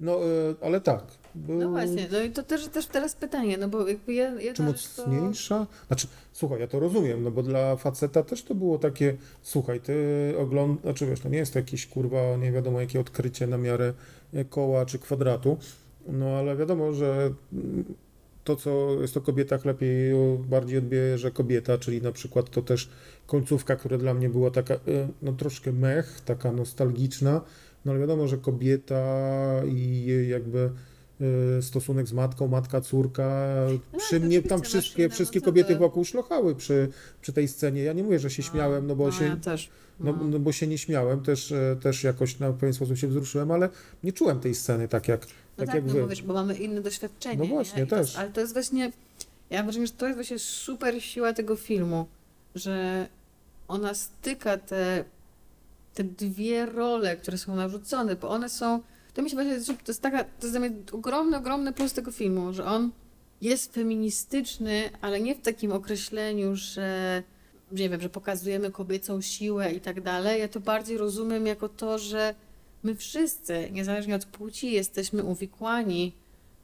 No, 0.00 0.12
e, 0.12 0.54
ale 0.60 0.80
tak. 0.80 1.04
No 1.48 1.70
właśnie, 1.70 2.08
no 2.12 2.22
i 2.22 2.30
to 2.30 2.42
też, 2.42 2.68
też 2.68 2.86
teraz 2.86 3.14
pytanie, 3.14 3.58
no 3.58 3.68
bo 3.68 3.88
jakby 3.88 4.14
ja, 4.14 4.32
Czy 4.54 4.66
rzecz 4.66 4.88
to... 4.88 5.06
mocniejsza? 5.06 5.66
Znaczy, 5.86 6.06
słuchaj, 6.32 6.60
ja 6.60 6.66
to 6.66 6.80
rozumiem, 6.80 7.22
no 7.22 7.30
bo 7.30 7.42
dla 7.42 7.76
faceta 7.76 8.22
też 8.22 8.42
to 8.42 8.54
było 8.54 8.78
takie, 8.78 9.16
słuchaj, 9.42 9.80
ty 9.80 9.94
oglądasz, 10.38 10.82
znaczy 10.82 11.06
wiesz, 11.06 11.20
to 11.20 11.28
nie 11.28 11.38
jest 11.38 11.54
jakieś 11.54 11.86
kurwa, 11.86 12.36
nie 12.36 12.52
wiadomo 12.52 12.80
jakie 12.80 13.00
odkrycie 13.00 13.46
na 13.46 13.58
miarę 13.58 13.92
e, 14.34 14.44
koła 14.44 14.86
czy 14.86 14.98
kwadratu, 14.98 15.58
no 16.06 16.26
ale 16.26 16.56
wiadomo, 16.56 16.92
że 16.92 17.32
mm, 17.52 17.84
to, 18.44 18.56
co 18.56 18.96
jest 19.00 19.16
o 19.16 19.20
kobietach, 19.20 19.64
lepiej 19.64 20.12
bardziej 20.48 20.78
odbierze 20.78 21.30
kobieta, 21.30 21.78
czyli 21.78 22.02
na 22.02 22.12
przykład 22.12 22.50
to 22.50 22.62
też 22.62 22.90
końcówka, 23.26 23.76
która 23.76 23.98
dla 23.98 24.14
mnie 24.14 24.28
była 24.28 24.50
taka, 24.50 24.74
e, 24.74 24.78
no 25.22 25.32
troszkę 25.32 25.72
mech, 25.72 26.20
taka 26.20 26.52
nostalgiczna, 26.52 27.40
no 27.86 27.92
ale 27.92 28.00
wiadomo, 28.00 28.28
że 28.28 28.38
kobieta 28.38 29.04
i 29.68 30.04
jej 30.06 30.28
jakby 30.28 30.70
e, 31.58 31.62
stosunek 31.62 32.06
z 32.08 32.12
matką, 32.12 32.48
matka, 32.48 32.80
córka, 32.80 33.46
No 33.92 33.98
przy 33.98 34.20
mnie 34.20 34.42
tam 34.42 34.62
wszystkie, 34.62 35.02
inne 35.02 35.14
wszystkie 35.14 35.40
kobiety 35.40 35.76
wokół 35.76 36.04
szlochały 36.04 36.54
przy, 36.54 36.88
przy 37.20 37.32
tej 37.32 37.48
scenie. 37.48 37.82
Ja 37.82 37.92
nie 37.92 38.02
mówię, 38.02 38.18
że 38.18 38.30
się 38.30 38.42
śmiałem, 38.42 38.86
no 38.86 38.96
bo 38.96 39.04
no, 39.06 39.12
się, 39.12 39.24
Ja 39.24 39.36
też. 39.36 39.70
no, 40.00 40.12
No. 40.12 40.24
no 40.24 40.38
bo 40.38 40.52
się 40.52 40.66
nie 40.66 40.78
śmiałem, 40.78 41.20
też, 41.22 41.52
e, 41.52 41.76
też 41.82 42.04
jakoś 42.04 42.38
na 42.38 42.52
pewien 42.52 42.72
sposób 42.74 42.96
się 42.96 43.08
wzruszyłem, 43.08 43.50
ale 43.50 43.68
nie 44.02 44.12
czułem 44.12 44.40
tej 44.40 44.54
sceny 44.54 44.88
tak 44.88 45.08
jak, 45.08 45.20
No 45.20 45.26
tak 45.56 45.66
tak, 45.66 45.74
jak 45.74 45.84
no 45.86 45.92
wy. 45.92 46.00
bo 46.00 46.08
wiesz, 46.08 46.22
bo 46.22 46.34
mamy 46.34 46.54
inne 46.54 46.80
doświadczenie. 46.80 47.36
No 47.38 47.44
nie? 47.44 47.50
właśnie, 47.50 47.86
to 47.86 47.96
jest- 47.98 48.10
też. 48.12 48.18
Ale 48.20 48.30
to 48.30 48.40
jest 48.40 48.52
właśnie, 48.52 48.92
ja 49.50 49.62
wrażenie, 49.62 49.86
że 49.86 49.92
to 49.92 50.06
jest 50.06 50.16
właśnie 50.16 50.38
super 50.38 51.02
siła 51.02 51.32
tego 51.32 51.56
filmu, 51.56 52.06
że 52.54 53.06
ona 53.68 53.94
styka 53.94 54.56
te, 54.58 55.04
te 55.96 56.04
dwie 56.04 56.66
role, 56.66 57.16
które 57.16 57.38
są 57.38 57.56
narzucone, 57.56 58.16
bo 58.16 58.28
one 58.28 58.48
są, 58.48 58.82
to 59.14 59.22
mi 59.22 59.30
się 59.30 59.36
właśnie, 59.36 59.74
to 59.74 59.92
jest 59.92 60.02
taka, 60.02 60.24
to 60.24 60.46
jest 60.46 60.52
dla 60.52 60.60
mnie 60.60 60.70
ogromny, 60.92 61.36
ogromny 61.36 61.72
plus 61.72 61.92
tego 61.92 62.10
filmu, 62.10 62.52
że 62.52 62.64
on 62.64 62.90
jest 63.40 63.74
feministyczny, 63.74 64.90
ale 65.00 65.20
nie 65.20 65.34
w 65.34 65.40
takim 65.40 65.72
określeniu, 65.72 66.56
że 66.56 67.22
nie 67.72 67.88
wiem, 67.88 68.00
że 68.00 68.08
pokazujemy 68.08 68.70
kobiecą 68.70 69.20
siłę 69.20 69.72
i 69.72 69.80
tak 69.80 70.00
dalej. 70.00 70.40
Ja 70.40 70.48
to 70.48 70.60
bardziej 70.60 70.98
rozumiem 70.98 71.46
jako 71.46 71.68
to, 71.68 71.98
że 71.98 72.34
my 72.82 72.94
wszyscy, 72.94 73.68
niezależnie 73.72 74.14
od 74.14 74.24
płci, 74.24 74.72
jesteśmy 74.72 75.24
uwikłani 75.24 76.12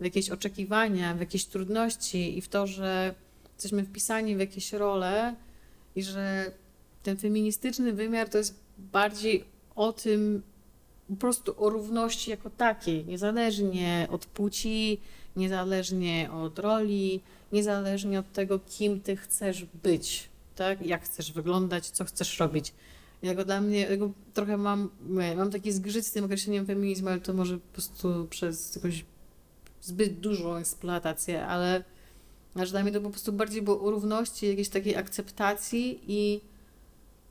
w 0.00 0.04
jakieś 0.04 0.30
oczekiwania, 0.30 1.14
w 1.14 1.20
jakieś 1.20 1.44
trudności 1.44 2.38
i 2.38 2.40
w 2.40 2.48
to, 2.48 2.66
że 2.66 3.14
jesteśmy 3.54 3.84
wpisani 3.84 4.36
w 4.36 4.40
jakieś 4.40 4.72
role 4.72 5.34
i 5.96 6.02
że 6.02 6.52
ten 7.02 7.16
feministyczny 7.16 7.92
wymiar 7.92 8.28
to 8.28 8.38
jest 8.38 8.61
bardziej 8.78 9.44
o 9.74 9.92
tym, 9.92 10.42
po 11.08 11.16
prostu 11.16 11.64
o 11.64 11.70
równości 11.70 12.30
jako 12.30 12.50
takiej, 12.50 13.04
niezależnie 13.04 14.08
od 14.10 14.26
płci, 14.26 15.00
niezależnie 15.36 16.30
od 16.32 16.58
roli, 16.58 17.20
niezależnie 17.52 18.18
od 18.18 18.32
tego, 18.32 18.58
kim 18.58 19.00
ty 19.00 19.16
chcesz 19.16 19.66
być, 19.82 20.28
tak? 20.56 20.86
Jak 20.86 21.02
chcesz 21.04 21.32
wyglądać, 21.32 21.90
co 21.90 22.04
chcesz 22.04 22.38
robić. 22.38 22.74
Jako 23.22 23.44
dla 23.44 23.60
mnie, 23.60 23.80
jako 23.80 24.10
trochę 24.34 24.56
mam, 24.56 24.90
mam 25.36 25.50
taki 25.50 25.72
zgrzyt 25.72 26.06
z 26.06 26.12
tym 26.12 26.24
określeniem 26.24 26.66
feminizmu, 26.66 27.08
ale 27.08 27.20
to 27.20 27.34
może 27.34 27.58
po 27.58 27.72
prostu 27.72 28.26
przez 28.30 28.76
jakąś 28.76 29.04
zbyt 29.82 30.20
dużą 30.20 30.56
eksploatację, 30.56 31.46
ale 31.46 31.84
aż 32.54 32.70
dla 32.70 32.82
mnie 32.82 32.92
to 32.92 33.00
po 33.00 33.10
prostu 33.10 33.32
bardziej 33.32 33.62
było 33.62 33.82
o 33.82 33.90
równości, 33.90 34.48
jakiejś 34.48 34.68
takiej 34.68 34.96
akceptacji 34.96 36.00
i, 36.06 36.40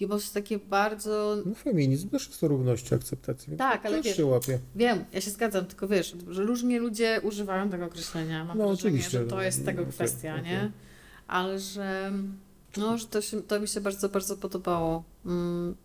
i 0.02 0.08
po 0.08 0.10
prostu 0.10 0.34
takie 0.34 0.60
bardzo 0.60 1.38
No 1.46 1.56
feminizm 1.56 2.10
też 2.10 2.28
jest 2.28 2.44
o 2.44 2.48
równości 2.48 2.96
akceptacji, 2.96 3.48
więc 3.50 3.58
Tak, 3.60 3.86
ale 3.86 4.02
wiesz, 4.02 4.18
się 4.18 4.26
łapie. 4.26 4.60
Wiem, 4.76 5.06
ja 5.14 5.22
się 5.22 5.32
zgadzam, 5.32 5.66
tylko 5.66 5.88
wiesz, 5.88 6.16
że 6.30 6.44
różnie 6.44 6.80
ludzie 6.80 7.20
używają 7.24 7.70
tego 7.70 7.86
określenia. 7.86 8.46
Mam 8.46 8.58
No, 8.58 8.64
wrażenie, 8.64 8.80
oczywiście, 8.80 9.20
że 9.20 9.26
to 9.26 9.42
jest 9.42 9.66
tego 9.66 9.82
okej, 9.82 9.94
kwestia, 9.94 10.34
okej. 10.34 10.44
nie? 10.46 10.72
Ale 11.28 11.60
że, 11.60 12.12
no, 12.78 12.98
że 12.98 13.08
to, 13.08 13.22
się, 13.22 13.42
to 13.42 13.60
mi 13.60 13.68
się 13.68 13.82
bardzo, 13.82 14.10
bardzo 14.10 14.38
podobało. 14.38 15.04
Mm, 15.26 15.76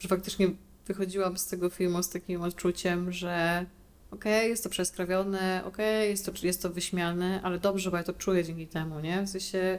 że 0.00 0.08
faktycznie 0.08 0.50
wychodziłam 0.86 1.38
z 1.38 1.46
tego 1.46 1.70
filmu 1.70 2.02
z 2.02 2.08
takim 2.08 2.42
odczuciem, 2.42 3.12
że 3.12 3.66
okej, 4.10 4.48
jest 4.48 4.64
to 4.64 4.70
przeskrawione, 4.70 5.62
okej, 5.64 6.10
jest, 6.10 6.26
to, 6.26 6.32
jest 6.42 6.62
to 6.62 6.70
wyśmiane, 6.70 7.40
ale 7.42 7.58
dobrze, 7.58 7.90
bo 7.90 7.96
ja 7.96 8.02
to 8.02 8.12
czuję 8.12 8.44
dzięki 8.44 8.66
temu, 8.66 9.00
nie? 9.00 9.22
W 9.22 9.28
sensie, 9.28 9.78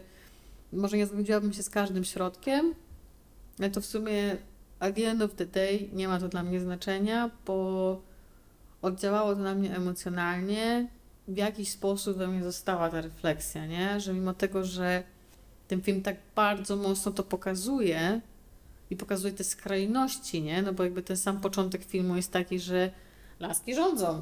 może 0.74 0.98
nie 0.98 1.06
zgodziłabym 1.06 1.54
się 1.54 1.64
z 1.64 1.70
każdym 1.70 2.04
środkiem, 2.04 2.74
ale 3.62 3.70
to 3.70 3.82
w 3.82 3.86
sumie 3.86 4.38
at 4.80 4.96
the 4.96 5.10
end 5.10 5.22
of 5.22 5.36
the 5.36 5.46
day 5.46 5.90
nie 5.94 6.08
ma 6.08 6.20
to 6.20 6.28
dla 6.28 6.44
mnie 6.44 6.60
znaczenia, 6.60 7.32
bo 7.46 8.02
oddziałało 8.82 9.36
to 9.36 9.42
na 9.42 9.56
mnie 9.56 9.76
emocjonalnie. 9.76 10.88
W 11.28 11.38
jakiś 11.38 11.70
sposób 11.72 12.18
we 12.18 12.28
mnie 12.28 12.44
została 12.44 12.90
ta 12.90 13.02
refleksja, 13.02 13.66
nie? 13.66 14.00
Że 14.00 14.14
mimo 14.14 14.34
tego, 14.34 14.66
że 14.66 15.04
ten 15.68 15.82
film 15.82 16.02
tak 16.02 16.16
bardzo 16.36 16.76
mocno 16.76 17.12
to 17.12 17.24
pokazuje 17.24 18.22
i 18.90 18.96
pokazuje 18.96 19.34
te 19.34 19.44
skrajności, 19.44 20.42
nie? 20.42 20.62
No 20.62 20.74
bo 20.74 20.84
jakby 20.84 21.02
ten 21.04 21.18
sam 21.18 21.42
początek 21.42 21.84
filmu 21.84 22.16
jest 22.16 22.32
taki, 22.32 22.60
że 22.60 22.92
laski 23.40 23.76
rządzą. 23.76 24.22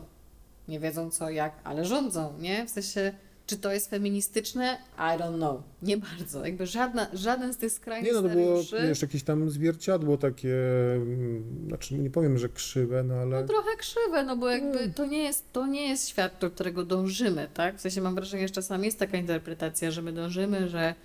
Nie 0.68 0.80
wiedzą 0.80 1.12
co, 1.12 1.30
jak, 1.30 1.54
ale 1.64 1.86
rządzą, 1.86 2.38
nie? 2.40 2.66
W 2.66 2.70
sensie, 2.70 3.14
czy 3.50 3.58
to 3.58 3.72
jest 3.72 3.90
feministyczne? 3.90 4.78
I 4.98 5.20
don't 5.20 5.36
know. 5.36 5.62
Nie 5.82 5.98
bardzo. 5.98 6.46
Jakby 6.46 6.68
żadna, 6.68 7.08
żaden 7.14 7.54
z 7.54 7.58
tych 7.58 7.72
skrajnych 7.72 8.14
Nie 8.14 8.22
no, 8.22 8.30
to 8.30 8.36
było, 8.36 8.62
wiesz, 8.88 9.02
jakieś 9.02 9.24
tam 9.24 9.50
zwierciadło 9.50 10.18
takie, 10.18 10.56
mm, 10.96 11.44
znaczy 11.68 11.96
nie 12.00 12.10
powiem, 12.10 12.38
że 12.38 12.50
krzywe, 12.50 13.04
no 13.04 13.14
ale... 13.14 13.42
No 13.42 13.48
trochę 13.48 13.78
krzywe, 13.78 14.24
no 14.24 14.38
bo 14.38 14.50
jakby 14.50 14.80
Mm. 14.80 14.94
to 14.94 15.06
nie 15.06 15.24
jest, 15.24 15.54
to 15.54 15.68
nie 15.68 15.88
jest 15.90 16.10
świat, 16.10 16.32
do 16.42 16.52
którego 16.52 16.86
dążymy, 16.86 17.48
tak? 17.54 17.78
W 17.78 17.82
sensie 17.82 18.02
mam 18.02 18.16
wrażenie, 18.16 18.48
że 18.48 18.54
czasami 18.54 18.86
jest 18.86 19.00
taka 19.00 19.18
interpretacja, 19.18 19.92
że 19.92 20.02
my 20.02 20.14
dążymy, 20.14 20.70
że 20.70 20.96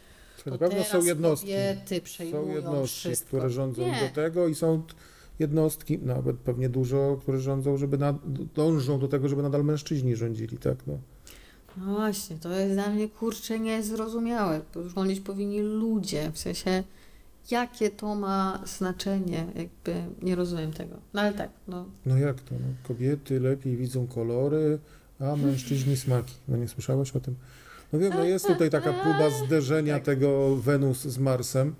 To 0.44 0.50
na 0.50 0.58
to 0.58 0.68
pewno 0.68 0.84
są 0.84 1.04
jednostki. 1.04 1.48
Są 2.30 2.48
jednostki, 2.54 2.98
wszystko. 2.98 3.26
które 3.28 3.50
rządzą 3.50 3.82
Nie. 3.82 4.00
do 4.08 4.14
tego 4.14 4.48
i 4.48 4.54
są 4.54 4.82
jednostki, 5.38 5.98
nawet 5.98 6.36
pewnie 6.36 6.68
dużo, 6.68 7.18
które 7.22 7.38
rządzą, 7.40 7.76
żeby 7.76 7.98
nad, 7.98 8.16
dążą 8.54 8.98
do 8.98 9.08
tego, 9.08 9.28
żeby 9.28 9.42
nadal 9.42 9.64
mężczyźni 9.64 10.16
rządzili, 10.16 10.58
tak? 10.58 10.76
No. 10.86 10.98
No 11.76 11.94
właśnie, 11.94 12.36
to 12.36 12.52
jest 12.52 12.74
dla 12.74 12.90
mnie 12.90 13.08
kurczę 13.08 13.58
niezrozumiałe. 13.60 14.60
Rządzić 14.96 15.20
powinni 15.20 15.60
ludzie, 15.60 16.30
w 16.32 16.38
sensie 16.38 16.84
jakie 17.50 17.90
to 17.90 18.14
ma 18.14 18.62
znaczenie, 18.66 19.46
jakby 19.54 20.04
nie 20.22 20.34
rozumiem 20.34 20.72
tego. 20.72 20.96
No 21.14 21.20
ale 21.20 21.32
tak, 21.32 21.50
no 21.68 21.84
no 22.06 22.18
jak 22.18 22.40
to? 22.40 22.54
No? 22.54 22.88
Kobiety 22.88 23.40
lepiej 23.40 23.76
widzą 23.76 24.06
kolory, 24.06 24.78
a 25.20 25.36
mężczyźni 25.36 25.96
smaki. 25.96 26.34
No 26.48 26.56
nie 26.56 26.68
słyszałaś 26.68 27.16
o 27.16 27.20
tym? 27.20 27.34
No 27.92 27.98
wiem, 27.98 28.12
no 28.16 28.24
jest 28.24 28.46
tutaj 28.46 28.70
taka 28.70 28.92
próba 28.92 29.30
zderzenia 29.30 29.94
Tak. 29.94 30.04
tego 30.04 30.56
Wenus 30.56 31.02
z 31.02 31.18
Marsem, 31.18 31.74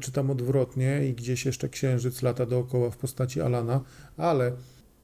czy 0.00 0.12
tam 0.12 0.30
odwrotnie 0.30 1.08
i 1.08 1.14
gdzieś 1.14 1.46
jeszcze 1.46 1.68
księżyc 1.68 2.22
lata 2.22 2.46
dookoła 2.46 2.90
w 2.90 2.96
postaci 2.96 3.40
Alana, 3.40 3.80
ale 4.16 4.52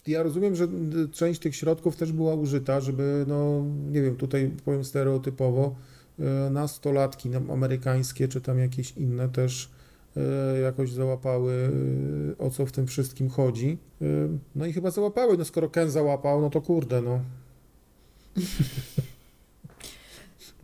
ja 0.09 0.23
rozumiem, 0.23 0.57
że 0.57 0.69
d- 0.69 1.09
część 1.13 1.41
tych 1.41 1.57
środków 1.57 1.97
też 1.97 2.13
była 2.13 2.35
użyta, 2.35 2.81
żeby, 2.81 3.25
no 3.29 3.63
nie 3.91 4.03
wiem, 4.03 4.17
tutaj 4.17 4.51
powiem 4.65 4.85
stereotypowo, 4.85 5.75
e, 6.19 6.51
nastolatki 6.51 7.31
nam 7.31 7.51
amerykańskie, 7.51 8.29
czy 8.29 8.41
tam 8.41 8.59
jakieś 8.59 8.93
inne 8.97 9.29
też 9.29 9.71
e, 10.17 10.61
jakoś 10.61 10.93
załapały, 10.93 11.71
o 12.39 12.51
co 12.51 12.67
w 12.67 12.73
tym 12.73 12.87
wszystkim 12.87 13.29
chodzi. 13.31 13.79
No 14.57 14.67
i 14.67 14.73
chyba 14.73 14.91
załapały, 14.91 15.39
no 15.39 15.45
skoro 15.45 15.69
Ken 15.69 15.91
załapał, 15.91 16.41
no 16.41 16.51
to 16.51 16.61
kurde, 16.61 17.03
no. 17.03 17.21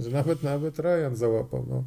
Że 0.00 0.10
nawet, 0.10 0.42
nawet 0.42 0.78
Ryan 0.78 1.16
załapał, 1.16 1.66
no. 1.70 1.84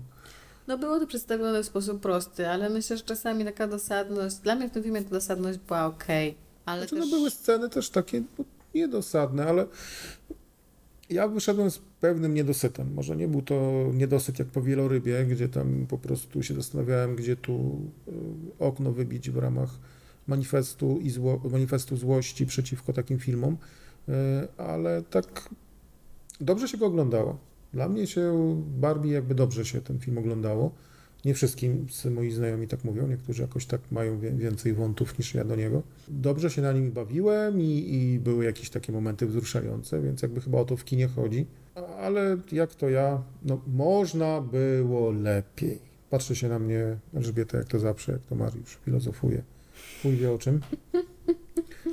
No 0.68 0.78
było 0.78 0.99
to 0.99 1.08
przedstawione 1.08 1.64
w 1.64 1.66
sposób 1.66 2.01
prosty, 2.01 2.47
ale 2.47 2.70
myślę, 2.70 2.97
że 2.97 3.03
czasami 3.03 3.45
taka 3.45 3.68
dosadność, 3.68 4.36
dla 4.36 4.56
mnie 4.56 4.70
w 4.70 4.72
tym 4.72 4.84
filmie 4.84 5.01
ta 5.01 5.10
dosadność 5.10 5.60
była 5.60 5.86
okej, 5.86 6.36
ale 6.66 6.82
Znaczy, 6.82 6.95
też... 6.95 7.11
no 7.11 7.18
były 7.18 7.32
sceny 7.32 7.70
też 7.70 7.89
takie 7.89 8.24
no, 8.39 8.45
niedosadne, 8.76 9.45
ale 9.45 9.66
ja 11.09 11.28
wyszedłem 11.28 11.72
z 11.72 11.80
pewnym 11.80 12.34
niedosytem. 12.34 12.93
Może 12.93 13.16
nie 13.16 13.28
był 13.28 13.41
to 13.41 13.86
niedosyt 13.93 14.39
jak 14.39 14.47
po 14.47 14.61
wielorybie, 14.61 15.26
gdzie 15.26 15.49
tam 15.49 15.86
po 15.89 15.97
prostu 15.97 16.43
się 16.43 16.53
zastanawiałem, 16.53 17.16
gdzie 17.16 17.36
tu 17.36 17.82
y, 18.07 18.11
okno 18.59 18.91
wybić 18.91 19.30
w 19.30 19.38
ramach 19.38 19.70
manifestu, 20.28 20.99
i 20.99 21.09
zło, 21.09 21.41
manifestu 21.51 21.97
złości 21.97 22.45
przeciwko 22.45 22.93
takim 22.93 23.20
filmom, 23.20 23.57
y, 24.09 24.13
ale 24.57 25.01
tak 25.01 25.49
dobrze 26.41 26.68
się 26.68 26.78
go 26.78 26.86
oglądało. 26.86 27.38
Dla 27.74 27.89
mnie 27.89 28.07
się 28.07 28.55
Barbie 28.80 29.11
jakby 29.11 29.36
dobrze 29.36 29.66
się 29.66 29.82
ten 29.82 29.99
film 29.99 30.18
oglądało. 30.18 30.72
Nie 31.26 31.34
wszystkim 31.34 31.88
moi 32.11 32.32
znajomi 32.32 32.67
tak 32.67 32.84
mówią, 32.84 33.07
niektórzy 33.07 33.41
jakoś 33.41 33.65
tak 33.65 33.82
mają 33.91 34.19
więcej 34.19 34.73
wątów 34.73 35.19
niż 35.19 35.34
ja 35.34 35.43
do 35.43 35.55
niego. 35.55 35.84
Dobrze 36.07 36.49
się 36.49 36.61
na 36.61 36.73
nim 36.73 36.91
bawiłem 36.91 37.61
i, 37.61 37.93
i 37.93 38.19
były 38.19 38.45
jakieś 38.45 38.69
takie 38.69 38.91
momenty 38.91 39.28
wzruszające, 39.28 40.01
więc 40.01 40.21
jakby 40.21 40.41
chyba 40.41 40.59
o 40.59 40.65
to 40.65 40.78
w 40.78 40.86
kinie 40.86 41.07
chodzi. 41.07 41.45
Ale 41.99 42.38
jak 42.51 42.76
to 42.76 42.89
ja, 42.89 43.23
no 43.43 43.61
można 43.67 44.41
było 44.41 45.11
lepiej. 45.11 45.80
Patrzy 46.09 46.36
się 46.36 46.49
na 46.49 46.59
mnie 46.59 46.97
Elżbieta 47.13 47.57
jak 47.57 47.67
to 47.67 47.80
zawsze, 47.80 48.11
jak 48.11 48.21
to 48.21 48.36
Mariusz 48.36 48.78
filozofuje. 48.86 49.43
Chuj 50.01 50.15
wie 50.15 50.32
o 50.32 50.38
czym. 50.38 50.59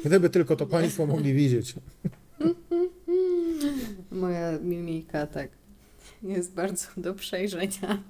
Gdyby 0.04 0.30
tylko 0.30 0.56
to 0.56 0.66
Państwo 0.66 1.06
mogli 1.06 1.34
widzieć. 1.34 1.74
Moja 4.10 4.58
mimika, 4.58 5.26
tak, 5.26 5.48
jest 6.22 6.54
bardzo 6.54 6.86
do 6.96 7.14
przejrzenia. 7.14 8.02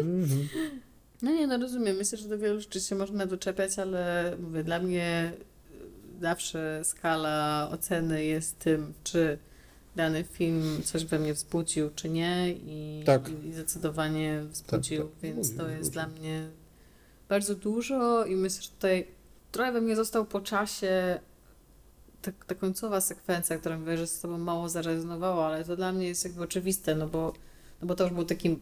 Mhm. 0.00 0.48
No 1.22 1.30
nie, 1.30 1.46
no 1.46 1.58
rozumiem. 1.58 1.96
Myślę, 1.96 2.18
że 2.18 2.28
do 2.28 2.38
wielu 2.38 2.60
rzeczy 2.60 2.80
się 2.80 2.94
można 2.94 3.26
doczepiać, 3.26 3.78
ale 3.78 4.32
mówię, 4.40 4.64
dla 4.64 4.78
mnie 4.78 5.32
zawsze 6.20 6.80
skala 6.84 7.68
oceny 7.72 8.24
jest 8.24 8.58
tym, 8.58 8.92
czy 9.04 9.38
dany 9.96 10.24
film 10.24 10.82
coś 10.84 11.04
we 11.04 11.18
mnie 11.18 11.34
wzbudził, 11.34 11.90
czy 11.94 12.08
nie 12.08 12.52
i, 12.52 13.02
Tak. 13.06 13.30
i 13.44 13.52
zdecydowanie 13.52 14.42
wzbudził, 14.50 15.02
tak. 15.02 15.12
więc 15.22 15.46
Wzbudził, 15.46 15.64
to 15.66 15.70
jest 15.70 15.92
dla 15.92 16.06
mnie 16.06 16.48
bardzo 17.28 17.54
dużo 17.54 18.24
i 18.24 18.36
myślę, 18.36 18.62
że 18.62 18.68
tutaj 18.68 19.06
trochę 19.52 19.72
we 19.72 19.80
mnie 19.80 19.96
został 19.96 20.24
po 20.24 20.40
czasie 20.40 21.20
ta, 22.22 22.32
ta 22.46 22.54
końcowa 22.54 23.00
sekwencja, 23.00 23.58
która 23.58 23.78
mówię, 23.78 23.96
że 23.96 24.06
z 24.06 24.20
tobą 24.20 24.38
mało 24.38 24.68
zarezonowała, 24.68 25.46
ale 25.46 25.64
to 25.64 25.76
dla 25.76 25.92
mnie 25.92 26.08
jest 26.08 26.24
jakby 26.24 26.42
oczywiste, 26.42 26.94
no 26.94 27.08
bo, 27.08 27.32
no 27.80 27.86
bo 27.86 27.94
to 27.94 28.04
już 28.04 28.12
był 28.12 28.24
taki 28.24 28.58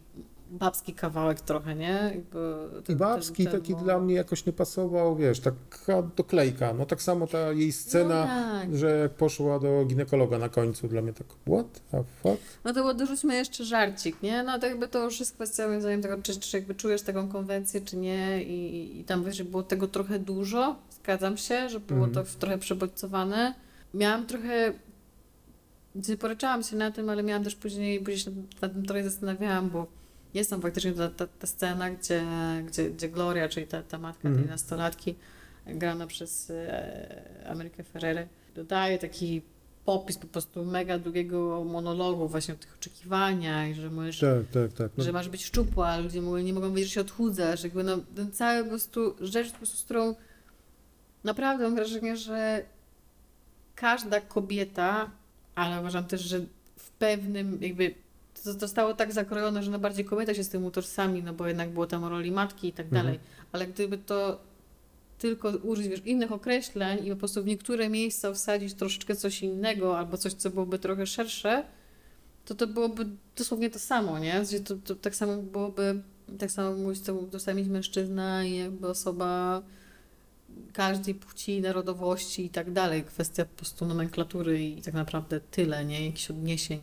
babski 0.51 0.95
kawałek 0.95 1.41
trochę, 1.41 1.75
nie? 1.75 2.11
Jakby 2.15 2.39
I 2.81 2.83
ten- 2.83 2.97
babski 2.97 3.45
ten- 3.45 3.53
ten 3.53 3.61
taki 3.61 3.73
mo- 3.73 3.79
dla 3.81 3.99
mnie 4.01 4.15
jakoś 4.15 4.47
nie 4.47 4.53
pasował, 4.53 5.17
wiesz, 5.17 5.41
taka 5.41 6.03
doklejka. 6.17 6.75
No 6.75 6.87
tak 6.87 7.03
samo 7.03 7.27
ta 7.27 7.53
jej 7.53 7.73
scena, 7.73 8.21
No 8.21 8.61
tak. 8.61 8.77
że 8.77 8.99
jak 8.99 9.13
poszła 9.15 9.59
do 9.59 9.85
ginekologa 9.85 10.39
na 10.39 10.49
końcu, 10.49 10.89
dla 10.89 11.03
mnie 11.03 11.13
tak, 11.13 11.27
what 11.27 11.81
the 11.91 12.05
fuck? 12.23 12.43
No 12.65 12.73
to 12.73 12.83
bo 12.83 12.95
dorzućmy 12.95 13.35
jeszcze 13.35 13.65
żarcik, 13.65 14.23
nie? 14.23 14.43
No 14.43 14.59
to 14.59 14.67
jakby 14.67 14.89
to 14.89 15.05
już 15.05 15.21
jest 15.21 15.35
kwestia 15.35 15.69
moim 15.69 15.81
zdaniem 15.81 16.03
tego, 16.03 16.23
czy, 16.23 16.41
czy 16.41 16.57
jakby 16.57 16.75
czujesz 16.75 17.03
taką 17.03 17.29
konwencję, 17.29 17.81
czy 17.81 17.97
nie 17.97 18.43
i, 18.43 19.01
i 19.01 19.05
tam 19.05 19.25
wiesz, 19.25 19.43
było 19.43 19.63
tego 19.63 19.89
trochę 19.89 20.19
dużo, 20.19 20.77
zgadzam 20.91 21.37
się, 21.37 21.69
że 21.69 21.81
było 21.81 22.05
Mhm. 22.07 22.27
to 22.27 22.33
trochę 22.39 22.59
przebodźcowane. 22.59 23.55
Miałam 23.95 24.27
trochę, 24.27 24.73
poryczałam 26.21 26.63
się 26.63 26.77
na 26.77 26.91
tym, 26.91 27.09
ale 27.09 27.23
miałam 27.23 27.45
też 27.45 27.55
później, 27.55 27.99
później 27.99 28.19
się 28.19 28.31
nad 28.63 28.73
tym 28.73 28.87
trochę 28.87 29.05
zastanawiałam, 29.05 29.71
bo 29.71 29.87
jest 30.35 30.51
tam 30.51 30.61
faktycznie 30.63 30.93
ta, 30.93 31.09
ta, 31.09 31.27
ta 31.27 31.47
scena, 31.47 31.91
gdzie, 31.91 32.25
gdzie, 32.67 32.91
gdzie 32.91 33.09
Gloria, 33.09 33.49
czyli 33.49 33.67
ta, 33.67 33.83
ta 33.83 33.99
matka 33.99 34.29
Mhm. 34.29 34.45
tej 34.45 34.51
nastolatki, 34.53 35.15
grana 35.67 36.07
przez 36.07 36.51
e, 36.51 37.45
Amerykę 37.49 37.85
Ferrerę, 37.85 38.27
dodaje 38.55 38.99
taki 38.99 39.43
popis 39.85 40.19
po 40.19 40.27
prostu 40.27 40.65
mega 40.65 40.99
długiego 40.99 41.65
monologu 41.65 42.29
właśnie 42.29 42.55
o 42.55 42.57
tych 42.57 42.75
oczekiwaniach, 42.75 43.75
że 43.75 43.91
możesz, 43.91 44.21
Tak, 44.21 44.49
tak, 44.53 44.73
tak. 44.73 44.91
No, 44.97 45.05
że 45.05 45.13
masz 45.13 45.29
być 45.29 45.45
szczupła, 45.45 45.99
ludzie 45.99 46.23
mówią, 46.23 46.45
nie 46.45 46.53
mogą 46.53 46.75
wiedzieć, 46.75 46.89
że 46.89 46.95
się 46.95 47.01
odchudzasz. 47.01 47.65
Jakby 47.65 47.85
no, 47.85 47.99
ten 48.17 48.33
cały 48.33 48.63
po 48.63 48.69
prostu 48.69 49.15
rzecz, 49.21 49.51
po 49.51 49.57
prostu, 49.59 49.77
z 49.77 49.85
którą 49.85 50.15
naprawdę 51.25 51.65
mam 51.65 51.75
wrażenie, 51.75 52.17
że 52.17 52.63
każda 53.75 54.21
kobieta, 54.21 55.11
ale 55.55 55.81
uważam 55.81 56.05
też, 56.05 56.21
że 56.21 56.41
w 56.77 56.91
pewnym 56.91 57.59
jakby 57.63 57.95
zostało 58.45 58.95
tak 58.95 59.13
zakrojone, 59.13 59.63
że 59.63 59.71
no 59.71 59.79
bardziej 59.79 60.05
kobieta 60.05 60.35
się 60.35 60.45
z 60.45 60.49
tym 60.49 60.65
utożsami, 60.65 61.23
no 61.23 61.33
bo 61.33 61.47
jednak 61.47 61.71
było 61.71 61.87
tam 61.87 62.05
o 62.05 62.09
roli 62.09 62.33
matki 62.33 62.69
i 62.69 62.73
tak 62.73 62.87
Mhm. 62.87 63.05
dalej. 63.05 63.21
Ale 63.53 63.67
gdyby 63.67 63.99
to 63.99 64.41
tylko 65.19 65.49
użyć 65.49 65.89
wiesz, 65.89 66.03
innych 66.05 66.33
określeń 66.33 67.07
i 67.07 67.11
po 67.11 67.17
prostu 67.17 67.43
w 67.43 67.47
niektóre 67.47 67.89
miejsca 67.89 68.33
wsadzić 68.33 68.75
troszeczkę 68.75 69.17
coś 69.17 69.43
innego 69.43 69.99
albo 69.99 70.17
coś, 70.17 70.33
co 70.33 70.51
byłoby 70.51 70.79
trochę 70.79 71.07
szersze, 71.07 71.65
to 72.45 72.55
to 72.55 72.67
byłoby 72.67 73.07
dosłownie 73.37 73.71
to 73.71 73.79
samo, 73.79 74.19
nie? 74.19 74.43
To, 74.65 74.75
to 74.85 74.95
tak 74.95 75.15
samo 75.17 75.37
byłoby, 75.43 76.03
tak 76.39 76.51
samo 76.51 76.77
mówić, 76.77 77.01
to 77.01 77.15
mógł 77.15 77.27
dostać 77.27 77.67
mężczyzna 77.69 78.45
i 78.45 78.57
jakby 78.57 78.89
osoba 78.89 79.63
każdej 80.73 81.15
płci, 81.15 81.61
narodowości 81.61 82.45
i 82.45 82.51
tak 82.51 82.73
dalej. 82.73 83.05
Kwestia 83.05 83.45
po 83.45 83.57
prostu 83.57 83.87
nomenklatury 83.87 84.65
i 84.65 84.83
tak 84.83 84.95
naprawdę 84.95 85.41
tyle, 85.41 85.85
nie? 85.85 86.07
Jakichś 86.07 86.31
odniesień. 86.31 86.81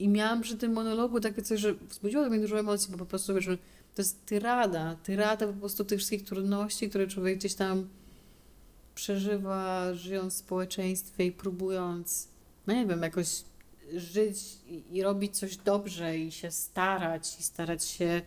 I 0.00 0.08
miałam 0.08 0.40
przy 0.40 0.56
tym 0.56 0.72
monologu 0.72 1.20
takie 1.20 1.42
coś, 1.42 1.60
że 1.60 1.74
wzbudziło 1.74 2.24
do 2.24 2.30
mnie 2.30 2.40
dużo 2.40 2.58
emocji, 2.58 2.92
bo 2.92 2.98
po 2.98 3.06
prostu 3.06 3.34
wiesz, 3.34 3.46
to 3.94 4.02
jest 4.02 4.26
tyrada, 4.26 4.96
tyrada 5.02 5.46
po 5.46 5.52
prostu 5.52 5.84
tych 5.84 5.98
wszystkich 5.98 6.24
trudności, 6.24 6.88
które 6.88 7.06
człowiek 7.06 7.38
gdzieś 7.38 7.54
tam 7.54 7.88
przeżywa, 8.94 9.94
żyjąc 9.94 10.34
w 10.34 10.38
społeczeństwie 10.38 11.26
i 11.26 11.32
próbując, 11.32 12.28
no 12.66 12.74
nie 12.74 12.86
wiem, 12.86 13.02
jakoś 13.02 13.44
żyć 13.96 14.38
i, 14.66 14.96
i 14.96 15.02
robić 15.02 15.38
coś 15.38 15.56
dobrze 15.56 16.18
i 16.18 16.32
się 16.32 16.50
starać 16.50 17.40
i 17.40 17.42
starać 17.42 17.84
się 17.84 18.22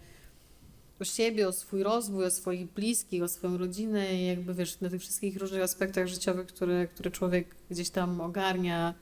o 0.99 1.03
siebie, 1.03 1.47
o 1.47 1.51
swój 1.51 1.83
rozwój, 1.83 2.25
o 2.25 2.31
swoich 2.31 2.71
bliskich, 2.71 3.23
o 3.23 3.27
swoją 3.27 3.57
rodzinę 3.57 4.15
i 4.15 4.27
jakby 4.27 4.53
wiesz, 4.53 4.79
na 4.81 4.89
tych 4.89 5.01
wszystkich 5.01 5.37
różnych 5.37 5.61
aspektach 5.61 6.07
życiowych, 6.07 6.47
które, 6.47 6.87
które 6.87 7.11
człowiek 7.11 7.55
gdzieś 7.69 7.89
tam 7.89 8.21
ogarnia, 8.21 8.93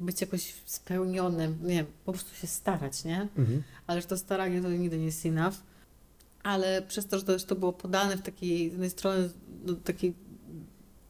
być 0.00 0.20
jakoś 0.20 0.54
spełnionym, 0.64 1.58
nie 1.62 1.74
wiem, 1.74 1.86
po 2.04 2.12
prostu 2.12 2.34
się 2.34 2.46
starać, 2.46 3.04
nie? 3.04 3.28
mhm. 3.38 3.62
ale 3.86 4.00
że 4.00 4.06
to 4.06 4.16
staranie 4.16 4.62
to 4.62 4.70
nigdy 4.70 4.98
nie 4.98 5.04
jest 5.04 5.26
enough. 5.26 5.54
Ale 6.42 6.82
przez 6.82 7.06
to, 7.06 7.18
że 7.18 7.24
to, 7.24 7.38
że 7.38 7.46
to 7.46 7.56
było 7.56 7.72
podane 7.72 8.16
w 8.16 8.22
takiej 8.22 8.68
z 8.68 8.72
jednej 8.72 8.90
strony 8.90 9.30
no, 9.64 9.74
takiej 9.74 10.14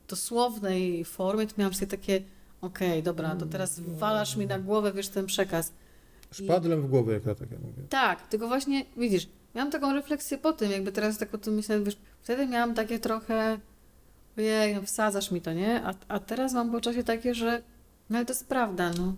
dosłownej 0.08 1.04
formie, 1.04 1.46
to 1.46 1.54
miałam 1.58 1.74
sobie 1.74 1.86
takie 1.86 2.22
okej, 2.60 3.02
dobra, 3.02 3.36
to 3.36 3.46
teraz 3.46 3.80
walasz 3.80 4.36
mi 4.36 4.46
na 4.46 4.58
głowę, 4.58 4.92
wiesz, 4.92 5.08
ten 5.08 5.26
przekaz. 5.26 5.72
Szpadlem 6.30 6.82
w 6.82 6.86
głowę, 6.86 7.12
jak 7.12 7.26
ja 7.26 7.34
tak 7.34 7.50
ja 7.50 7.58
mówię. 7.58 7.82
Tak, 7.88 8.28
tylko 8.28 8.48
właśnie, 8.48 8.84
widzisz, 8.96 9.28
miałam 9.54 9.70
taką 9.72 9.94
refleksję 9.94 10.38
po 10.38 10.52
tym, 10.52 10.70
jakby 10.70 10.92
teraz 10.92 11.18
tak 11.18 11.34
o 11.34 11.38
tym 11.38 11.54
myślę, 11.54 11.80
wiesz, 11.80 11.96
wtedy 12.22 12.46
miałam 12.46 12.74
takie 12.74 12.98
trochę 12.98 13.58
ojej, 14.38 14.74
no 14.74 14.82
wsadzasz 14.82 15.30
mi 15.30 15.40
to, 15.40 15.52
nie? 15.52 15.82
A, 15.84 15.94
a 16.08 16.18
teraz 16.18 16.52
mam 16.52 16.70
po 16.72 16.80
czasie 16.80 17.04
takie, 17.04 17.34
że 17.34 17.62
no 18.10 18.16
ale 18.18 18.26
to 18.26 18.32
jest 18.32 18.48
prawda, 18.48 18.90
no. 18.98 19.16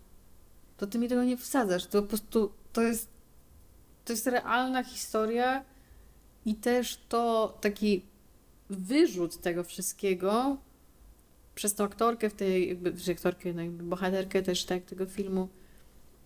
To 0.77 0.87
ty 0.87 0.99
mi 0.99 1.09
tego 1.09 1.25
nie 1.25 1.37
wsadzasz, 1.37 1.87
to 1.87 2.03
po 2.03 2.09
prostu, 2.09 2.53
to 2.73 2.83
jest 2.83 3.13
to 4.05 4.13
jest 4.13 4.27
realna 4.27 4.85
historia 4.85 5.65
i 6.47 6.55
też 6.55 7.01
to 7.09 7.59
taki 7.61 8.03
wyrzut 8.71 9.41
tego 9.41 9.65
wszystkiego 9.65 10.57
przez 11.55 11.75
tą 11.75 11.85
aktorkę 11.85 12.31
w 12.31 12.35
tej, 12.35 12.69
jakby, 12.69 12.95
aktorkę, 13.13 13.53
no 13.53 13.63
jakby 13.63 13.85
bohaterkę 13.85 14.43
też 14.43 14.65
tak 14.65 14.85
tego 14.85 15.07
filmu, 15.07 15.49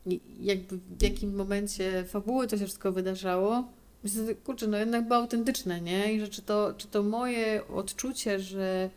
i 0.07 0.21
jakby 0.41 0.77
w 0.77 1.03
jakim 1.03 1.37
momencie 1.37 2.05
fabuły 2.05 2.47
to 2.47 2.59
się 2.59 2.65
wszystko 2.65 2.93
wydarzało, 2.93 3.69
myślę, 4.05 4.35
kurczę, 4.35 4.67
no 4.67 4.79
jednak 4.79 5.09
było 5.09 5.21
autentyczne, 5.21 5.81
nie? 5.81 6.13
I 6.13 6.21
że 6.21 6.29
czy 6.29 6.43
to, 6.43 6.75
czy 6.77 6.89
to 6.89 7.03
moje 7.03 7.69
odczucie, 7.69 8.41
że, 8.41 8.91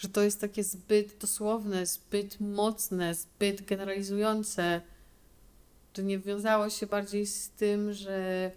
że 0.00 0.08
to 0.08 0.22
jest 0.22 0.40
takie 0.40 0.64
zbyt 0.64 1.18
dosłowne, 1.18 1.86
zbyt 1.86 2.40
mocne, 2.40 3.14
zbyt 3.14 3.64
generalizujące, 3.64 4.80
to 5.92 6.02
nie 6.02 6.18
wiązało 6.18 6.70
się 6.70 6.86
bardziej 6.86 7.26
z 7.26 7.50
tym, 7.50 7.92
że, 7.92 8.50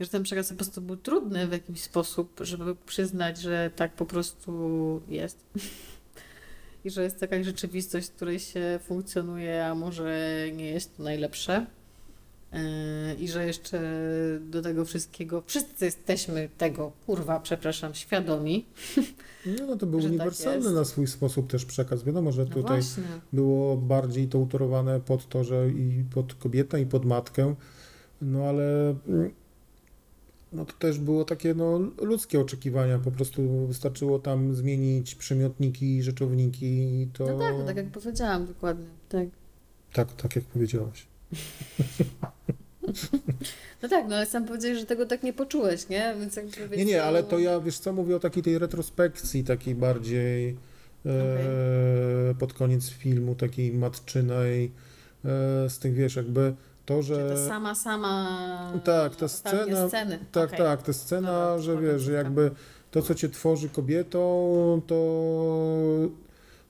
że 0.00 0.08
ten 0.08 0.22
przekaz 0.22 0.48
po 0.48 0.54
prostu 0.54 0.80
był 0.80 0.96
trudny 0.96 1.46
w 1.46 1.52
jakiś 1.52 1.80
sposób, 1.80 2.40
żeby 2.40 2.76
przyznać, 2.76 3.38
że 3.38 3.70
tak 3.76 3.92
po 3.92 4.06
prostu 4.06 5.02
jest. 5.08 5.44
I 6.84 6.90
że 6.90 7.02
jest 7.02 7.22
jakaś 7.22 7.46
rzeczywistość, 7.46 8.08
w 8.08 8.14
której 8.14 8.40
się 8.40 8.80
funkcjonuje, 8.82 9.66
a 9.66 9.74
może 9.74 10.38
nie 10.52 10.70
jest 10.70 10.96
to 10.96 11.02
najlepsze. 11.02 11.66
Yy, 12.54 13.14
I 13.14 13.28
że 13.28 13.46
jeszcze 13.46 13.80
do 14.40 14.62
tego 14.62 14.84
wszystkiego 14.84 15.42
wszyscy 15.46 15.84
jesteśmy 15.84 16.48
tego, 16.58 16.92
kurwa, 17.06 17.40
przepraszam, 17.40 17.94
świadomi. 17.94 18.66
No, 19.46 19.66
no 19.66 19.76
to 19.76 19.86
był 19.86 20.00
tak 20.02 20.10
uniwersalny 20.10 20.64
jest. 20.64 20.74
na 20.74 20.84
swój 20.84 21.06
sposób 21.06 21.50
też 21.50 21.64
przekaz. 21.64 22.04
Wiadomo, 22.04 22.32
że 22.32 22.42
No 22.44 22.48
tutaj 22.48 22.80
właśnie. 22.80 23.02
było 23.32 23.76
bardziej 23.76 24.28
to 24.28 24.38
utorowane 24.38 25.00
pod 25.00 25.28
to, 25.28 25.44
że 25.44 25.68
i 25.68 26.04
pod 26.14 26.34
kobietę, 26.34 26.80
i 26.80 26.86
pod 26.86 27.04
matkę, 27.04 27.54
no 28.22 28.44
ale 28.44 28.96
mm, 29.08 29.30
no 30.52 30.64
to 30.64 30.72
też 30.72 30.98
było 30.98 31.24
takie 31.24 31.54
no, 31.54 31.78
ludzkie 32.02 32.40
oczekiwania, 32.40 32.98
po 32.98 33.10
prostu 33.10 33.66
wystarczyło 33.66 34.18
tam 34.18 34.54
zmienić 34.54 35.14
przymiotniki, 35.14 36.02
rzeczowniki 36.02 37.02
i 37.02 37.06
to... 37.12 37.26
No 37.26 37.38
tak, 37.38 37.54
no 37.58 37.64
tak 37.64 37.76
jak 37.76 37.90
powiedziałam 37.90 38.46
dokładnie. 38.46 38.86
Tak. 39.08 39.28
tak, 39.92 40.12
tak 40.12 40.36
jak 40.36 40.44
powiedziałaś. 40.44 41.13
No 43.82 43.88
tak, 43.88 44.08
no 44.08 44.16
ale 44.16 44.26
sam 44.26 44.44
powiedziałeś, 44.46 44.78
że 44.78 44.86
tego 44.86 45.06
tak 45.06 45.22
nie 45.22 45.32
poczułeś, 45.32 45.88
nie? 45.88 46.14
Więc 46.20 46.36
jakby, 46.36 46.76
Nie, 46.76 46.84
nie, 46.84 47.02
ale 47.04 47.22
no- 47.22 47.28
to 47.28 47.38
ja, 47.38 47.60
wiesz 47.60 47.78
co, 47.78 47.92
mówię 47.92 48.16
o 48.16 48.20
takiej 48.20 48.42
tej 48.42 48.58
retrospekcji, 48.58 49.44
takiej 49.44 49.74
bardziej 49.74 50.56
e, 51.06 52.34
pod 52.38 52.52
koniec 52.52 52.88
filmu, 52.90 53.34
takiej 53.34 53.72
matczynej, 53.72 54.64
e, 55.24 55.70
z 55.70 55.78
tych, 55.78 55.94
wiesz, 55.94 56.16
jakby 56.16 56.54
to, 56.86 57.02
że... 57.02 57.28
ta 57.28 57.48
sama, 57.48 57.74
sama 57.74 58.72
Tak, 58.84 59.16
ta 59.16 59.26
scena- 59.28 59.88
sceny. 59.88 60.18
Tak, 60.32 60.46
Okej. 60.46 60.58
tak, 60.58 60.82
ta 60.82 60.92
scena, 60.92 61.28
Dobra, 61.32 61.58
że 61.58 61.80
wiesz, 61.80 62.02
że 62.02 62.12
jakby 62.12 62.50
to, 62.90 63.02
co 63.02 63.14
cię 63.14 63.28
tworzy 63.28 63.68
kobietą, 63.68 64.20
to 64.86 64.96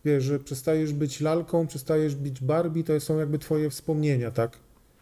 wiesz, 0.04 0.24
że 0.24 0.38
przestajesz 0.38 0.92
być 0.92 1.20
lalką, 1.20 1.66
przestajesz 1.66 2.14
być 2.14 2.40
Barbie, 2.40 2.84
to 2.84 3.00
są 3.00 3.18
jakby 3.18 3.38
twoje 3.38 3.70
wspomnienia, 3.70 4.30
tak? 4.30 4.58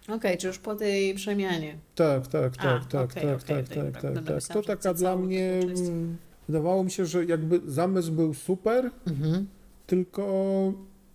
Okej, 0.09 0.38
czy 0.38 0.46
już 0.46 0.59
po 0.59 0.74
tej 0.74 1.14
przemianie. 1.14 1.78
Tak, 1.94 2.26
tak, 2.26 2.53
A, 2.59 2.62
tak, 2.62 2.84
tak, 2.86 3.11
okej, 3.11 3.22
tak, 3.22 3.42
okej, 3.42 3.64
tak, 3.64 3.68
tak, 3.68 3.84
dobra. 3.84 4.00
tak, 4.00 4.14
Dobra, 4.14 4.34
tak. 4.40 4.42
To 4.55 4.62
że 4.62 4.66
taka 4.68 4.94
dla 4.94 5.16
mnie, 5.16 5.53
mm, 5.53 6.16
wydawało 6.48 6.84
mi 6.84 6.90
się, 6.90 7.07
że 7.07 7.24
jakby 7.24 7.61
zamysł 7.66 8.12
był 8.12 8.34
super, 8.34 8.90
Mhm. 9.07 9.46
tylko 9.86 10.24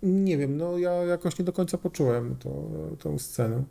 nie 0.04 0.38
wiem, 0.38 0.58
no 0.58 0.78
ja 0.78 0.92
jakoś 0.92 1.40
nie 1.40 1.46
do 1.46 1.54
końca 1.54 1.78
poczułem 1.78 2.36
to, 2.36 2.50
tą 3.00 3.20
scenę. 3.20 3.64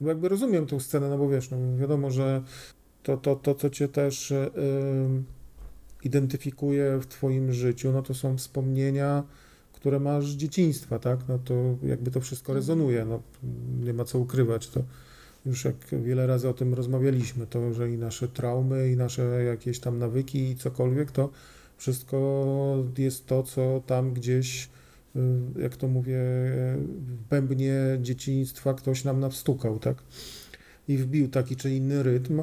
Bo 0.00 0.08
jakby 0.08 0.28
rozumiem 0.28 0.66
tą 0.66 0.80
scenę, 0.80 1.08
no 1.08 1.18
bo 1.18 1.28
wiesz, 1.28 1.50
no 1.50 1.56
wiadomo, 1.76 2.10
że 2.10 2.42
to, 3.02 3.16
to, 3.16 3.36
to 3.36 3.54
co 3.54 3.70
cię 3.70 3.88
też 3.88 4.30
y, 4.30 4.50
identyfikuje 6.04 6.98
w 6.98 7.06
twoim 7.06 7.52
życiu, 7.52 7.92
no 7.92 8.02
to 8.02 8.14
są 8.14 8.36
wspomnienia, 8.36 9.22
które 9.72 10.00
masz 10.00 10.26
z 10.26 10.36
dzieciństwa, 10.36 10.98
tak? 10.98 11.20
No 11.28 11.38
to 11.38 11.54
jakby 11.82 12.10
to 12.10 12.20
wszystko 12.20 12.52
Mhm. 12.52 12.56
rezonuje, 12.56 13.04
no 13.04 13.22
nie 13.84 13.94
ma 13.94 14.04
co 14.04 14.18
ukrywać, 14.18 14.68
to 14.68 14.82
już 15.46 15.64
jak 15.64 15.76
wiele 16.02 16.26
razy 16.26 16.48
o 16.48 16.54
tym 16.54 16.74
rozmawialiśmy, 16.74 17.46
to, 17.46 17.72
że 17.72 17.90
i 17.90 17.98
nasze 17.98 18.28
traumy, 18.28 18.90
i 18.90 18.96
nasze 18.96 19.44
jakieś 19.44 19.80
tam 19.80 19.98
nawyki, 19.98 20.50
i 20.50 20.56
cokolwiek, 20.56 21.10
to 21.10 21.30
wszystko 21.76 22.84
jest 22.98 23.26
to, 23.26 23.42
co 23.42 23.82
tam 23.86 24.12
gdzieś, 24.12 24.68
y, 25.16 25.20
jak 25.60 25.76
to 25.76 25.88
mówię, 25.88 26.18
w 26.76 27.16
bębnie 27.30 27.74
dzieciństwa 28.02 28.74
ktoś 28.74 29.04
nam 29.04 29.20
nawstukał, 29.20 29.78
tak? 29.78 29.96
I 30.88 30.96
wbił 30.96 31.28
taki 31.28 31.56
czy 31.56 31.70
inny 31.70 32.02
rytm 32.02 32.42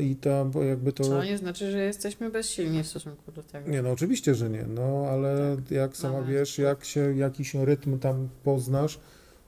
i 0.00 0.16
tam 0.16 0.50
bo 0.50 0.62
jakby 0.62 0.92
to... 0.92 1.04
Co 1.04 1.24
nie 1.24 1.38
znaczy, 1.38 1.70
że 1.70 1.78
jesteśmy 1.78 2.30
bezsilni 2.30 2.82
w 2.82 2.86
stosunku 2.86 3.32
do 3.32 3.42
tego. 3.42 3.70
Nie, 3.70 3.82
no 3.82 3.90
oczywiście, 3.90 4.34
że 4.34 4.50
nie, 4.50 4.66
no 4.68 5.06
ale 5.10 5.56
jak 5.70 5.96
sama 5.96 6.22
wiesz, 6.22 6.58
jak 6.58 6.84
się 6.84 7.16
jakiś 7.16 7.54
rytm 7.54 7.98
tam 7.98 8.28
poznasz, 8.44 9.00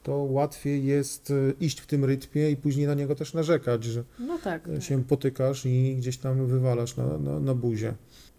to 0.02 0.16
łatwiej 0.16 0.86
jest 0.86 1.30
y, 1.30 1.54
iść 1.60 1.80
w 1.80 1.86
tym 1.86 2.04
rytmie 2.04 2.50
i 2.50 2.56
później 2.56 2.86
na 2.86 2.94
niego 2.94 3.14
też 3.14 3.34
narzekać, 3.34 3.84
że 3.84 4.04
No 4.18 4.38
tak. 4.38 4.68
tak. 4.68 4.82
się 4.82 5.04
potykasz 5.04 5.66
i 5.66 5.96
gdzieś 5.96 6.18
tam 6.18 6.46
wywalasz 6.46 6.96
na, 6.96 7.18
na, 7.18 7.40
na 7.40 7.54
buzie. 7.54 7.94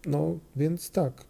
No, 0.06 0.38
więc 0.56 0.90
tak. 0.90 1.12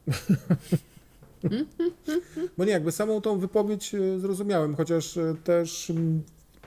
Bo 2.58 2.64
nie, 2.64 2.72
jakby 2.72 2.92
samą 2.92 3.20
tą 3.20 3.38
wypowiedź 3.38 3.94
e, 3.94 4.20
zrozumiałem, 4.20 4.74
chociaż 4.76 5.16
e, 5.16 5.34
też 5.44 5.92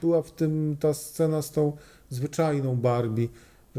była 0.02 0.22
w 0.22 0.32
tym 0.32 0.78
ta 0.80 0.94
scena 0.94 1.42
z 1.42 1.52
tą 1.52 1.78
zwyczajną 2.10 2.76
Barbie, 2.76 3.28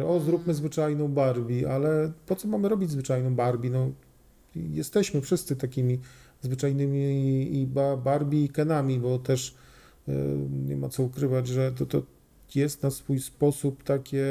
że 0.01 0.07
o, 0.07 0.21
zróbmy 0.21 0.55
zwyczajną 0.55 1.09
Barbie, 1.09 1.73
ale 1.73 2.13
po 2.27 2.37
co 2.37 2.49
mamy 2.49 2.69
robić 2.69 2.91
zwyczajną 2.91 3.35
Barbie? 3.35 3.71
No, 3.71 3.91
jesteśmy 4.55 5.21
wszyscy 5.21 5.57
takimi 5.57 6.01
zwyczajnymi 6.43 7.61
i 7.61 7.67
ba- 7.67 7.97
Barbie 7.97 8.45
i 8.45 8.49
Kenami, 8.49 9.01
bo 9.01 9.19
też 9.19 9.55
e, 10.09 10.13
nie 10.67 10.77
ma 10.77 10.89
co 10.89 11.03
ukrywać, 11.03 11.49
że 11.49 11.73
to, 11.73 11.87
to 11.87 12.03
jest 12.55 12.83
na 12.83 12.91
swój 12.91 13.21
sposób 13.21 13.83
takie 13.83 14.27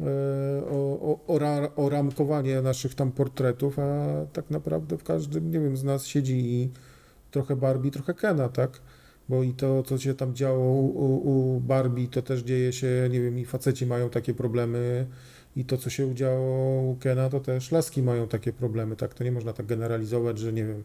e, 0.00 0.62
o, 0.70 1.00
o, 1.12 1.20
ora, 1.26 1.68
oramkowanie 1.76 2.62
naszych 2.62 2.94
tam 2.94 3.12
portretów, 3.12 3.78
a 3.78 4.06
tak 4.32 4.50
naprawdę 4.50 4.98
w 4.98 5.04
każdym, 5.04 5.50
nie 5.50 5.60
wiem, 5.60 5.76
z 5.76 5.84
nas 5.84 6.06
siedzi 6.06 6.52
i 6.54 6.70
trochę 7.30 7.56
Barbie, 7.56 7.90
trochę 7.90 8.14
Kena, 8.14 8.48
tak? 8.48 8.80
Bo 9.28 9.42
i 9.42 9.52
to, 9.52 9.82
co 9.82 9.98
się 9.98 10.14
tam 10.14 10.34
działo 10.34 10.64
u, 10.72 11.56
u, 11.56 11.60
Barbie, 11.60 12.08
to 12.08 12.22
też 12.22 12.40
dzieje 12.40 12.72
się, 12.72 13.08
nie 13.10 13.20
wiem, 13.20 13.38
i 13.38 13.44
faceci 13.44 13.86
mają 13.86 14.10
takie 14.10 14.34
problemy, 14.34 15.06
i 15.56 15.64
to, 15.64 15.76
co 15.78 15.90
się 15.90 16.14
działo 16.14 16.82
u 16.82 16.96
Kena, 17.00 17.30
to 17.30 17.40
też 17.40 17.72
laski 17.72 18.02
mają 18.02 18.28
takie 18.28 18.52
problemy, 18.52 18.96
tak? 18.96 19.14
To 19.14 19.24
nie 19.24 19.32
można 19.32 19.52
tak 19.52 19.66
generalizować, 19.66 20.38
że 20.38 20.52
nie 20.52 20.64
wiem, 20.64 20.84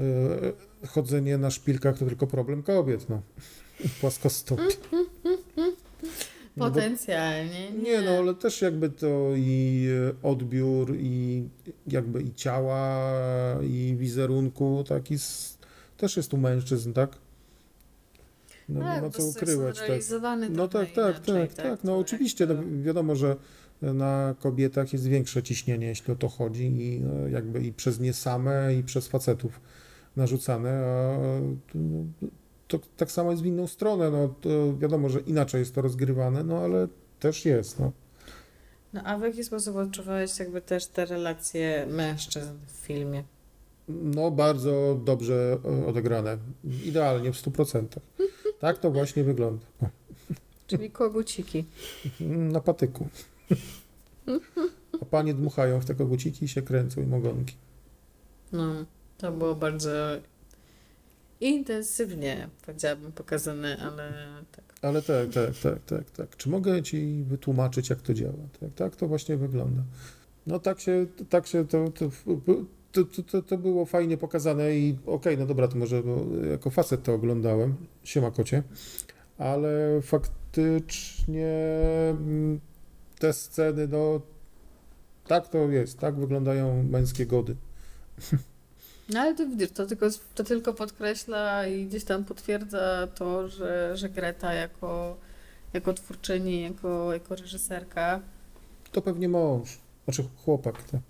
e, 0.00 0.86
chodzenie 0.88 1.38
na 1.38 1.50
szpilkach 1.50 1.98
to 1.98 2.06
tylko 2.06 2.26
problem 2.26 2.62
kobiet, 2.62 3.08
no. 3.08 3.22
Płaskostopie. 4.00 4.62
No 6.56 6.64
bo- 6.64 6.70
Potencjalnie. 6.74 7.70
Nie, 7.70 7.82
nie, 7.82 8.02
no 8.02 8.10
ale 8.10 8.34
też 8.34 8.62
jakby 8.62 8.90
to 8.90 9.30
i 9.36 9.86
e, 10.22 10.28
odbiór, 10.28 10.96
i 10.96 11.44
jakby 11.86 12.22
i 12.22 12.34
ciała, 12.34 13.12
i 13.62 13.96
wizerunku, 13.98 14.84
taki 14.88 15.16
też 15.96 16.16
jest 16.16 16.34
u 16.34 16.36
mężczyzn, 16.36 16.92
tak? 16.92 17.16
No 18.68 18.80
nie 18.80 18.86
tak, 18.86 19.02
ma 19.02 19.08
bo 19.08 19.10
co 19.10 19.22
jest 19.22 19.36
ukrywać, 19.36 19.78
tak. 19.78 20.20
No 20.50 20.68
tak, 20.68 20.92
tak, 20.92 21.28
inaczej, 21.28 21.48
tak, 21.48 21.54
tak, 21.54 21.84
no 21.84 21.92
to 21.92 21.98
oczywiście, 21.98 22.46
no 22.46 22.54
wiadomo, 22.82 23.16
że 23.16 23.36
na 23.82 24.34
kobietach 24.40 24.92
jest 24.92 25.06
większe 25.06 25.42
ciśnienie, 25.42 25.86
jeśli 25.86 26.12
o 26.12 26.16
to 26.16 26.28
chodzi 26.28 26.64
i 26.64 27.00
no, 27.00 27.28
jakby 27.28 27.62
i 27.62 27.72
przez 27.72 28.00
nie 28.00 28.12
same, 28.12 28.74
i 28.74 28.82
przez 28.82 29.08
facetów 29.08 29.60
narzucane, 30.16 30.70
a 30.70 31.18
no, 31.74 32.04
to 32.68 32.78
tak 32.96 33.12
samo 33.12 33.30
jest 33.30 33.42
w 33.42 33.46
inną 33.46 33.66
stronę, 33.66 34.10
no 34.10 34.28
to 34.40 34.78
wiadomo, 34.78 35.08
że 35.08 35.20
inaczej 35.20 35.58
jest 35.58 35.74
to 35.74 35.82
rozgrywane, 35.82 36.44
no 36.44 36.58
ale 36.58 36.88
też 37.20 37.44
jest, 37.44 37.78
no. 37.78 37.92
No 38.92 39.00
a 39.04 39.18
w 39.18 39.22
jaki 39.22 39.44
sposób 39.44 39.76
odczuwałeś 39.76 40.38
jakby 40.38 40.60
też 40.60 40.86
te 40.86 41.06
relacje 41.06 41.86
mężczyzn 41.90 42.52
w 42.66 42.70
filmie? 42.70 43.24
No, 43.88 44.30
bardzo 44.30 45.00
dobrze 45.04 45.58
e, 45.64 45.86
odegrane. 45.86 46.38
Idealnie, 46.84 47.32
w 47.32 47.36
100%. 47.36 47.86
Tak 48.64 48.78
to 48.78 48.90
właśnie 48.90 49.24
wygląda. 49.24 49.66
Czyli 50.66 50.90
koguciki. 50.90 51.64
Na 52.20 52.60
patyku. 52.60 53.08
A 55.02 55.04
panie 55.04 55.34
dmuchają 55.34 55.80
w 55.80 55.84
te 55.84 55.94
koguciki 55.94 56.44
i 56.44 56.48
się 56.48 56.62
kręcą 56.62 57.02
i 57.02 57.14
ogonki. 57.14 57.54
No, 58.52 58.84
to 59.18 59.32
było 59.32 59.54
bardzo 59.54 59.90
intensywnie, 61.40 62.48
powiedziałabym, 62.66 63.12
pokazane, 63.12 63.76
ale 63.76 64.12
tak. 64.52 64.64
Ale 64.82 65.02
tak, 65.02 65.28
tak, 65.30 65.58
tak, 65.62 65.84
tak, 65.84 66.10
tak. 66.10 66.36
Czy 66.36 66.48
mogę 66.48 66.82
ci 66.82 67.24
wytłumaczyć, 67.24 67.90
jak 67.90 68.00
to 68.00 68.14
działa? 68.14 68.48
Tak, 68.60 68.70
tak 68.74 68.96
to 68.96 69.08
właśnie 69.08 69.36
wygląda. 69.36 69.82
No 70.46 70.58
tak 70.58 70.80
się, 70.80 71.06
tak 71.28 71.46
się 71.46 71.66
to, 71.66 71.88
to, 71.88 72.10
to, 72.94 73.22
to, 73.22 73.42
to, 73.42 73.58
było 73.58 73.84
fajnie 73.84 74.16
pokazane 74.16 74.76
i 74.76 74.96
okej, 75.06 75.38
no 75.38 75.46
dobra, 75.46 75.68
to 75.68 75.76
może 75.76 76.02
bo 76.02 76.26
jako 76.50 76.70
facet 76.70 77.02
to 77.02 77.14
oglądałem, 77.14 77.74
siema 78.04 78.30
kocie, 78.30 78.62
ale 79.38 80.00
faktycznie 80.02 81.54
mm, 82.10 82.60
te 83.18 83.32
sceny, 83.32 83.88
no 83.88 84.20
tak 85.26 85.48
to 85.48 85.58
jest, 85.58 85.98
tak 85.98 86.14
wyglądają 86.14 86.82
męskie 86.82 87.26
gody. 87.26 87.56
No 89.08 89.20
ale 89.20 89.34
to 89.34 89.46
widzisz, 89.46 89.70
to 89.70 89.86
tylko, 89.86 90.06
to 90.34 90.44
tylko 90.44 90.74
podkreśla 90.74 91.66
i 91.66 91.86
gdzieś 91.86 92.04
tam 92.04 92.24
potwierdza 92.24 93.08
to, 93.14 93.48
że, 93.48 93.96
że 93.96 94.08
Greta 94.08 94.52
jako, 94.52 95.16
jako 95.72 95.92
twórczyni, 95.92 96.62
jako, 96.62 97.12
jako 97.12 97.36
reżyserka, 97.36 98.20
To 98.92 99.02
pewnie 99.02 99.28
mąż, 99.28 99.78
znaczy 100.04 100.24
chłopak. 100.44 100.82
Tak. 100.82 101.00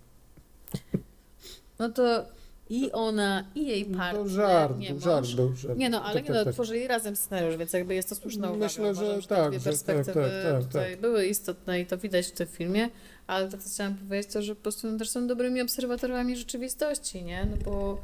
No 1.78 1.88
to 1.88 2.24
i 2.70 2.92
ona, 2.92 3.44
i 3.54 3.66
jej 3.66 3.84
To 3.84 3.96
partner, 3.96 4.26
żart, 4.26 4.78
nie 4.78 5.00
żart 5.00 5.34
był. 5.34 5.56
Żart. 5.56 5.78
Nie 5.78 5.90
no, 5.90 6.02
ale 6.02 6.14
Tak, 6.14 6.22
nie 6.22 6.28
tak, 6.28 6.36
no, 6.36 6.44
tak. 6.44 6.54
tworzyli 6.54 6.86
razem 6.86 7.16
scenariusz, 7.16 7.56
więc 7.56 7.72
jakby 7.72 7.94
jest 7.94 8.08
to 8.08 8.14
słuszna 8.14 8.48
uwaga. 8.50 8.64
Myślę, 8.64 8.94
że 8.94 9.02
Uważam, 9.02 9.22
te 9.22 9.28
tak, 9.28 9.50
dwie 9.50 9.60
że 9.60 9.64
tak, 9.64 9.84
perspektywy 9.84 10.30
tak, 10.42 10.52
tak, 10.52 10.64
tutaj 10.64 10.96
były 10.96 11.26
istotne 11.26 11.80
i 11.80 11.86
to 11.86 11.98
widać 11.98 12.26
w 12.26 12.32
tym 12.32 12.46
filmie, 12.46 12.88
ale 13.26 13.48
to, 13.48 13.58
co 13.58 13.68
chciałam 13.68 13.94
powiedzieć, 13.94 14.32
to, 14.32 14.42
że 14.42 14.54
po 14.54 14.62
prostu 14.62 14.90
no, 14.90 14.98
też 14.98 15.10
są 15.10 15.26
dobrymi 15.26 15.60
obserwatorami 15.60 16.36
rzeczywistości, 16.36 17.24
nie? 17.24 17.46
No 17.50 17.56
bo 17.64 17.98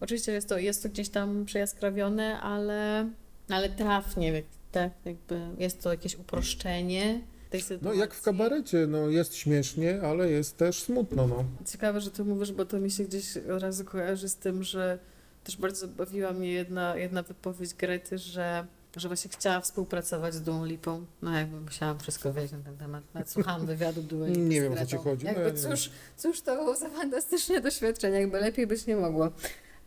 oczywiście 0.00 0.32
jest 0.32 0.48
to, 0.48 0.58
jest 0.58 0.82
to 0.82 0.88
gdzieś 0.88 1.08
tam 1.08 1.44
przejaskrawione, 1.44 2.40
ale, 2.40 3.08
ale 3.48 3.68
trafnie, 3.68 4.42
tak, 4.72 4.92
jakby 5.04 5.40
jest 5.58 5.82
to 5.82 5.90
jakieś 5.90 6.16
uproszczenie 6.16 7.20
tej 7.64 7.76
No 7.76 7.78
sytuacji. 7.78 8.00
jak 8.00 8.14
w 8.14 8.22
kabarecie, 8.22 8.86
no 8.86 9.08
jest 9.08 9.34
śmiesznie, 9.36 10.00
ale 10.02 10.30
jest 10.30 10.56
też 10.56 10.82
smutno, 10.82 11.26
no. 11.26 11.44
Ciekawe, 11.66 12.00
że 12.00 12.10
to 12.10 12.24
mówisz, 12.24 12.52
bo 12.52 12.64
to 12.64 12.78
mi 12.78 12.90
się 12.90 13.04
gdzieś 13.04 13.36
od 13.36 13.62
razu 13.62 13.84
kojarzy 13.84 14.28
z 14.28 14.36
tym, 14.36 14.62
że 14.62 14.98
też 15.44 15.56
bardzo 15.56 15.88
bawiła 15.88 16.32
mnie 16.32 16.52
jedna, 16.52 16.96
jedna 16.96 17.22
wypowiedź 17.22 17.74
Grety, 17.74 18.18
że, 18.18 18.66
że 18.96 19.08
właśnie 19.08 19.30
chciała 19.30 19.60
współpracować 19.60 20.34
z 20.34 20.42
Duą 20.42 20.64
Lipą. 20.64 21.04
No 21.22 21.38
jakby 21.38 21.60
musiałam 21.60 21.98
wszystko 21.98 22.32
wiedzieć 22.32 22.52
na 22.52 22.58
ten 22.58 22.76
temat. 22.76 23.02
Nawet 23.14 23.30
słuchałam 23.30 23.66
wywiadu 23.76 24.24
Lipy 24.26 24.38
Nie 24.40 24.60
wiem, 24.60 24.72
o 24.72 24.76
co 24.76 24.86
ci 24.86 24.96
chodzi. 24.96 25.26
Jakby 25.26 25.40
No, 25.40 25.46
ja 25.48 25.52
nie 25.54 25.60
cóż, 25.60 25.90
cóż 26.16 26.40
to 26.40 26.56
było 26.56 26.74
za 26.76 26.88
fantastyczne 26.90 27.60
doświadczenie, 27.60 28.20
jakby 28.20 28.40
lepiej 28.40 28.66
być 28.66 28.86
nie 28.86 28.96
mogło. 28.96 29.30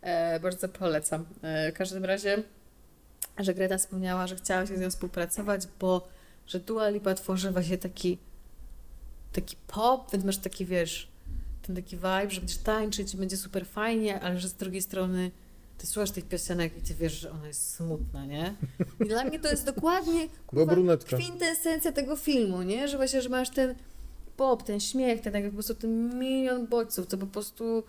E, 0.02 0.40
bardzo 0.40 0.68
polecam. 0.68 1.24
E, 1.42 1.72
w 1.72 1.74
każdym 1.76 2.04
razie, 2.04 2.42
że 3.38 3.54
Greta 3.54 3.78
wspomniała, 3.78 4.26
że 4.26 4.36
chciała 4.36 4.66
się 4.66 4.76
z 4.76 4.80
nią 4.80 4.90
współpracować, 4.90 5.62
bo 5.80 6.08
że 6.50 6.60
Dua 6.60 6.88
Lipa 6.88 7.14
tworzy 7.14 7.50
właśnie 7.50 7.78
taki 7.78 8.18
taki 9.32 9.56
pop, 9.66 10.12
więc 10.12 10.24
masz 10.24 10.38
taki, 10.38 10.66
wiesz, 10.66 11.08
ten 11.62 11.76
taki 11.76 11.96
vibe, 11.96 12.30
że 12.30 12.40
będziesz 12.40 12.58
tańczyć, 12.58 13.16
będzie 13.16 13.36
super 13.36 13.66
fajnie, 13.66 14.20
ale 14.20 14.40
że 14.40 14.48
z 14.48 14.54
drugiej 14.54 14.82
strony 14.82 15.30
ty 15.78 15.86
słuchasz 15.86 16.10
tych 16.10 16.24
piosenek 16.24 16.78
i 16.78 16.80
ty 16.80 16.94
wiesz, 16.94 17.20
że 17.20 17.30
ona 17.30 17.46
jest 17.46 17.74
smutna, 17.74 18.26
nie? 18.26 18.54
I 19.00 19.08
dla 19.08 19.24
mnie 19.24 19.40
to 19.40 19.50
jest 19.50 19.66
dokładnie 19.66 20.28
kurwa, 20.46 20.96
kwintesencja 20.96 21.92
tego 21.92 22.16
filmu, 22.16 22.62
nie? 22.62 22.88
Że 22.88 22.96
właśnie, 22.96 23.22
że 23.22 23.28
masz 23.28 23.50
ten 23.50 23.74
pop, 24.36 24.62
ten 24.62 24.80
śmiech, 24.80 25.20
ten 25.20 25.34
jakby 25.34 25.50
po 25.50 25.54
prostu 25.54 25.74
ten 25.74 26.18
milion 26.18 26.66
bodźców, 26.66 27.06
to 27.06 27.18
po 27.18 27.26
prostu 27.26 27.82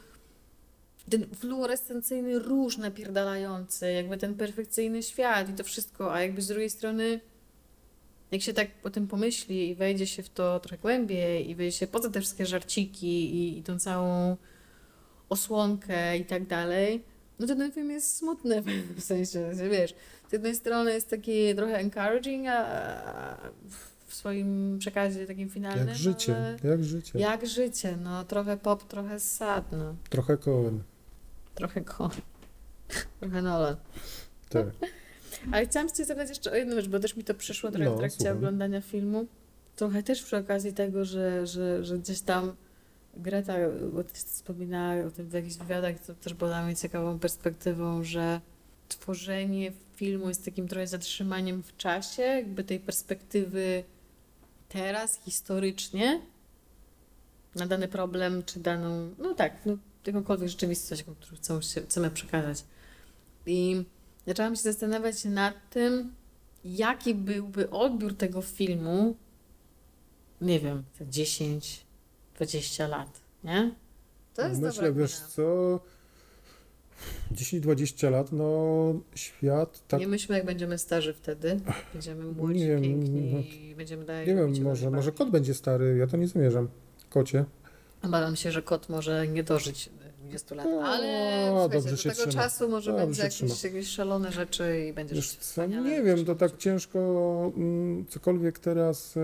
ten 1.10 1.26
fluorescencyjny 1.36 2.40
róż 2.40 2.78
napierdalający, 2.78 3.92
jakby 3.92 4.18
ten 4.18 4.36
perfekcyjny 4.36 5.04
świat 5.04 5.50
i 5.50 5.54
to 5.54 5.64
wszystko, 5.64 6.14
a 6.14 6.22
jakby 6.22 6.42
z 6.42 6.48
drugiej 6.48 6.70
strony 6.70 7.20
jak 8.32 8.42
się 8.42 8.54
tak 8.54 8.68
o 8.84 8.90
tym 8.90 9.08
pomyśli 9.08 9.70
i 9.70 9.76
wejdzie 9.76 10.08
się 10.08 10.24
w 10.24 10.30
to 10.30 10.60
trochę 10.60 10.78
głębiej 10.78 11.50
i 11.50 11.56
wejdzie 11.56 11.78
się 11.78 11.88
poza 11.88 12.10
te 12.10 12.22
wszystkie 12.22 12.46
żarciki 12.46 13.36
i, 13.36 13.60
i 13.60 13.64
tą 13.64 13.80
całą 13.80 14.38
osłonkę 15.30 16.18
i 16.18 16.26
tak 16.26 16.48
dalej, 16.48 17.04
no 17.40 17.48
to 17.48 17.56
ten 17.56 17.72
film 17.72 17.92
jest 17.92 18.18
smutny 18.18 18.62
w 18.96 19.02
sensie, 19.04 19.56
że 19.56 19.70
wiesz, 19.70 19.96
z 20.30 20.34
jednej 20.34 20.56
strony 20.56 20.94
jest 20.94 21.10
taki 21.10 21.56
trochę 21.56 21.78
encouraging, 21.78 22.48
a 22.48 22.66
w 24.08 24.14
swoim 24.14 24.78
przekazie 24.80 25.28
takim 25.28 25.50
finalnym, 25.50 25.88
Jak 25.88 25.98
życie, 25.98 26.36
ale 26.38 26.58
jak 26.72 26.84
życie. 26.84 27.20
jak 27.20 27.48
życie, 27.48 27.98
no 28.04 28.24
trochę 28.24 28.58
pop, 28.58 28.84
trochę 28.84 29.20
sad, 29.20 29.72
no. 29.72 29.96
Trochę 30.10 30.38
kołem. 30.38 30.84
Trochę 31.56 31.82
ko. 31.82 32.10
Trochę 33.20 33.42
Nolan. 33.42 33.76
Tak. 34.50 34.66
Ale 35.52 35.66
chciałam 35.66 35.90
cię 35.90 36.06
zapytać 36.06 36.30
jeszcze 36.30 36.52
o 36.52 36.56
jedną 36.56 36.76
rzecz, 36.76 36.88
bo 36.88 37.00
też 37.00 37.16
mi 37.16 37.24
to 37.24 37.34
przyszło 37.34 37.72
trochę 37.72 37.86
No, 37.90 37.96
w 37.96 38.00
trakcie 38.00 38.18
słucham. 38.18 38.38
oglądania 38.38 38.82
filmu. 38.82 39.26
Trochę 39.76 40.04
też 40.04 40.24
przy 40.24 40.38
okazji 40.38 40.74
tego, 40.74 41.06
że, 41.06 41.48
że, 41.48 41.84
że 41.86 41.98
gdzieś 42.00 42.22
tam 42.22 42.56
Greta 43.18 43.54
wspominała 44.14 45.06
o 45.06 45.12
tym 45.12 45.30
w 45.30 45.34
jakichś 45.34 45.56
wywiadach, 45.56 46.00
to 46.00 46.14
też 46.16 46.34
było 46.34 46.50
dla 46.50 46.66
mnie 46.66 46.76
ciekawą 46.76 47.20
perspektywą, 47.20 48.04
że 48.04 48.42
tworzenie 48.90 49.72
filmu 49.96 50.28
jest 50.28 50.46
takim 50.46 50.68
trochę 50.68 50.88
zatrzymaniem 50.88 51.64
w 51.64 51.78
czasie, 51.78 52.22
jakby 52.22 52.64
tej 52.64 52.80
perspektywy 52.80 53.84
teraz, 54.70 55.20
historycznie, 55.26 56.22
na 57.56 57.68
dany 57.68 57.88
problem, 57.88 58.44
czy 58.46 58.60
daną, 58.60 59.10
no 59.18 59.34
tak, 59.34 59.54
no, 59.66 59.78
jakąkolwiek 60.08 60.50
rzeczywistość, 60.50 61.04
którą 61.04 61.38
chcą 61.38 61.62
się, 61.62 61.82
chcemy 61.82 62.12
przekazać. 62.12 62.64
I 63.46 63.84
zaczęłam 64.28 64.56
się 64.56 64.62
zastanawiać 64.62 65.26
nad 65.26 65.70
tym, 65.70 66.14
jaki 66.66 67.16
byłby 67.16 67.70
odbiór 67.70 68.18
tego 68.18 68.42
filmu, 68.42 69.16
nie 70.42 70.60
wiem, 70.60 70.84
za 71.00 71.06
10, 71.06 71.86
20 72.36 72.88
lat, 72.88 73.22
nie? 73.44 73.76
To 74.34 74.48
jest 74.48 74.62
Myślę, 74.62 74.84
dobra 74.84 75.02
wiesz 75.02 75.18
co, 75.18 75.80
10-20 77.32 78.12
lat, 78.12 78.32
no 78.32 78.94
świat 79.16 79.88
tak 79.88 80.00
Nie 80.00 80.08
myślmy, 80.08 80.38
jak 80.38 80.46
będziemy 80.46 80.78
starzy 80.78 81.14
wtedy. 81.14 81.60
Będziemy 81.94 82.24
młodzi, 82.24 82.60
Nie 82.60 82.68
wiem, 82.68 82.82
piękni 82.82 83.34
no, 83.34 83.40
i 83.40 83.76
będziemy 83.76 84.06
dalej 84.06 84.28
Nie 84.28 84.36
wiem, 84.36 84.64
może, 84.64 84.92
może 84.92 85.12
kot 85.12 85.30
będzie 85.30 85.54
stary, 85.54 85.98
ja 85.98 86.08
to 86.08 86.18
nie 86.18 86.28
zamierzam. 86.28 86.68
Kocie. 87.10 87.46
Obawiam 88.04 88.36
się, 88.36 88.52
że 88.52 88.62
kot 88.62 88.90
może 88.90 89.28
nie 89.28 89.44
dożyć 89.44 89.90
20 90.32 90.56
lat, 90.56 90.68
O, 90.68 90.84
ale 90.84 91.70
dobrze 91.70 91.82
słuchajcie, 91.82 92.10
do 92.10 92.16
tego 92.16 92.28
trzyma. 92.30 92.44
czasu 92.44 92.70
może 92.70 92.92
Dobrze 92.92 93.06
będzie 93.06 93.24
jakieś, 93.24 93.64
jakieś 93.64 93.88
szalone 93.88 94.32
rzeczy 94.32 94.86
i 94.90 94.94
będzie 94.94 95.16
Wiesz 95.16 95.32
co, 95.36 95.42
wspaniale. 95.42 95.90
nie 95.90 96.04
wiem, 96.04 96.26
to 96.26 96.36
tak 96.36 96.58
ciężko 96.58 97.00
mm, 97.58 98.06
cokolwiek 98.06 98.60
teraz 98.60 99.18
e, 99.18 99.22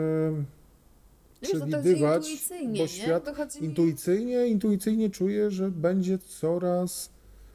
Wiesz, 1.41 1.53
no 1.53 1.59
to 1.59 1.65
przewidywać, 1.67 2.29
intuicyjnie, 2.29 2.79
bo 2.81 2.87
świat 2.87 3.61
mi- 3.61 3.67
intuicyjnie, 3.67 4.47
intuicyjnie 4.47 5.09
czuję, 5.09 5.51
że 5.51 5.71
będzie 5.71 6.17
coraz, 6.17 7.09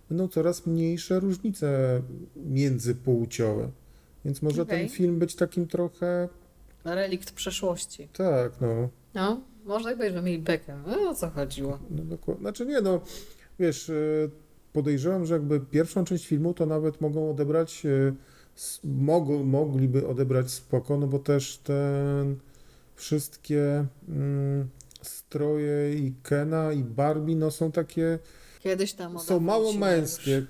będą 0.08 0.28
coraz 0.28 0.66
mniejsze 0.66 1.20
różnice 1.20 2.00
międzypłciowe. 2.36 3.68
Więc 4.24 4.42
może 4.42 4.62
Okej. 4.62 4.80
ten 4.80 4.88
film 4.88 5.18
być 5.18 5.34
takim 5.34 5.66
trochę, 5.66 6.28
Relikt 6.84 7.32
przeszłości. 7.32 8.08
tak, 8.12 8.52
no, 8.60 8.88
No, 9.14 9.40
może 9.64 9.96
tak 9.96 10.12
że 10.12 10.22
mieli 10.22 10.38
bekę. 10.38 10.78
No, 10.86 11.10
o 11.10 11.14
co 11.14 11.30
chodziło? 11.30 11.78
no 11.90 12.02
dokładnie. 12.04 12.42
Znaczy 12.42 12.66
nie, 12.66 12.80
no, 12.80 13.00
wiesz, 13.62 13.90
e, 13.90 13.94
podejrzewam, 14.72 15.26
że 15.26 15.34
jakby 15.34 15.60
pierwszą 15.60 16.04
część 16.04 16.26
filmu 16.26 16.54
to 16.54 16.66
nawet 16.66 17.00
mogą 17.00 17.30
odebrać, 17.30 17.86
e, 17.86 18.12
mogą, 18.84 19.44
mogliby 19.44 20.06
odebrać 20.08 20.50
spoko, 20.50 20.96
no 20.98 21.06
bo 21.06 21.18
też 21.18 21.56
ten 21.58 22.36
wszystkie 22.94 23.86
mm, 24.08 24.68
stroje 25.02 25.94
i 25.94 26.12
Kena 26.22 26.72
i 26.72 26.84
Barbie, 26.84 27.36
no 27.36 27.50
są 27.50 27.72
takie 27.72 28.18
Kiedyś 28.60 28.92
tam 28.92 29.18
Są 29.18 29.40
mało 29.40 29.72
męskie. 29.72 30.46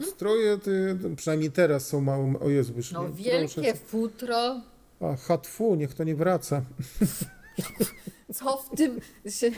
Stroje, 0.00 0.58
ty, 0.58 0.98
przynajmniej 1.16 1.50
teraz 1.50 1.86
są 1.86 2.00
mało. 2.00 2.40
O 2.40 2.50
Jezu, 2.50 2.72
już 2.76 2.92
No 2.92 3.08
nie- 3.08 3.14
wielkie 3.14 3.54
proszę. 3.62 3.74
futro. 3.74 4.60
A 5.00 5.16
hatfu, 5.16 5.74
niech 5.74 5.94
to 5.94 6.04
nie 6.04 6.14
wraca. 6.14 6.62
Co 8.32 8.56
w 8.56 8.76
tym 8.76 9.00
się... 9.26 9.50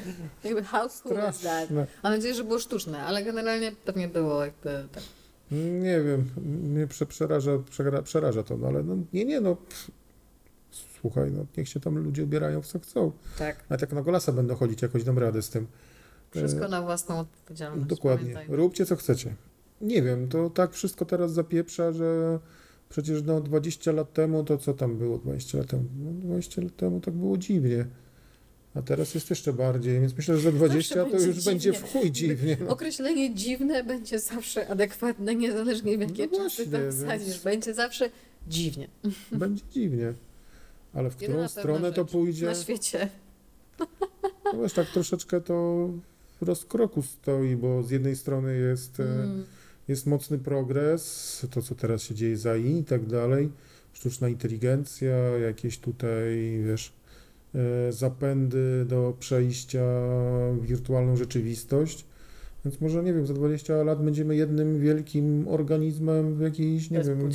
Jakby 0.45 0.62
how 0.62 0.89
cool 1.03 1.31
is 1.31 1.41
that? 1.41 1.71
Mam 1.71 2.12
nadzieję, 2.12 2.35
że 2.35 2.45
było 2.45 2.59
sztuczne, 2.59 3.03
ale 3.03 3.25
generalnie 3.25 3.73
pewnie 3.85 4.09
było 4.09 4.45
jakby 4.45 4.89
tak. 4.93 5.03
Nie 5.51 6.01
wiem, 6.01 6.31
mnie 6.37 6.87
prze, 6.87 7.07
przeraża, 7.07 7.59
przera, 7.71 8.03
przeraża 8.03 8.43
to, 8.43 8.57
no 8.57 8.67
ale 8.67 8.83
no, 8.83 8.97
nie, 9.12 9.25
nie, 9.25 9.41
no. 9.41 9.57
pff. 9.57 9.91
Słuchaj, 11.01 11.33
no 11.33 11.47
niech 11.57 11.69
się 11.69 11.81
tam 11.81 11.99
ludzie 11.99 12.25
ubierają 12.25 12.62
w 12.62 12.67
co 12.67 12.79
chcą. 12.79 13.12
Tak. 13.39 13.64
Nawet 13.71 13.81
jak 13.81 13.93
na 13.93 14.03
golasa 14.03 14.33
będą 14.33 14.55
chodzić, 14.55 14.83
jakoś 14.83 15.05
dam 15.05 15.19
radę 15.19 15.43
z 15.43 15.51
tym. 15.51 15.67
Wszystko 16.31 16.69
na 16.69 16.83
własną 16.83 17.19
odpowiedzialność. 17.19 17.87
Dokładnie. 17.87 18.33
pamiętaj. 18.33 18.57
Róbcie 18.57 18.87
co 18.87 18.97
chcecie. 18.97 19.35
Nie 19.81 20.03
wiem, 20.03 20.29
to 20.29 20.51
tak 20.51 20.73
wszystko 20.73 21.05
teraz 21.05 21.33
zapieprza, 21.33 21.93
że 21.93 22.39
przecież 22.89 23.23
no 23.23 23.41
20 23.41 23.93
lat 23.93 24.12
temu 24.12 24.45
to 24.45 24.59
co 24.59 24.75
tam 24.75 24.97
było 24.99 25.19
20 25.19 25.59
lat 25.59 25.67
temu? 25.67 25.85
No 25.97 26.11
20 26.12 26.62
lat 26.62 26.77
temu 26.77 27.01
tak 27.01 27.14
było 27.14 27.39
dziwnie. 27.39 27.87
A 28.79 28.83
teraz 28.83 29.14
jest 29.14 29.31
jeszcze 29.31 29.53
bardziej, 29.53 30.01
więc 30.01 30.16
myślę, 30.16 30.37
że 30.37 30.43
za 30.43 30.53
20 30.53 31.05
to 31.05 31.18
już 31.20 31.45
będzie 31.45 31.72
w 31.72 31.77
dziwnie. 31.77 31.89
chuj 32.01 32.11
dziwnie. 32.11 32.57
No. 32.61 32.68
Określenie 32.68 33.35
dziwne 33.35 33.85
będzie 33.85 34.18
zawsze 34.18 34.68
adekwatne, 34.68 35.35
niezależnie 35.35 35.99
w 35.99 36.01
jakie 36.01 36.27
No 36.27 36.39
czasy 36.39 36.66
tam 36.70 36.83
więc- 36.83 36.95
wsadzisz. 36.95 37.41
Będzie 37.41 37.74
zawsze 37.74 38.11
dziwnie. 38.49 38.89
Będzie 39.33 39.62
dziwnie. 39.72 40.12
Ale 40.95 41.11
w 41.11 41.20
Jedyna 41.22 41.49
którą 41.49 41.49
stronę 41.62 41.93
to 41.93 42.05
pójdzie? 42.05 42.47
Na 42.47 42.55
świecie. 42.55 43.09
No 44.45 44.62
wiesz, 44.62 44.72
tak 44.72 44.87
troszeczkę 44.91 45.41
to 45.41 45.89
w 46.41 46.43
rozkroku 46.47 47.03
stoi, 47.03 47.57
bo 47.57 47.83
z 47.83 47.91
jednej 47.91 48.16
strony 48.16 48.57
jest, 48.57 49.01
e, 49.01 49.05
Mm. 49.05 49.45
jest 49.89 50.07
mocny 50.07 50.39
progres, 50.39 51.47
to 51.51 51.62
co 51.62 51.74
teraz 51.74 52.03
się 52.03 52.14
dzieje 52.14 52.37
za 52.37 52.57
i 52.57 52.77
i 52.79 52.85
tak 52.85 53.07
dalej, 53.07 53.51
sztuczna 53.93 54.29
inteligencja, 54.29 55.16
jakieś 55.18 55.79
tutaj, 55.79 56.61
wiesz, 56.66 56.93
zapędy 57.90 58.84
do 58.88 59.14
przejścia 59.18 59.84
w 60.52 60.66
wirtualną 60.66 61.16
rzeczywistość. 61.16 62.04
Więc 62.64 62.80
może, 62.80 63.02
nie 63.02 63.12
wiem, 63.12 63.26
za 63.26 63.34
20 63.34 63.82
lat 63.82 64.04
będziemy 64.04 64.36
jednym 64.36 64.80
wielkim 64.80 65.48
organizmem 65.48 66.34
w 66.34 66.40
jakiejś, 66.40 66.90
nie 66.90 67.00
wiem, 67.00 67.30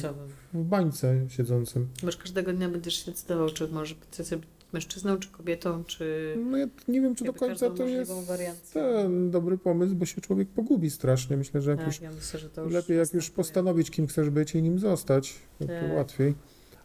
w 0.54 0.64
bańce 0.64 1.16
siedzącym. 1.28 1.88
Bo 2.04 2.10
każdego 2.24 2.54
dnia 2.54 2.70
będziesz 2.70 3.06
się 3.06 3.12
decydował, 3.12 3.50
czy 3.50 3.68
może 3.68 3.96
być 3.96 4.30
być 4.30 4.48
mężczyzną, 4.74 5.18
czy 5.18 5.30
kobietą, 5.30 5.84
czy... 5.84 6.36
No 6.46 6.58
ja 6.58 6.68
nie 6.88 7.02
wiem, 7.02 7.16
czy 7.16 7.24
do 7.24 7.34
końca 7.34 7.70
to 7.70 7.86
jest 7.86 8.12
wariację. 8.28 8.82
ten 8.82 9.32
dobry 9.32 9.58
pomysł, 9.58 9.96
bo 9.96 10.06
się 10.06 10.22
człowiek 10.22 10.48
pogubi 10.50 10.90
strasznie. 10.90 11.38
Myślę, 11.38 11.62
że 11.62 11.72
jak 11.72 11.80
Tak, 11.80 11.88
już 11.88 12.02
ja 12.02 12.12
myślę, 12.12 12.40
że 12.40 12.50
już 12.64 12.74
lepiej, 12.74 12.98
jak 12.98 13.14
już 13.14 13.30
postanowić, 13.30 13.92
kim 13.92 14.08
chcesz 14.08 14.30
być 14.30 14.56
i 14.56 14.62
nim 14.64 14.80
zostać, 14.80 15.34
to, 15.60 15.66
to 15.66 15.74
Tak. 15.74 15.94
łatwiej. 15.96 16.36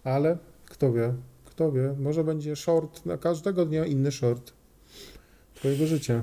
Ale 0.04 0.38
kto 0.64 0.92
wie, 0.92 1.14
kto 1.56 1.72
wie, 1.72 1.94
może 1.98 2.24
będzie 2.24 2.56
short, 2.56 3.06
na 3.06 3.16
każdego 3.16 3.66
dnia 3.66 3.86
inny 3.86 4.12
short 4.12 4.52
twojego 5.54 5.86
życia. 5.86 6.22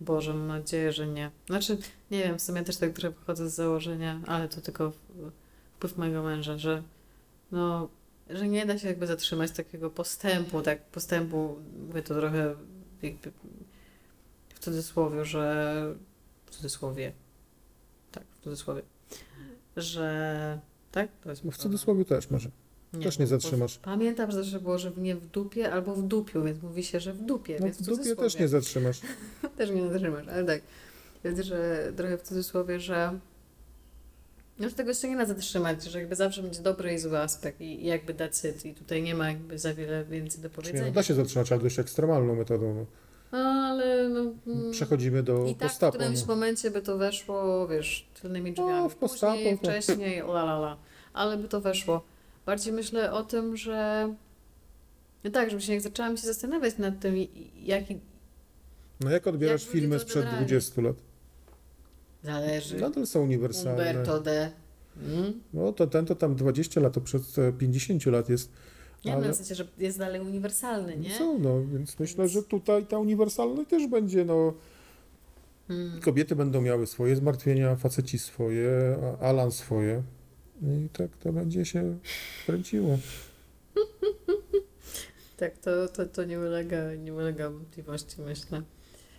Boże, 0.00 0.34
mam 0.34 0.46
nadzieję, 0.46 0.92
że 0.92 1.06
nie. 1.06 1.30
Znaczy, 1.46 1.78
nie 2.10 2.22
wiem, 2.22 2.38
w 2.38 2.42
sumie 2.42 2.62
też 2.62 2.76
tak 2.76 2.92
trochę 2.92 3.10
wychodzę 3.18 3.50
z 3.50 3.54
założenia, 3.54 4.20
ale 4.26 4.48
to 4.48 4.60
tylko 4.60 4.92
wpływ 5.76 5.96
mojego 5.96 6.22
męża, 6.22 6.58
że 6.58 6.82
no, 7.52 7.88
że 8.30 8.48
nie 8.48 8.66
da 8.66 8.78
się 8.78 8.88
jakby 8.88 9.06
zatrzymać 9.06 9.50
takiego 9.50 9.90
postępu, 9.90 10.62
tak, 10.62 10.82
postępu, 10.86 11.56
mówię 11.88 12.02
to 12.02 12.14
trochę 12.14 12.54
jakby 13.02 13.32
w 14.48 14.58
cudzysłowie, 14.58 15.24
że 15.24 15.94
w 16.46 16.50
cudzysłowie, 16.50 17.12
tak, 18.12 18.24
w 18.40 18.44
cudzysłowie, 18.44 18.82
że 19.76 20.60
tak? 20.92 21.08
To 21.22 21.30
jest 21.30 21.44
No 21.44 21.50
w 21.50 21.56
cudzysłowie 21.56 22.04
też 22.04 22.30
może. 22.30 22.50
Też 23.02 23.18
nie 23.18 23.26
zatrzymasz. 23.26 23.78
Pamiętam, 23.78 24.30
że 24.30 24.36
zawsze 24.36 24.60
było, 24.60 24.78
że 24.78 24.92
nie 24.96 25.16
w 25.16 25.26
dupie 25.26 25.72
albo 25.72 25.94
w 25.94 26.02
dupiu, 26.02 26.42
więc 26.42 26.62
mówi 26.62 26.84
się, 26.84 27.00
że 27.00 27.12
w 27.12 27.22
dupie, 27.22 27.56
No 27.60 27.66
więc 27.66 27.82
w 27.82 27.84
dupie 27.84 28.16
też 28.16 28.38
nie 28.38 28.48
zatrzymasz. 28.48 29.00
Też 29.58 29.70
nie 29.70 29.88
zatrzymasz, 29.88 30.28
ale 30.28 30.44
tak. 30.44 30.62
Więc, 31.24 31.40
że 31.40 31.92
trochę 31.96 32.18
w 32.18 32.22
cudzysłowie, 32.22 32.80
że 32.80 33.18
już 34.60 34.74
tego 34.74 34.94
się 34.94 35.08
nie 35.08 35.16
da 35.16 35.24
zatrzymać, 35.24 35.84
że 35.84 35.98
jakby 35.98 36.14
zawsze 36.16 36.42
będzie 36.42 36.60
dobry 36.60 36.94
i 36.94 36.98
zły 36.98 37.18
aspekt 37.18 37.60
i, 37.60 37.82
i 37.82 37.86
jakby 37.86 38.14
decyd 38.14 38.66
i 38.66 38.74
tutaj 38.74 39.02
nie 39.02 39.14
ma 39.14 39.28
jakby 39.28 39.58
za 39.58 39.74
wiele 39.74 40.04
więcej 40.04 40.40
do 40.42 40.48
Czy 40.48 40.56
nie, 40.56 40.62
no, 40.62 40.62
powiedzenia. 40.62 40.90
da 40.92 41.02
się 41.02 41.14
zatrzymać, 41.14 41.52
ale 41.52 41.60
dość 41.62 41.78
ekstremalną 41.78 42.34
metodą. 42.34 42.74
No. 42.74 42.86
Ale 43.38 44.08
no, 44.08 44.32
mm, 44.46 44.72
Przechodzimy 44.72 45.22
do 45.22 45.46
i 45.46 45.54
tak 45.54 45.72
w 45.72 45.88
którymś 45.88 46.20
no. 46.20 46.26
momencie 46.26 46.70
by 46.70 46.82
to 46.82 46.98
weszło, 46.98 47.68
wiesz, 47.68 48.06
tylnymi 48.22 48.52
drzwiami. 48.52 48.90
w 48.90 48.94
postapu 48.96 49.32
Później, 49.36 49.58
to- 49.58 49.64
wcześniej, 49.64 50.18
la 50.20 50.42
la 50.42 50.56
la. 50.58 50.76
Ale 51.12 51.36
by 51.36 51.48
to 51.48 51.60
weszło. 51.60 52.02
Bardziej 52.46 52.72
myślę 52.72 53.12
o 53.12 53.22
tym, 53.24 53.56
że 53.56 54.08
no 55.24 55.30
tak, 55.30 55.50
że 55.50 55.56
właśnie 55.56 55.74
jak 55.74 55.82
zaczęłam 55.82 56.16
się 56.16 56.26
zastanawiać 56.26 56.78
nad 56.78 57.00
tym, 57.00 57.14
jaki 57.62 58.00
No 59.00 59.10
jak 59.10 59.26
odbierasz 59.26 59.62
Jak 59.62 59.72
filmy 59.72 59.98
sprzed 59.98 60.16
odebrali? 60.22 60.46
20 60.46 60.82
lat? 60.82 60.96
zależy. 62.22 62.76
Nadal 62.80 63.06
są 63.06 63.20
uniwersalne. 63.22 63.70
Umberto 63.72 64.20
D. 64.20 64.50
Mm? 65.02 65.40
No 65.52 65.72
to 65.72 65.86
ten 65.86 66.06
to 66.06 66.14
tam 66.14 66.34
20 66.36 66.80
lat, 66.80 66.92
to 66.92 67.00
przed 67.00 67.22
e, 67.38 67.52
50 67.52 68.06
lat 68.06 68.28
jest. 68.28 68.50
Nie, 69.04 69.12
Ale- 69.14 69.26
no 69.28 69.32
w 69.34 69.36
sensie, 69.36 69.54
że 69.54 69.66
jest 69.78 69.98
dalej 69.98 70.20
uniwersalny, 70.20 70.96
nie? 70.96 71.14
Są, 71.18 71.38
no, 71.38 71.64
więc 71.66 71.98
myślę, 71.98 72.28
że 72.28 72.42
tutaj 72.42 72.86
ta 72.86 72.98
uniwersalność 72.98 73.70
też 73.70 73.86
będzie, 73.86 74.24
no, 74.24 74.54
Mm. 75.70 76.00
kobiety 76.00 76.36
będą 76.36 76.60
miały 76.60 76.86
swoje 76.86 77.16
zmartwienia, 77.16 77.76
faceci 77.76 78.18
swoje, 78.18 78.70
Alan 79.20 79.50
swoje. 79.50 80.02
I 80.64 80.88
tak 80.88 81.16
to 81.16 81.32
będzie 81.32 81.64
się 81.64 81.98
kręciło. 82.46 82.98
Tak, 85.36 85.58
to, 85.58 85.88
to, 85.88 86.06
to 86.06 86.24
nie, 86.24 86.38
ulega, 86.40 86.94
nie 86.94 87.14
ulega 87.14 87.50
wątpliwości, 87.50 88.20
myślę. 88.20 88.62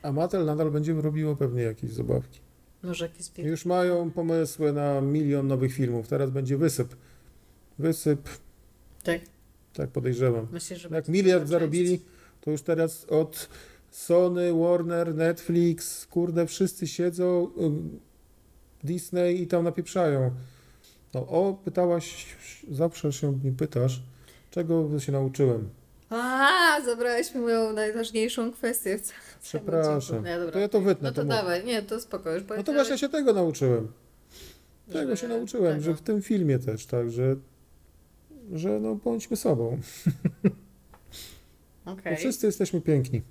A 0.01 0.11
Mattel 0.11 0.45
nadal 0.45 0.71
będzie 0.71 0.93
robiło 0.93 1.35
pewnie 1.35 1.61
jakieś 1.63 1.91
zabawki. 1.91 2.39
Może 2.83 3.05
jakieś. 3.05 3.31
Już 3.37 3.65
mają 3.65 4.11
pomysły 4.11 4.73
na 4.73 5.01
milion 5.01 5.47
nowych 5.47 5.73
filmów. 5.73 6.07
Teraz 6.07 6.29
będzie 6.29 6.57
wysyp. 6.57 6.95
Wysyp, 7.79 8.29
Tak, 9.03 9.21
tak 9.73 9.89
podejrzewam. 9.89 10.47
myślę, 10.51 10.77
że... 10.77 10.89
Jak 10.91 11.07
miliard 11.07 11.47
zarobili, 11.47 12.01
to 12.41 12.51
już 12.51 12.61
teraz 12.61 13.05
od 13.05 13.49
Sony, 13.91 14.53
Warner, 14.53 15.15
Netflix, 15.15 16.05
kurde, 16.05 16.47
wszyscy 16.47 16.87
siedzą, 16.87 17.51
Disney 18.83 19.41
i 19.41 19.47
tam 19.47 19.63
napieprzają. 19.63 20.31
No 21.15 21.27
o, 21.27 21.53
pytałaś, 21.65 22.25
zawsze 22.71 23.13
się 23.13 23.31
mnie 23.31 23.51
pytasz, 23.51 24.01
czego 24.51 24.99
się 24.99 25.11
nauczyłem. 25.11 25.69
A, 26.09 26.81
zabrałeś 26.85 27.35
mi 27.35 27.41
moją 27.41 27.73
najważniejszą 27.73 28.51
kwestię 28.51 28.99
Przepraszam. 29.41 30.25
Nie, 30.25 30.37
dobra. 30.37 30.51
To 30.51 30.59
ja 30.59 30.69
to 30.69 30.81
wytnę. 30.81 31.09
No 31.09 31.15
to 31.15 31.21
to 31.21 31.27
dawaj, 31.27 31.65
nie, 31.65 31.81
to 31.81 32.01
spoko, 32.01 32.31
już 32.31 32.43
no 32.57 32.63
to 32.63 32.73
właśnie 32.73 32.97
się 32.97 33.09
tego 33.09 33.33
nauczyłem. 33.33 33.87
Tego 34.93 35.09
że- 35.15 35.17
się 35.17 35.27
nauczyłem, 35.27 35.73
tego. 35.73 35.83
że 35.83 35.93
w 35.95 36.01
tym 36.01 36.21
filmie 36.21 36.59
też, 36.59 36.85
tak, 36.85 37.11
że, 37.11 37.35
że 38.53 38.79
no 38.79 38.95
bądźmy 38.95 39.37
sobą. 39.37 39.77
Okej. 41.85 42.13
Bo 42.13 42.19
wszyscy 42.19 42.45
jesteśmy 42.45 42.81
piękni. 42.81 43.21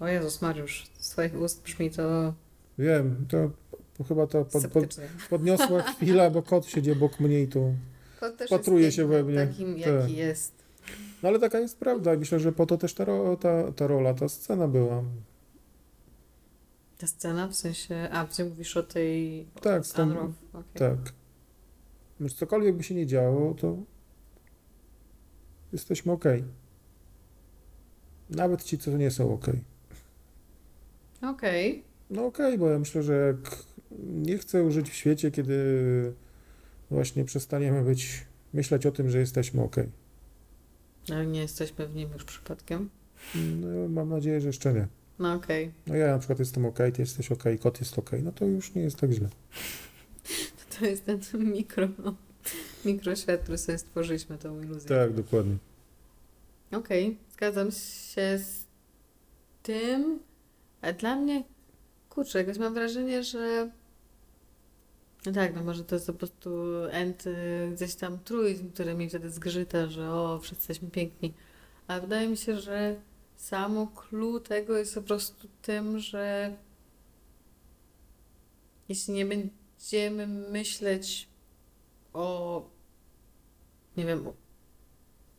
O 0.00 0.08
Jezus 0.08 0.42
Mariusz, 0.42 0.86
z 0.98 1.10
twoich 1.10 1.40
ust 1.40 1.62
brzmi 1.62 1.90
to 1.90 2.34
Wiem, 2.78 3.26
to, 3.28 3.50
to 3.98 4.04
chyba 4.04 4.26
to 4.26 4.44
pod, 4.44 4.66
pod, 4.66 4.96
podniosła 5.30 5.82
chwila, 5.92 6.30
bo 6.30 6.42
kot 6.42 6.66
siedzi 6.66 6.92
obok 6.92 7.20
mnie 7.20 7.42
i 7.42 7.48
tu 7.48 7.74
jest 8.78 8.96
się 8.96 9.06
we 9.06 9.24
mnie. 9.24 9.46
Takim, 9.46 9.74
Tak. 9.74 9.86
jaki 9.86 10.16
jest. 10.16 10.52
No 11.22 11.28
ale 11.28 11.38
taka 11.38 11.58
jest 11.58 11.78
prawda 11.78 12.14
i 12.14 12.18
myślę, 12.18 12.40
że 12.40 12.52
po 12.52 12.66
to 12.66 12.78
też 12.78 12.94
ta, 12.94 13.06
ta, 13.40 13.72
ta 13.72 13.86
rola, 13.86 14.14
ta 14.14 14.28
scena 14.28 14.68
była. 14.68 15.02
Ta 16.98 17.06
scena, 17.06 17.48
w 17.48 17.54
sensie, 17.54 18.08
a, 18.12 18.26
ty 18.26 18.44
mówisz 18.44 18.76
o 18.76 18.82
tej... 18.82 19.46
Tak, 19.62 19.82
Unrow, 19.98 20.30
okej. 20.52 20.64
Tak. 20.74 20.98
Więc 22.20 22.34
cokolwiek 22.34 22.76
by 22.76 22.82
się 22.82 22.94
nie 22.94 23.06
działo, 23.06 23.54
to 23.54 23.76
jesteśmy 25.72 26.12
ok. 26.12 26.24
Nawet 28.30 28.64
ci, 28.64 28.78
co 28.78 28.90
nie 28.90 29.10
są 29.10 29.34
ok. 29.34 29.46
Okej. 31.22 31.84
No 32.10 32.26
okej, 32.26 32.58
bo 32.58 32.68
ja 32.68 32.78
myślę, 32.78 33.02
że 33.02 33.14
jak 33.14 33.56
nie 33.98 34.38
chcę 34.38 34.70
żyć 34.70 34.90
w 34.90 34.94
świecie, 34.94 35.30
kiedy 35.30 35.56
właśnie 36.90 37.24
przestaniemy 37.24 37.82
być, 37.82 38.24
myśleć 38.52 38.86
o 38.86 38.92
tym, 38.92 39.10
że 39.10 39.18
jesteśmy 39.18 39.62
ok. 39.62 39.76
Ale 41.10 41.26
nie 41.26 41.40
jesteśmy 41.40 41.86
w 41.86 41.94
nim 41.94 42.12
już 42.12 42.24
przypadkiem. 42.24 42.90
No, 43.34 43.88
mam 43.88 44.08
nadzieję, 44.08 44.40
że 44.40 44.46
jeszcze 44.46 44.72
nie. 44.74 44.86
No 45.18 45.32
okej. 45.32 45.72
No 45.86 45.94
ja 45.94 46.12
na 46.12 46.18
przykład 46.18 46.38
jestem 46.38 46.66
ok, 46.66 46.78
ty 46.94 47.02
jesteś 47.02 47.32
ok, 47.32 47.44
kot 47.60 47.80
jest 47.80 47.98
ok, 47.98 48.10
no 48.22 48.32
to 48.32 48.44
już 48.44 48.74
nie 48.74 48.82
jest 48.82 48.96
tak 48.96 49.10
źle. 49.10 49.28
To 50.80 50.86
jest 50.86 51.04
ten 51.04 51.20
mikro... 51.52 51.88
Mikroświat, 52.84 53.40
który 53.40 53.58
sobie 53.58 53.78
stworzyliśmy, 53.78 54.38
tą 54.38 54.62
iluzję. 54.62 54.88
Tak, 54.88 55.12
dokładnie. 55.12 55.56
Okej, 56.72 57.16
zgadzam 57.32 57.70
się 57.70 58.38
z 58.38 58.64
tym. 59.62 60.18
A 60.80 60.92
dla 60.92 61.16
mnie, 61.16 61.42
kurczę, 62.16 62.38
jakoś 62.38 62.58
mam 62.58 62.74
wrażenie, 62.74 63.22
że. 63.24 63.70
No 65.26 65.32
tak, 65.32 65.54
no 65.54 65.64
może 65.64 65.84
to 65.84 65.94
jest 65.94 66.06
po 66.06 66.12
prostu 66.12 66.50
end 66.90 67.26
y, 67.26 67.70
gdzieś 67.74 67.94
tam 67.94 68.18
truizm, 68.18 68.70
który 68.70 68.94
mi 68.94 69.08
wtedy 69.08 69.30
zgrzyta, 69.30 69.86
że 69.86 70.12
o, 70.12 70.38
wszyscy 70.38 70.62
jesteśmy 70.62 70.90
piękni. 70.90 71.34
Ale 71.86 72.00
wydaje 72.00 72.28
mi 72.28 72.36
się, 72.36 72.60
że 72.60 72.96
samo 73.36 73.86
clue 73.86 74.40
tego 74.40 74.76
jest 74.76 74.94
po 74.94 75.02
prostu 75.02 75.48
tym, 75.62 75.98
że 75.98 76.56
jeśli 78.88 79.14
nie 79.14 79.26
będziemy 79.26 80.26
myśleć 80.26 81.28
o, 82.12 82.62
nie 83.96 84.04
wiem, 84.04 84.26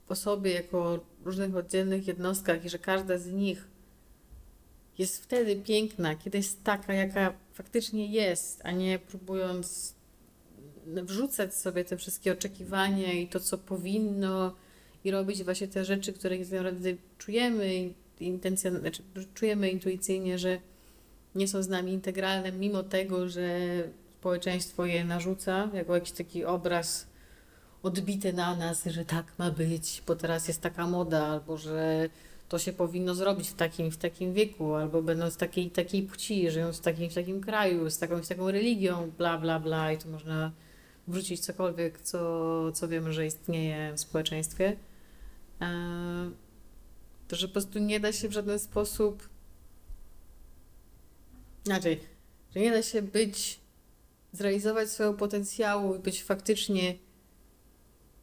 o 0.09 0.15
sobie 0.15 0.51
jako 0.51 1.05
różnych 1.25 1.55
oddzielnych 1.55 2.07
jednostkach 2.07 2.65
i 2.65 2.69
że 2.69 2.79
każda 2.79 3.17
z 3.17 3.27
nich 3.27 3.67
jest 4.97 5.23
wtedy 5.23 5.55
piękna, 5.55 6.15
kiedy 6.15 6.37
jest 6.37 6.63
taka, 6.63 6.93
jaka 6.93 7.33
faktycznie 7.53 8.07
jest, 8.07 8.61
a 8.63 8.71
nie 8.71 8.99
próbując 8.99 9.95
wrzucać 10.85 11.55
sobie 11.55 11.85
te 11.85 11.97
wszystkie 11.97 12.31
oczekiwania 12.31 13.13
i 13.13 13.27
to, 13.27 13.39
co 13.39 13.57
powinno 13.57 14.55
i 15.03 15.11
robić 15.11 15.43
właśnie 15.43 15.67
te 15.67 15.85
rzeczy, 15.85 16.13
które 16.13 16.37
tak 16.37 16.51
naprawdę 16.51 16.89
czujemy, 17.17 17.93
znaczy, 18.79 19.03
czujemy 19.33 19.69
intuicyjnie, 19.69 20.39
że 20.39 20.59
nie 21.35 21.47
są 21.47 21.63
z 21.63 21.67
nami 21.67 21.93
integralne, 21.93 22.51
mimo 22.51 22.83
tego, 22.83 23.29
że 23.29 23.59
społeczeństwo 24.19 24.85
je 24.85 25.05
narzuca 25.05 25.69
jako 25.73 25.95
jakiś 25.95 26.11
taki 26.11 26.45
obraz 26.45 27.07
odbite 27.83 28.33
na 28.33 28.55
nas, 28.55 28.85
że 28.85 29.05
tak 29.05 29.25
ma 29.37 29.51
być, 29.51 30.03
bo 30.07 30.15
teraz 30.15 30.47
jest 30.47 30.61
taka 30.61 30.87
moda, 30.87 31.25
albo 31.25 31.57
że 31.57 32.09
to 32.49 32.59
się 32.59 32.73
powinno 32.73 33.15
zrobić 33.15 33.49
w 33.49 33.53
takim, 33.53 33.91
w 33.91 33.97
takim 33.97 34.33
wieku, 34.33 34.73
albo 34.73 35.01
będąc 35.01 35.37
takiej 35.37 35.71
takiej 35.71 36.03
płci, 36.03 36.51
żyjąc 36.51 36.77
w 36.77 36.81
takim, 36.81 37.09
w 37.09 37.13
takim 37.13 37.41
kraju, 37.41 37.89
z 37.89 37.97
taką, 37.99 38.23
z 38.23 38.27
taką 38.27 38.51
religią, 38.51 39.11
bla, 39.17 39.37
bla, 39.37 39.59
bla, 39.59 39.91
i 39.91 39.97
tu 39.97 40.09
można 40.09 40.51
wrzucić 41.07 41.39
cokolwiek, 41.41 42.01
co, 42.01 42.71
co 42.71 42.87
wiemy, 42.87 43.13
że 43.13 43.25
istnieje 43.25 43.93
w 43.93 43.99
społeczeństwie. 43.99 44.77
Eee, 45.61 46.31
To, 47.27 47.35
że 47.35 47.47
po 47.47 47.53
prostu 47.53 47.79
nie 47.79 47.99
da 47.99 48.11
się 48.13 48.29
w 48.29 48.31
żaden 48.31 48.59
sposób 48.59 49.29
inaczej, 51.65 51.99
że 52.55 52.59
nie 52.59 52.71
da 52.71 52.81
się 52.81 53.01
być, 53.01 53.59
zrealizować 54.33 54.89
swojego 54.89 55.17
potencjału 55.17 55.95
i 55.95 55.99
być 55.99 56.23
faktycznie 56.23 56.95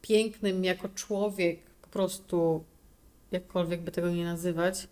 pięknym 0.02 0.64
jako 0.64 0.88
człowiek, 0.88 1.60
po 1.82 1.88
prostu 1.88 2.64
jakkolwiek 3.35 3.82
by 3.82 3.91
tego 3.91 4.11
nie 4.11 4.24
nazywać, 4.24 4.89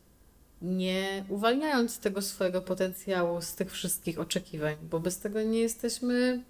nie 0.63 1.25
uwalniając 1.29 1.99
tego 1.99 2.23
swojego 2.23 2.63
potencjału 2.63 3.41
z 3.41 3.55
tych 3.55 3.73
wszystkich 3.73 4.21
oczekiwań, 4.21 4.77
bo 4.83 5.01
bez 5.01 5.19
tego 5.19 5.43
nie 5.43 5.59
jesteśmy, 5.59 6.43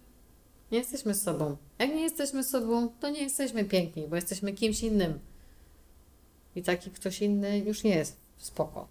nie 0.73 0.79
jesteśmy 0.79 1.15
sobą. 1.15 1.57
Jak 1.79 1.91
nie 1.91 2.03
jesteśmy 2.03 2.45
sobą, 2.45 2.89
to 3.01 3.11
nie 3.11 3.23
jesteśmy 3.23 3.65
piękni, 3.65 4.09
bo 4.09 4.17
jesteśmy 4.17 4.53
kimś 4.53 4.83
innym. 4.83 5.19
I 6.57 6.63
taki 6.63 6.91
ktoś 6.91 7.23
inny 7.23 7.59
już 7.59 7.83
nie 7.83 7.97
jest 7.97 8.17
spoko. 8.39 8.89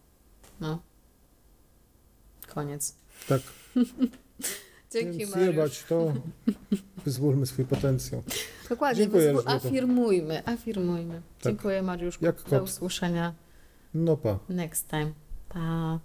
No. 0.60 0.82
Koniec. 2.48 2.96
Tak. 3.28 3.42
Dzięki, 4.92 5.18
Więc 5.18 5.32
Mariusz. 5.32 5.48
jebać 5.56 5.84
to, 5.84 6.14
wyzwólmy 7.06 7.46
swój 7.46 7.66
potencjał. 7.66 8.24
Dokładnie, 8.70 9.04
Dziękuję, 9.04 9.34
wyzwól- 9.34 9.56
afirmujmy, 9.56 10.46
afirmujmy. 10.46 11.14
Tak. 11.42 11.44
Dziękuję 11.54 11.82
Mariuszku. 11.82 12.26
Jak 12.26 12.36
Do 12.44 12.50
kot. 12.50 12.64
usłyszenia 12.64 13.34
No 13.94 14.18
pa. 14.18 14.40
next 14.50 14.90
time. 14.90 15.12
Pa. 15.50 16.00